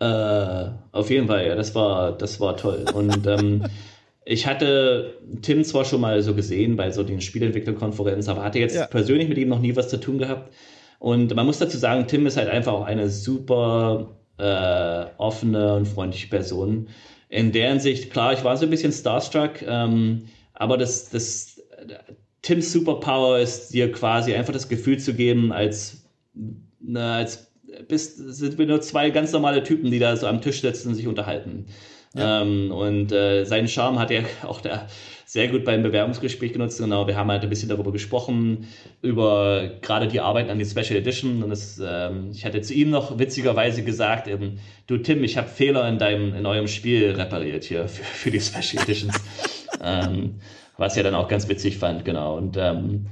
[0.00, 2.84] Äh, auf jeden Fall, ja, das war, das war toll.
[2.94, 3.64] Und ähm,
[4.24, 8.76] ich hatte Tim zwar schon mal so gesehen bei so den Spielentwicklerkonferenzen, aber hatte jetzt
[8.76, 8.86] ja.
[8.86, 10.52] persönlich mit ihm noch nie was zu tun gehabt.
[10.98, 15.86] Und man muss dazu sagen, Tim ist halt einfach auch eine super äh, offene und
[15.86, 16.88] freundliche Person.
[17.28, 21.60] In deren Sicht, klar, ich war so ein bisschen starstruck, ähm, aber das, das,
[22.42, 26.04] Tims Superpower ist dir quasi einfach das Gefühl zu geben, als,
[26.80, 27.47] na, als
[27.86, 30.94] bist, sind wir nur zwei ganz normale Typen, die da so am Tisch sitzen und
[30.94, 31.66] sich unterhalten.
[32.14, 32.42] Ja.
[32.42, 34.86] Ähm, und äh, seinen Charme hat er auch da
[35.26, 36.78] sehr gut beim Bewerbungsgespräch genutzt.
[36.78, 38.66] Genau, wir haben halt ein bisschen darüber gesprochen,
[39.02, 41.42] über gerade die Arbeit an die Special Edition.
[41.42, 45.48] Und das, ähm, ich hatte zu ihm noch witzigerweise gesagt, eben, du Tim, ich habe
[45.48, 49.20] Fehler in deinem, in eurem Spiel repariert hier für, für die Special Editions.
[49.82, 50.40] ähm,
[50.78, 52.36] was er dann auch ganz witzig fand, genau.
[52.36, 53.08] Und ähm,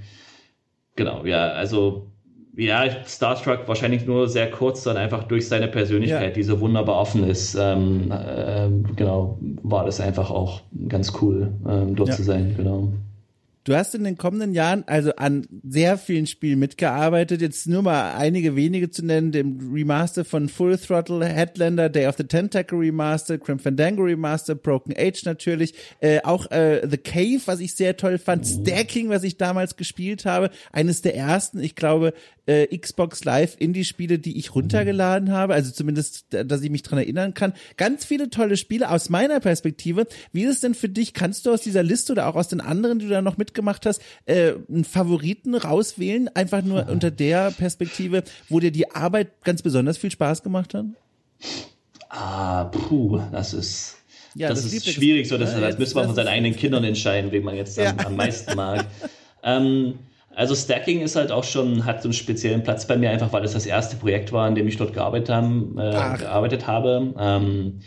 [0.94, 2.10] genau, ja, also
[2.56, 6.30] ja, Starstruck wahrscheinlich nur sehr kurz, dann einfach durch seine Persönlichkeit, ja.
[6.30, 7.54] die so wunderbar offen ist.
[7.54, 12.14] Ähm, äh, genau, war das einfach auch ganz cool, ähm, dort ja.
[12.14, 12.88] zu sein, genau.
[13.66, 17.40] Du hast in den kommenden Jahren also an sehr vielen Spielen mitgearbeitet.
[17.40, 19.32] Jetzt nur mal einige wenige zu nennen.
[19.32, 24.94] Dem Remaster von Full Throttle, Headlander, Day of the Tentacle Remaster, Crim Fandango Remaster, Broken
[24.96, 25.74] Age natürlich.
[25.98, 28.46] Äh, auch äh, The Cave, was ich sehr toll fand.
[28.46, 30.50] Stacking, was ich damals gespielt habe.
[30.70, 32.12] Eines der ersten, ich glaube,
[32.46, 35.54] äh, Xbox Live Indie-Spiele, die ich runtergeladen habe.
[35.54, 37.52] Also zumindest, dass ich mich dran erinnern kann.
[37.76, 40.06] Ganz viele tolle Spiele aus meiner Perspektive.
[40.32, 41.14] Wie ist es denn für dich?
[41.14, 43.86] Kannst du aus dieser Liste oder auch aus den anderen, die du da noch mitgemacht
[43.86, 46.28] hast, äh, einen Favoriten rauswählen?
[46.34, 46.88] Einfach nur ja.
[46.88, 50.84] unter der Perspektive, wo dir die Arbeit ganz besonders viel Spaß gemacht hat?
[52.08, 53.96] Ah, puh, das ist
[54.34, 56.84] ja, das, das ist schwierig, so dass ja, das müssen wir von seinen eigenen Kindern
[56.84, 57.94] entscheiden, wen man jetzt ja.
[58.04, 58.84] am, meisten mag.
[59.42, 59.94] ähm,
[60.34, 63.44] also Stacking ist halt auch schon, hat so einen speziellen Platz bei mir, einfach weil
[63.44, 67.14] es das erste Projekt war, in dem ich dort gearbeitet, haben, äh, gearbeitet habe.
[67.18, 67.80] Ähm,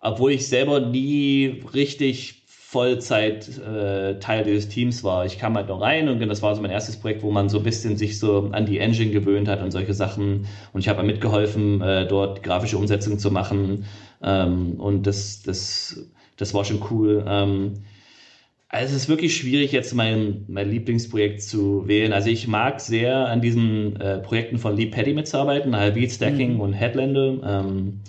[0.00, 2.41] obwohl ich selber nie richtig
[2.72, 5.26] Vollzeit äh, Teil dieses Teams war.
[5.26, 7.58] Ich kam halt noch rein und das war so mein erstes Projekt, wo man so
[7.58, 10.46] ein bisschen sich so an die Engine gewöhnt hat und solche Sachen.
[10.72, 13.84] Und ich habe mitgeholfen, äh, dort grafische Umsetzungen zu machen.
[14.22, 16.08] Ähm, und das, das,
[16.38, 17.22] das war schon cool.
[17.28, 17.74] Ähm,
[18.70, 22.14] also es ist wirklich schwierig, jetzt mein, mein Lieblingsprojekt zu wählen.
[22.14, 26.60] Also ich mag sehr an diesen äh, Projekten von Lee Petty mitzuarbeiten, Beat Stacking mhm.
[26.60, 27.66] und Headlander.
[27.66, 28.00] Ähm,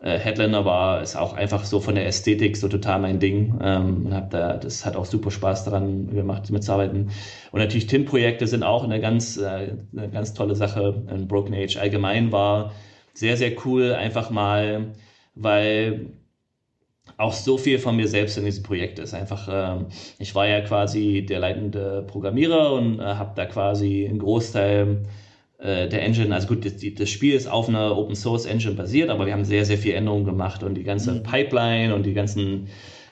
[0.00, 3.58] äh, Headlander war ist auch einfach so von der Ästhetik so total mein Ding.
[3.62, 7.10] Ähm, hab da, das hat auch super Spaß daran gemacht, mitzuarbeiten.
[7.52, 11.02] Und natürlich TIM-Projekte sind auch eine ganz, äh, eine ganz tolle Sache.
[11.10, 12.72] In Broken Age allgemein war
[13.14, 14.92] sehr, sehr cool, einfach mal,
[15.34, 16.06] weil
[17.18, 19.14] auch so viel von mir selbst in diesem Projekt ist.
[19.14, 19.86] Einfach, ähm,
[20.18, 25.02] ich war ja quasi der leitende Programmierer und äh, habe da quasi einen Großteil
[25.60, 29.10] äh, der Engine, also gut, das, das, Spiel ist auf einer Open Source Engine basiert,
[29.10, 31.22] aber wir haben sehr, sehr viel Änderungen gemacht und die ganze mhm.
[31.22, 32.68] Pipeline und die ganzen,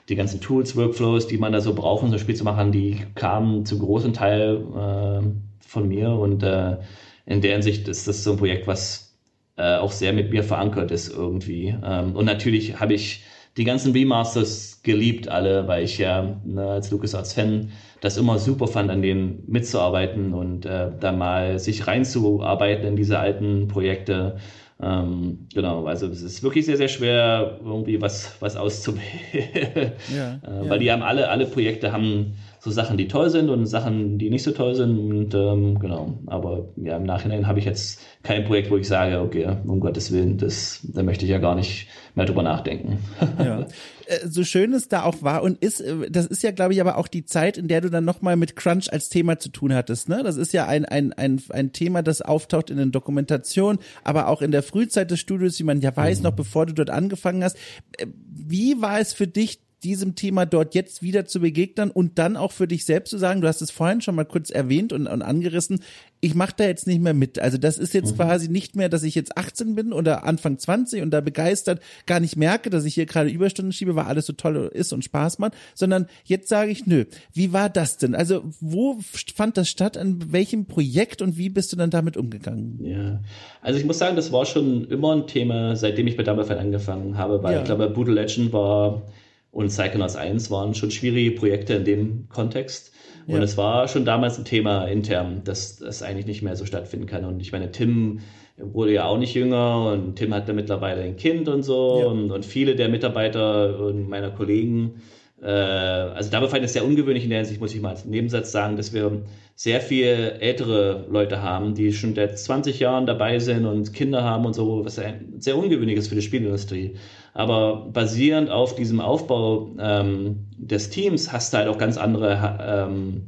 [0.09, 2.71] die ganzen Tools, Workflows, die man da so braucht, um so ein Spiel zu machen,
[2.71, 5.27] die kamen zu großen Teil äh,
[5.59, 6.77] von mir und äh,
[7.25, 9.15] in der Hinsicht ist das so ein Projekt, was
[9.55, 11.75] äh, auch sehr mit mir verankert ist irgendwie.
[11.83, 13.23] Ähm, und natürlich habe ich
[13.57, 18.89] die ganzen Remasters geliebt alle, weil ich ja ne, als LucasArts-Fan das immer super fand,
[18.89, 24.37] an denen mitzuarbeiten und äh, da mal sich reinzuarbeiten in diese alten Projekte.
[24.81, 29.91] Ähm, genau, also es ist wirklich sehr, sehr schwer, irgendwie was, was auszuwählen.
[30.15, 30.69] Ja, äh, ja.
[30.69, 34.29] Weil die haben alle, alle Projekte haben so Sachen, die toll sind und Sachen, die
[34.29, 34.97] nicht so toll sind.
[34.97, 39.21] Und ähm, genau, aber ja, im Nachhinein habe ich jetzt kein Projekt, wo ich sage,
[39.21, 42.99] okay, um Gottes Willen, das, da möchte ich ja gar nicht mehr drüber nachdenken.
[43.39, 43.67] Ja.
[44.05, 46.81] Äh, so schön es da auch war und ist, äh, das ist ja, glaube ich,
[46.81, 49.73] aber auch die Zeit, in der du dann nochmal mit Crunch als Thema zu tun
[49.73, 50.09] hattest.
[50.09, 50.23] Ne?
[50.23, 54.41] Das ist ja ein, ein, ein, ein Thema, das auftaucht in den Dokumentationen, aber auch
[54.41, 56.23] in der Frühzeit des Studios, wie man ja weiß, mhm.
[56.23, 57.55] noch bevor du dort angefangen hast.
[57.97, 62.35] Äh, wie war es für dich, diesem Thema dort jetzt wieder zu begegnen und dann
[62.35, 65.07] auch für dich selbst zu sagen, du hast es vorhin schon mal kurz erwähnt und,
[65.07, 65.81] und angerissen,
[66.21, 67.39] ich mache da jetzt nicht mehr mit.
[67.39, 68.17] Also das ist jetzt mhm.
[68.17, 72.19] quasi nicht mehr, dass ich jetzt 18 bin oder Anfang 20 und da begeistert gar
[72.19, 75.39] nicht merke, dass ich hier gerade Überstunden schiebe, weil alles so toll ist und Spaß
[75.39, 78.15] macht, sondern jetzt sage ich, nö, wie war das denn?
[78.15, 78.99] Also wo
[79.35, 82.79] fand das statt, an welchem Projekt und wie bist du dann damit umgegangen?
[82.83, 83.21] Ja,
[83.61, 87.17] also ich muss sagen, das war schon immer ein Thema, seitdem ich bei Dumberfell angefangen
[87.17, 87.59] habe, weil ja.
[87.59, 89.03] ich glaube, Boodle Legend war
[89.51, 92.93] und Psychonauts 1 waren schon schwierige Projekte in dem Kontext.
[93.27, 93.43] Und ja.
[93.43, 97.25] es war schon damals ein Thema intern, dass das eigentlich nicht mehr so stattfinden kann.
[97.25, 98.19] Und ich meine, Tim
[98.57, 101.99] wurde ja auch nicht jünger und Tim hat da mittlerweile ein Kind und so.
[102.01, 102.07] Ja.
[102.07, 105.01] Und, und, viele der Mitarbeiter und meiner Kollegen
[105.45, 108.51] also dabei fand ich es sehr ungewöhnlich in der Hinsicht, muss ich mal als Nebensatz
[108.51, 109.21] sagen, dass wir
[109.55, 114.45] sehr viel ältere Leute haben, die schon seit 20 Jahren dabei sind und Kinder haben
[114.45, 116.95] und so, was sehr ungewöhnlich ist für die Spielindustrie.
[117.33, 123.23] Aber basierend auf diesem Aufbau ähm, des Teams hast du halt auch ganz andere ähm,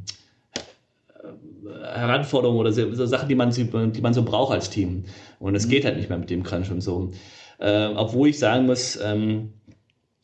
[1.84, 5.06] Heranforderungen oder so, so, Sachen, die man, die man so braucht als Team.
[5.40, 5.70] Und es mhm.
[5.70, 7.12] geht halt nicht mehr mit dem Crunch und so.
[7.60, 9.54] Äh, obwohl ich sagen muss, ähm,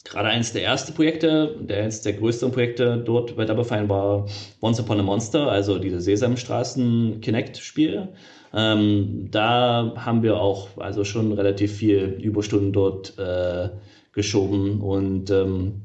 [0.09, 4.25] gerade eines der ersten Projekte, der eines der größten Projekte dort bei Double Fine war
[4.61, 8.09] Once Upon a Monster, also diese Sesamstraßen Kinect-Spiel.
[8.53, 13.69] Ähm, da haben wir auch also schon relativ viel Überstunden dort äh,
[14.13, 15.81] geschoben und ähm,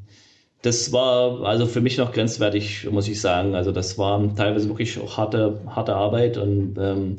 [0.63, 3.57] das war also für mich noch grenzwertig, muss ich sagen.
[3.57, 7.19] Also das war teilweise wirklich auch harte, harte Arbeit und ähm,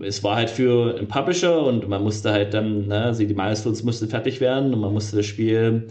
[0.00, 3.82] es war halt für einen Publisher und man musste halt dann, ne, also die Milestones
[3.82, 5.88] mussten fertig werden und man musste das Spiel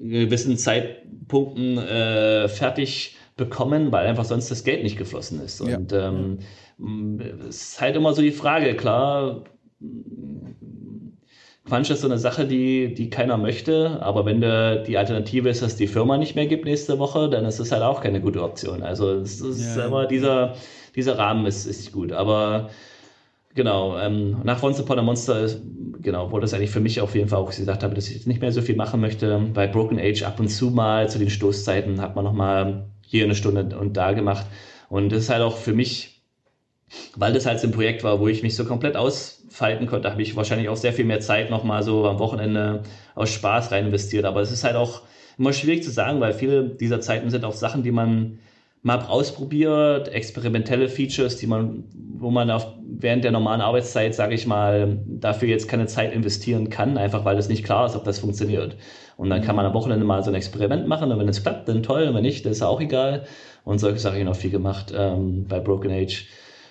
[0.00, 5.60] gewissen Zeitpunkten äh, fertig bekommen, weil einfach sonst das Geld nicht geflossen ist.
[5.60, 6.08] Und ja.
[6.08, 6.38] ähm,
[7.48, 9.44] es ist halt immer so die Frage, klar,
[11.68, 15.62] Quatsch ist so eine Sache, die, die keiner möchte, aber wenn der, die Alternative ist,
[15.62, 18.42] dass die Firma nicht mehr gibt nächste Woche, dann ist das halt auch keine gute
[18.42, 18.82] Option.
[18.82, 19.86] Also es ist ja.
[19.86, 20.54] immer dieser,
[20.96, 22.12] dieser Rahmen ist, ist gut.
[22.12, 22.70] Aber
[23.58, 25.60] genau, ähm, nach Once Upon a Monster ist,
[26.00, 28.28] genau, wurde das eigentlich für mich auf jeden Fall auch gesagt habe, dass ich jetzt
[28.28, 29.50] nicht mehr so viel machen möchte.
[29.52, 33.34] Bei Broken Age ab und zu mal zu den Stoßzeiten hat man nochmal hier eine
[33.34, 34.46] Stunde und da gemacht.
[34.88, 36.22] Und das ist halt auch für mich,
[37.16, 40.22] weil das halt so ein Projekt war, wo ich mich so komplett ausfalten konnte, habe
[40.22, 42.84] ich wahrscheinlich auch sehr viel mehr Zeit nochmal so am Wochenende
[43.16, 44.24] aus Spaß rein investiert.
[44.24, 45.02] Aber es ist halt auch
[45.36, 48.38] immer schwierig zu sagen, weil viele dieser Zeiten sind auch Sachen, die man
[48.82, 54.46] mal ausprobiert, experimentelle Features, die man, wo man auf, während der normalen Arbeitszeit, sage ich
[54.46, 58.18] mal, dafür jetzt keine Zeit investieren kann, einfach weil es nicht klar ist, ob das
[58.18, 58.76] funktioniert.
[59.16, 61.68] Und dann kann man am Wochenende mal so ein Experiment machen und wenn es klappt,
[61.68, 63.24] dann toll, und wenn nicht, das ist auch egal.
[63.64, 66.26] Und solche Sachen habe ich noch viel gemacht ähm, bei Broken Age.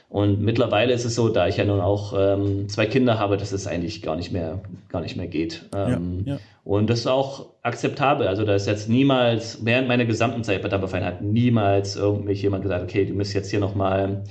[0.10, 3.52] Und mittlerweile ist es so, da ich ja nun auch ähm, zwei Kinder habe, dass
[3.52, 5.66] es eigentlich gar nicht mehr, gar nicht mehr geht.
[5.76, 6.40] Ähm, ja, ja.
[6.64, 8.28] Und das ist auch akzeptabel.
[8.28, 12.64] Also da ist jetzt niemals, während meiner gesamten Zeit bei Fine hat niemals irgendwie jemand
[12.64, 14.24] gesagt, okay, du müsst jetzt hier nochmal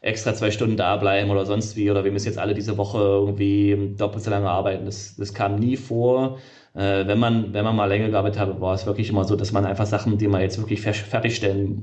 [0.00, 2.98] extra zwei Stunden da bleiben oder sonst wie, oder wir müssen jetzt alle diese Woche
[2.98, 4.84] irgendwie doppelt so lange arbeiten.
[4.84, 6.38] Das, das kam nie vor.
[6.74, 9.50] Äh, wenn man, wenn man mal länger gearbeitet hat, war es wirklich immer so, dass
[9.50, 11.80] man einfach Sachen, die man jetzt wirklich fertigstellen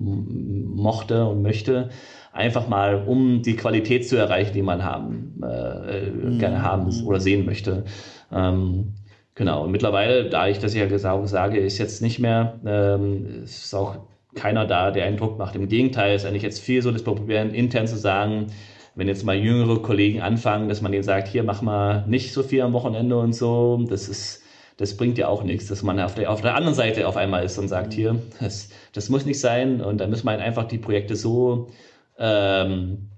[0.75, 1.89] mochte und möchte,
[2.33, 6.39] einfach mal, um die Qualität zu erreichen, die man haben, äh, mhm.
[6.39, 7.85] gerne haben oder sehen möchte.
[8.31, 8.95] Ähm,
[9.35, 9.63] genau.
[9.63, 13.97] Und mittlerweile, da ich das ja gesagt sage, ist jetzt nicht mehr, ähm, ist auch
[14.33, 15.55] keiner da, der einen Druck macht.
[15.55, 18.47] Im Gegenteil ist eigentlich jetzt viel so, wir probieren, intern zu sagen,
[18.95, 22.41] wenn jetzt mal jüngere Kollegen anfangen, dass man denen sagt, hier mach mal nicht so
[22.41, 24.41] viel am Wochenende und so, das ist,
[24.77, 27.43] das bringt ja auch nichts, dass man auf der, auf der anderen Seite auf einmal
[27.43, 30.79] ist und sagt, hier, das, das muss nicht sein und dann muss man einfach die
[30.79, 31.69] Projekte so
[32.17, 33.09] ähm,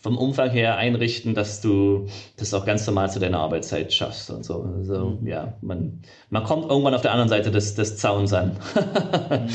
[0.00, 2.06] vom Umfang her einrichten, dass du
[2.36, 4.62] das auch ganz normal zu deiner Arbeitszeit schaffst und so.
[4.62, 5.26] Also, mhm.
[5.26, 8.56] ja, man, man kommt irgendwann auf der anderen Seite des, des Zauns an.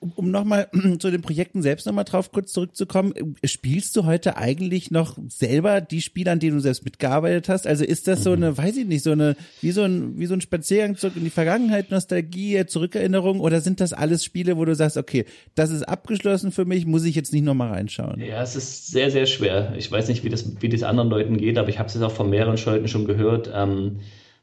[0.00, 0.68] mhm um, um nochmal
[0.98, 3.14] zu den Projekten selbst nochmal drauf kurz zurückzukommen,
[3.44, 7.66] spielst du heute eigentlich noch selber die Spiele, an denen du selbst mitgearbeitet hast?
[7.66, 10.34] Also ist das so eine, weiß ich nicht, so eine, wie so ein, wie so
[10.34, 14.74] ein Spaziergang zurück in die Vergangenheit, Nostalgie, Zurückerinnerung oder sind das alles Spiele, wo du
[14.74, 18.20] sagst, okay, das ist abgeschlossen für mich, muss ich jetzt nicht nochmal reinschauen?
[18.20, 19.74] Ja, es ist sehr, sehr schwer.
[19.76, 22.02] Ich weiß nicht, wie das, wie das anderen Leuten geht, aber ich habe es jetzt
[22.02, 23.50] auch von mehreren Leuten schon gehört.
[23.54, 24.00] Ähm,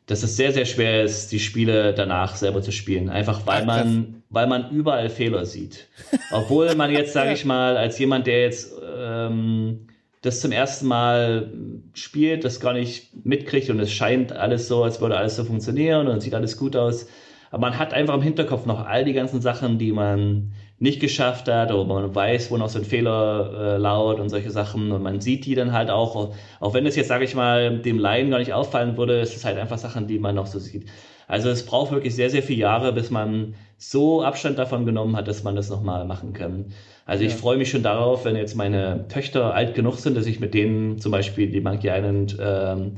[0.08, 3.10] dass es sehr, sehr schwer ist, die Spiele danach selber zu spielen.
[3.10, 5.88] Einfach weil man, weil man überall Fehler sieht.
[6.32, 9.88] Obwohl man jetzt, sage ich mal, als jemand, der jetzt ähm,
[10.22, 11.52] das zum ersten Mal
[11.94, 16.08] spielt, das gar nicht mitkriegt und es scheint alles so, als würde alles so funktionieren
[16.08, 17.08] und sieht alles gut aus.
[17.52, 20.52] Aber man hat einfach im Hinterkopf noch all die ganzen Sachen, die man
[20.86, 24.52] nicht geschafft hat oder man weiß, wo noch so ein Fehler äh, laut und solche
[24.52, 27.80] Sachen und man sieht die dann halt auch, auch wenn es jetzt, sage ich mal,
[27.80, 30.60] dem Laien gar nicht auffallen würde, ist es halt einfach Sachen, die man noch so
[30.60, 30.86] sieht.
[31.28, 35.28] Also es braucht wirklich sehr, sehr viele Jahre, bis man so Abstand davon genommen hat,
[35.28, 36.68] dass man das nochmal machen kann.
[37.06, 37.30] Also ja.
[37.30, 40.54] ich freue mich schon darauf, wenn jetzt meine Töchter alt genug sind, dass ich mit
[40.54, 42.94] denen zum Beispiel die Monkey Island ähm,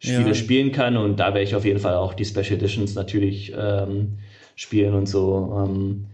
[0.00, 0.34] Spiele ja.
[0.34, 4.18] spielen kann und da werde ich auf jeden Fall auch die Special Editions natürlich ähm,
[4.54, 5.64] spielen und so.
[5.64, 6.06] Ähm,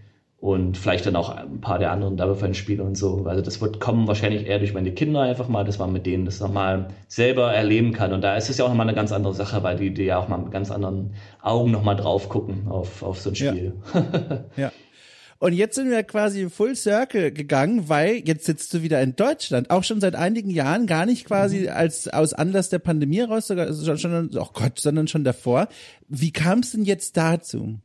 [0.45, 3.25] und vielleicht dann auch ein paar der anderen Double Fine Spiele und so.
[3.25, 6.27] Also das wird kommen wahrscheinlich eher durch meine Kinder einfach mal, dass man mit denen
[6.27, 8.13] das nochmal selber erleben kann.
[8.13, 10.19] Und da ist es ja auch nochmal eine ganz andere Sache, weil die, die ja
[10.19, 13.73] auch mal mit ganz anderen Augen nochmal drauf gucken auf, auf so ein Spiel.
[13.95, 14.65] Ja.
[14.65, 14.73] ja.
[15.39, 19.71] Und jetzt sind wir quasi Full Circle gegangen, weil jetzt sitzt du wieder in Deutschland.
[19.71, 21.69] Auch schon seit einigen Jahren, gar nicht quasi mhm.
[21.71, 25.69] als aus Anlass der Pandemie raus, sogar schon, schon oh Gott, sondern schon davor.
[26.07, 27.79] Wie kam es denn jetzt dazu?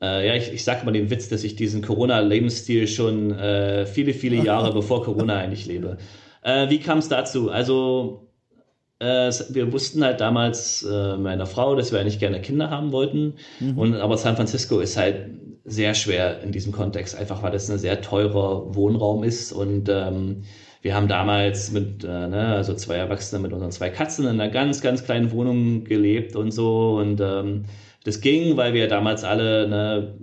[0.00, 4.14] Äh, ja, ich, ich sage mal den Witz, dass ich diesen Corona-Lebensstil schon äh, viele,
[4.14, 5.98] viele Jahre bevor Corona eigentlich lebe.
[6.42, 7.50] Äh, wie kam es dazu?
[7.50, 8.28] Also,
[8.98, 13.34] äh, wir wussten halt damals äh, meiner Frau, dass wir eigentlich gerne Kinder haben wollten.
[13.60, 13.78] Mhm.
[13.78, 15.30] Und, aber San Francisco ist halt
[15.64, 20.44] sehr schwer in diesem Kontext, einfach weil das ein sehr teurer Wohnraum ist und ähm,
[20.82, 24.48] wir haben damals mit, äh, ne, also zwei Erwachsene mit unseren zwei Katzen in einer
[24.48, 26.96] ganz, ganz kleinen Wohnung gelebt und so.
[26.98, 27.64] Und ähm,
[28.04, 30.14] das ging, weil wir damals alle ne,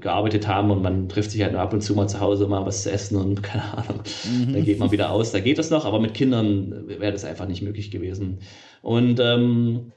[0.00, 2.66] gearbeitet haben und man trifft sich halt nur ab und zu mal zu Hause mal
[2.66, 4.52] was zu essen und keine Ahnung, mhm.
[4.52, 5.32] dann geht man wieder aus.
[5.32, 8.40] Da geht das noch, aber mit Kindern wäre das einfach nicht möglich gewesen.
[8.82, 9.92] Und ähm,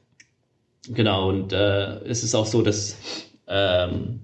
[0.88, 2.98] genau, und äh, es ist auch so, dass
[3.48, 4.22] ähm,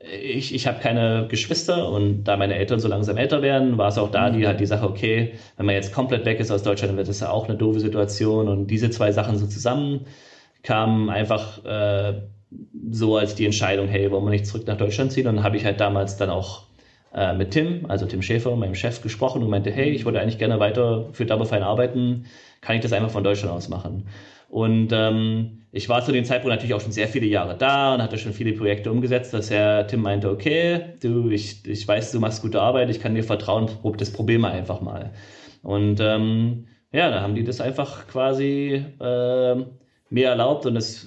[0.00, 3.98] ich, ich habe keine Geschwister und da meine Eltern so langsam älter werden, war es
[3.98, 6.90] auch da die halt die Sache, okay, wenn man jetzt komplett weg ist aus Deutschland,
[6.90, 10.06] dann wird das ja auch eine doofe Situation und diese zwei Sachen so zusammen
[10.62, 12.22] kamen einfach äh,
[12.90, 15.26] so als die Entscheidung, hey, wollen wir nicht zurück nach Deutschland ziehen?
[15.26, 16.64] Und dann habe ich halt damals dann auch
[17.14, 20.38] äh, mit Tim, also Tim Schäfer, meinem Chef, gesprochen und meinte, hey, ich würde eigentlich
[20.38, 22.26] gerne weiter für Double Fine arbeiten,
[22.60, 24.08] kann ich das einfach von Deutschland aus machen?
[24.48, 28.02] Und ähm, ich war zu dem Zeitpunkt natürlich auch schon sehr viele Jahre da und
[28.02, 32.20] hatte schon viele Projekte umgesetzt, dass Herr Tim meinte, okay, du, ich, ich weiß, du
[32.20, 33.68] machst gute Arbeit, ich kann dir vertrauen,
[33.98, 35.12] das probier mal einfach mal.
[35.62, 39.56] Und ähm, ja, da haben die das einfach quasi äh,
[40.10, 41.06] mir erlaubt und es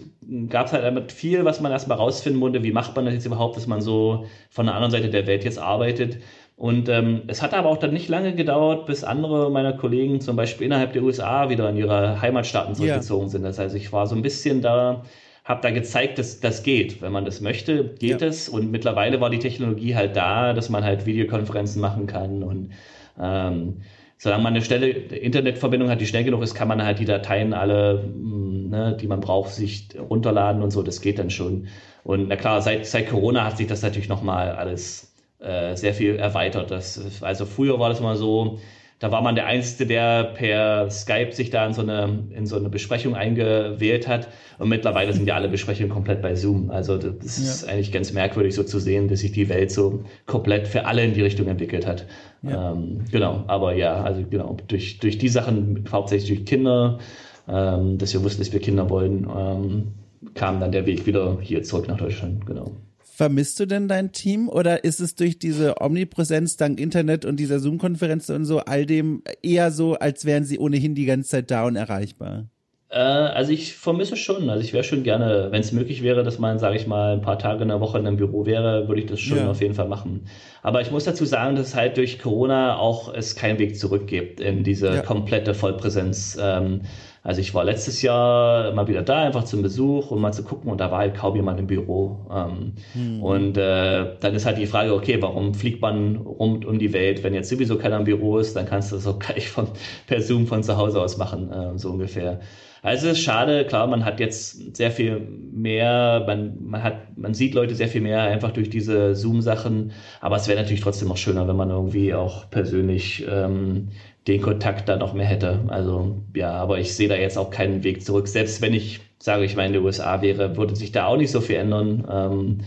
[0.49, 3.57] gab halt damit viel, was man erstmal rausfinden musste, wie macht man das jetzt überhaupt,
[3.57, 6.17] dass man so von der anderen Seite der Welt jetzt arbeitet.
[6.55, 10.35] Und ähm, es hat aber auch dann nicht lange gedauert, bis andere meiner Kollegen zum
[10.35, 13.29] Beispiel innerhalb der USA wieder in ihre Heimatstaaten zurückgezogen ja.
[13.29, 13.43] sind.
[13.43, 15.03] Das heißt, ich war so ein bisschen da,
[15.43, 17.01] habe da gezeigt, dass das geht.
[17.01, 18.27] Wenn man das möchte, geht ja.
[18.27, 18.47] es.
[18.47, 22.73] Und mittlerweile war die Technologie halt da, dass man halt Videokonferenzen machen kann und
[23.19, 23.77] ähm,
[24.21, 27.55] solange man eine schnelle Internetverbindung hat, die schnell genug ist, kann man halt die Dateien
[27.55, 30.81] alle, hm, ne, die man braucht, sich runterladen und so.
[30.81, 31.67] Das geht dann schon.
[32.03, 36.15] Und na klar, seit, seit Corona hat sich das natürlich nochmal alles äh, sehr viel
[36.15, 36.71] erweitert.
[36.71, 38.59] Das, also früher war das mal so,
[39.01, 42.55] da war man der Einzige, der per Skype sich da in so eine, in so
[42.55, 44.27] eine Besprechung eingewählt hat.
[44.59, 46.69] Und mittlerweile sind ja alle Besprechungen komplett bei Zoom.
[46.69, 47.43] Also das ja.
[47.45, 51.03] ist eigentlich ganz merkwürdig so zu sehen, dass sich die Welt so komplett für alle
[51.03, 52.05] in die Richtung entwickelt hat.
[52.43, 52.73] Ja.
[52.73, 56.99] Ähm, genau, aber ja, also genau, durch, durch die Sachen, hauptsächlich durch Kinder,
[57.47, 59.87] ähm, dass wir wussten, dass wir Kinder wollen, ähm,
[60.33, 62.71] kam dann der Weg wieder hier zurück nach Deutschland, genau.
[62.99, 67.59] Vermisst du denn dein Team oder ist es durch diese Omnipräsenz dank Internet und dieser
[67.59, 71.65] Zoom-Konferenz und so all dem eher so, als wären sie ohnehin die ganze Zeit da
[71.65, 72.45] und erreichbar?
[72.91, 74.49] Äh, also ich vermisse schon.
[74.49, 77.21] Also ich wäre schon gerne, wenn es möglich wäre, dass man, sage ich mal, ein
[77.21, 79.49] paar Tage in der Woche in einem Büro wäre, würde ich das schon ja.
[79.49, 80.25] auf jeden Fall machen.
[80.61, 84.41] Aber ich muss dazu sagen, dass halt durch Corona auch es keinen Weg zurück gibt
[84.41, 85.01] in diese ja.
[85.01, 86.37] komplette Vollpräsenz.
[86.39, 86.81] Ähm,
[87.23, 90.71] also ich war letztes Jahr mal wieder da, einfach zum Besuch und mal zu gucken
[90.71, 92.25] und da war halt kaum jemand im Büro.
[92.33, 93.21] Ähm, hm.
[93.21, 97.23] Und äh, dann ist halt die Frage, okay, warum fliegt man rund um die Welt,
[97.23, 99.67] wenn jetzt sowieso keiner im Büro ist, dann kannst du das auch gleich von,
[100.07, 102.39] per Zoom von zu Hause aus machen, äh, so ungefähr.
[102.83, 107.35] Also es ist schade, klar, man hat jetzt sehr viel mehr, man, man hat, man
[107.35, 111.17] sieht Leute sehr viel mehr einfach durch diese Zoom-Sachen, aber es wäre natürlich trotzdem auch
[111.17, 113.89] schöner, wenn man irgendwie auch persönlich ähm,
[114.27, 115.61] den Kontakt da noch mehr hätte.
[115.67, 118.27] Also ja, aber ich sehe da jetzt auch keinen Weg zurück.
[118.27, 121.31] Selbst wenn ich sage, ich mal in den USA wäre, würde sich da auch nicht
[121.31, 122.07] so viel ändern.
[122.09, 122.57] Ähm,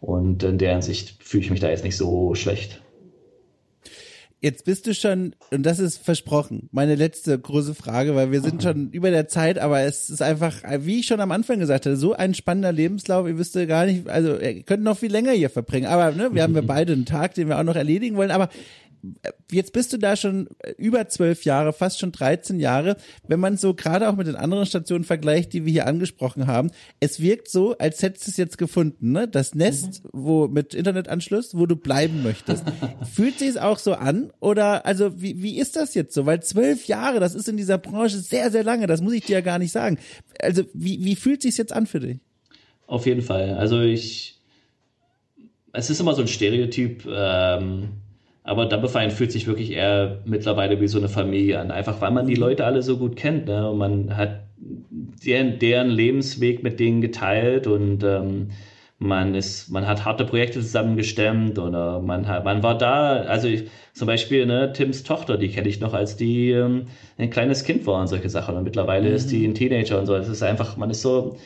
[0.00, 2.82] und in der Hinsicht fühle ich mich da jetzt nicht so schlecht.
[4.44, 8.62] Jetzt bist du schon, und das ist versprochen, meine letzte große Frage, weil wir sind
[8.62, 11.96] schon über der Zeit, aber es ist einfach, wie ich schon am Anfang gesagt hatte,
[11.96, 15.48] so ein spannender Lebenslauf, ihr wisst gar nicht, also ihr könnt noch viel länger hier
[15.48, 18.30] verbringen, aber ne, wir haben ja beide einen Tag, den wir auch noch erledigen wollen,
[18.30, 18.50] aber
[19.50, 20.48] jetzt bist du da schon
[20.78, 22.96] über zwölf Jahre, fast schon 13 Jahre.
[23.26, 26.70] Wenn man so gerade auch mit den anderen Stationen vergleicht, die wir hier angesprochen haben,
[27.00, 29.28] es wirkt so, als hättest du es jetzt gefunden, ne?
[29.28, 30.10] Das Nest, mhm.
[30.12, 32.64] wo mit Internetanschluss, wo du bleiben möchtest.
[33.12, 34.32] Fühlt sich es auch so an?
[34.40, 36.26] Oder also wie, wie ist das jetzt so?
[36.26, 39.34] Weil zwölf Jahre, das ist in dieser Branche sehr, sehr lange, das muss ich dir
[39.34, 39.98] ja gar nicht sagen.
[40.40, 42.18] Also wie, wie fühlt sich jetzt an für dich?
[42.86, 43.54] Auf jeden Fall.
[43.54, 44.40] Also ich,
[45.72, 47.06] es ist immer so ein Stereotyp.
[47.08, 47.88] Ähm
[48.44, 52.26] aber Fine fühlt sich wirklich eher mittlerweile wie so eine Familie an, einfach weil man
[52.26, 53.46] die Leute alle so gut kennt.
[53.46, 53.68] Ne?
[53.70, 54.42] Und man hat
[55.24, 58.50] deren, deren Lebensweg mit denen geteilt und ähm,
[58.98, 63.64] man ist, man hat harte Projekte zusammengestemmt oder man hat, man war da, also ich,
[63.94, 67.86] zum Beispiel ne, Tims Tochter, die kenne ich noch, als die ähm, ein kleines Kind
[67.86, 68.56] war und solche Sachen.
[68.56, 69.14] Und mittlerweile mhm.
[69.14, 70.14] ist die ein Teenager und so.
[70.14, 71.36] Es ist einfach, man ist so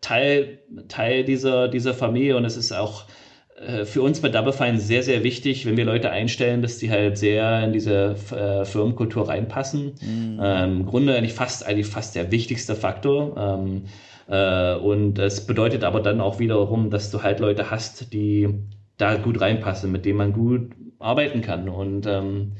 [0.00, 3.04] Teil, Teil dieser, dieser Familie und es ist auch
[3.84, 7.16] für uns bei Double Fine sehr, sehr wichtig, wenn wir Leute einstellen, dass die halt
[7.16, 9.94] sehr in diese äh, Firmenkultur reinpassen.
[10.00, 10.40] Mhm.
[10.42, 13.36] Ähm, Im Grunde eigentlich fast, eigentlich fast der wichtigste Faktor.
[13.36, 13.84] Ähm,
[14.28, 18.48] äh, und es bedeutet aber dann auch wiederum, dass du halt Leute hast, die
[18.96, 21.68] da gut reinpassen, mit denen man gut arbeiten kann.
[21.68, 22.52] Und ähm,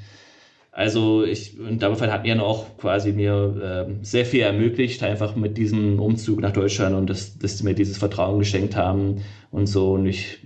[0.71, 5.37] also ich, und Double Fine hat mir auch quasi mir äh, sehr viel ermöglicht, einfach
[5.37, 9.67] mit diesem Umzug nach Deutschland und dass, dass sie mir dieses Vertrauen geschenkt haben und
[9.67, 9.93] so.
[9.93, 10.39] Und ich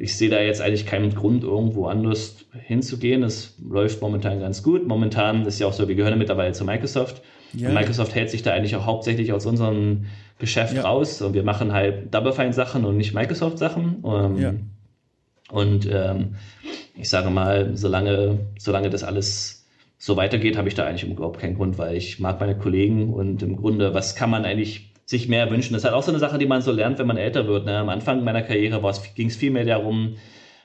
[0.00, 3.24] ich sehe da jetzt eigentlich keinen Grund, irgendwo anders hinzugehen.
[3.24, 4.86] Es läuft momentan ganz gut.
[4.86, 7.20] Momentan ist ja auch so, wir gehören mittlerweile zu Microsoft.
[7.52, 7.70] Ja.
[7.70, 10.06] Microsoft hält sich da eigentlich auch hauptsächlich aus unserem
[10.38, 10.82] Geschäft ja.
[10.82, 14.04] raus und wir machen halt Double Fine Sachen und nicht Microsoft Sachen.
[14.06, 14.54] Ähm, ja.
[15.50, 16.36] Und ähm,
[16.94, 19.66] ich sage mal, solange, solange das alles
[19.98, 23.42] so weitergeht, habe ich da eigentlich überhaupt keinen Grund, weil ich mag meine Kollegen und
[23.42, 25.72] im Grunde, was kann man eigentlich sich mehr wünschen?
[25.72, 27.64] Das ist halt auch so eine Sache, die man so lernt, wenn man älter wird.
[27.64, 27.78] Ne?
[27.78, 28.80] Am Anfang meiner Karriere
[29.14, 30.16] ging es viel mehr darum,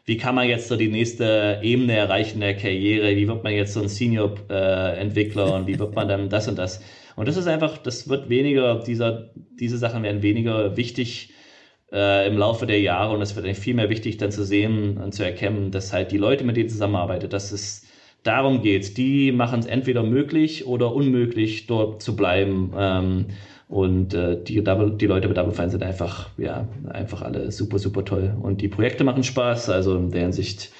[0.05, 3.15] wie kann man jetzt so die nächste Ebene erreichen der Karriere?
[3.15, 6.57] Wie wird man jetzt so ein Senior-Entwickler äh, und wie wird man dann das und
[6.57, 6.81] das?
[7.15, 11.31] Und das ist einfach, das wird weniger, dieser, diese Sachen werden weniger wichtig
[11.93, 15.13] äh, im Laufe der Jahre und es wird viel mehr wichtig dann zu sehen und
[15.13, 17.87] zu erkennen, dass halt die Leute, mit denen zusammenarbeitet, dass es
[18.23, 22.73] darum geht, die machen es entweder möglich oder unmöglich, dort zu bleiben.
[22.77, 23.25] Ähm,
[23.67, 28.05] und äh, die, die Leute bei Double Fine sind einfach, ja, einfach alle super, super
[28.05, 28.35] toll.
[28.41, 29.69] Und die Projekte machen Spaß.
[29.69, 30.71] Also in der Hinsicht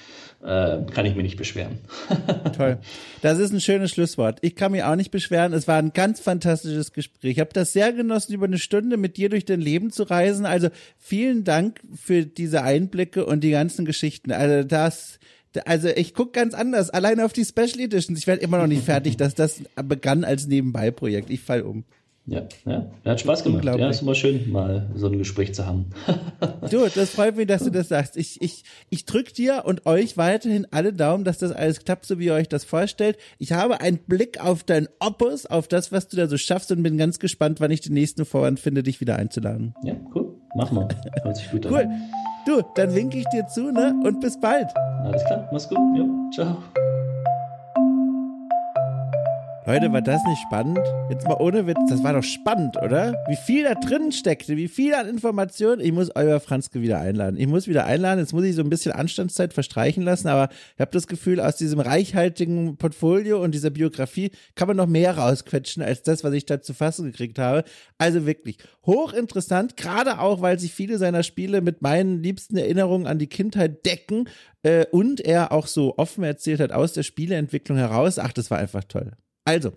[0.43, 1.79] äh, kann ich mich nicht beschweren.
[2.57, 2.77] Toll.
[3.21, 4.39] Das ist ein schönes Schlusswort.
[4.41, 5.53] Ich kann mich auch nicht beschweren.
[5.53, 7.31] Es war ein ganz fantastisches Gespräch.
[7.31, 10.45] Ich habe das sehr genossen, über eine Stunde mit dir durch dein Leben zu reisen.
[10.45, 14.31] Also vielen Dank für diese Einblicke und die ganzen Geschichten.
[14.31, 15.19] Also das,
[15.65, 18.19] also ich gucke ganz anders, allein auf die Special Editions.
[18.19, 21.29] Ich werde immer noch nicht fertig, dass das begann als Nebenbei-Projekt.
[21.29, 21.85] Ich fall um.
[22.25, 23.65] Ja, ja, hat Spaß gemacht.
[23.65, 25.87] Ja, ist immer schön, mal so ein Gespräch zu haben.
[26.71, 28.15] du, das freut mich, dass du das sagst.
[28.15, 32.19] Ich, ich, ich drücke dir und euch weiterhin alle Daumen, dass das alles klappt, so
[32.19, 33.17] wie ihr euch das vorstellt.
[33.39, 36.81] Ich habe einen Blick auf dein Opus, auf das, was du da so schaffst und
[36.81, 39.73] bin ganz gespannt, wann ich den nächsten Vorwand finde, dich wieder einzuladen.
[39.83, 40.33] Ja, cool.
[40.55, 40.87] Mach mal.
[41.23, 41.73] Hört sich gut an.
[41.73, 41.89] Cool.
[42.45, 43.95] Du, dann winke ich dir zu, ne?
[44.03, 44.67] Und bis bald.
[45.03, 45.77] Alles klar, mach's gut.
[45.97, 46.57] Jo, ciao.
[49.65, 50.79] Leute, war das nicht spannend?
[51.09, 53.23] Jetzt mal ohne Witz, das war doch spannend, oder?
[53.29, 55.79] Wie viel da drin steckte, wie viel an Informationen.
[55.79, 57.37] Ich muss euer Franzke wieder einladen.
[57.39, 58.19] Ich muss wieder einladen.
[58.19, 61.55] Jetzt muss ich so ein bisschen Anstandszeit verstreichen lassen, aber ich habe das Gefühl, aus
[61.55, 66.45] diesem reichhaltigen Portfolio und dieser Biografie kann man noch mehr rausquetschen als das, was ich
[66.45, 67.63] da zu fassen gekriegt habe.
[67.97, 73.17] Also wirklich hochinteressant, gerade auch, weil sich viele seiner Spiele mit meinen liebsten Erinnerungen an
[73.17, 74.27] die Kindheit decken
[74.63, 78.19] äh, und er auch so offen erzählt hat aus der Spieleentwicklung heraus.
[78.19, 79.13] Ach, das war einfach toll.
[79.47, 79.73] Also,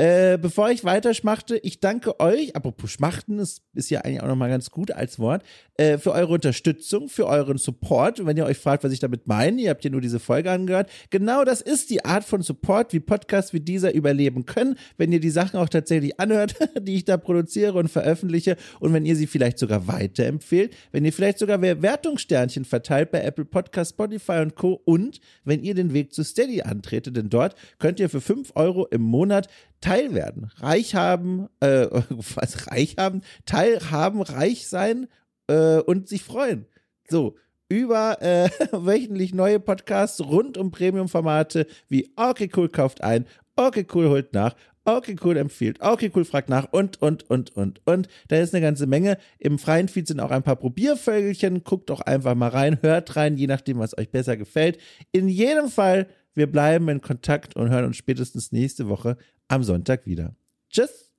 [0.00, 4.48] äh, bevor ich weiterschmachte, ich danke euch, apropos Schmachten, das ist ja eigentlich auch nochmal
[4.48, 5.42] ganz gut als Wort,
[5.74, 8.18] äh, für eure Unterstützung, für euren Support.
[8.18, 10.50] Und wenn ihr euch fragt, was ich damit meine, ihr habt ja nur diese Folge
[10.50, 15.12] angehört, genau das ist die Art von Support, wie Podcasts wie dieser überleben können, wenn
[15.12, 19.16] ihr die Sachen auch tatsächlich anhört, die ich da produziere und veröffentliche und wenn ihr
[19.16, 24.54] sie vielleicht sogar weiterempfehlt, wenn ihr vielleicht sogar Wertungssternchen verteilt bei Apple Podcast, Spotify und
[24.54, 24.80] Co.
[24.86, 28.86] und wenn ihr den Weg zu Steady antretet, denn dort könnt ihr für 5 Euro
[28.86, 29.48] im Monat
[29.80, 35.08] Teil werden, reich haben, äh, was reich haben, teilhaben, reich sein
[35.48, 36.66] äh, und sich freuen.
[37.08, 37.36] So,
[37.68, 43.26] über äh, wöchentlich neue Podcasts rund um Premium-Formate wie Okay Cool kauft ein,
[43.56, 44.54] Okay Cool holt nach,
[44.84, 48.08] Okay Cool empfiehlt, Okay Cool fragt nach und, und, und, und, und.
[48.28, 49.18] Da ist eine ganze Menge.
[49.38, 51.62] Im freien Feed sind auch ein paar Probiervögelchen.
[51.64, 54.78] Guckt doch einfach mal rein, hört rein, je nachdem, was euch besser gefällt.
[55.12, 59.16] In jedem Fall, wir bleiben in Kontakt und hören uns spätestens nächste Woche
[59.50, 60.36] am Sonntag wieder.
[60.70, 61.09] Tschüss!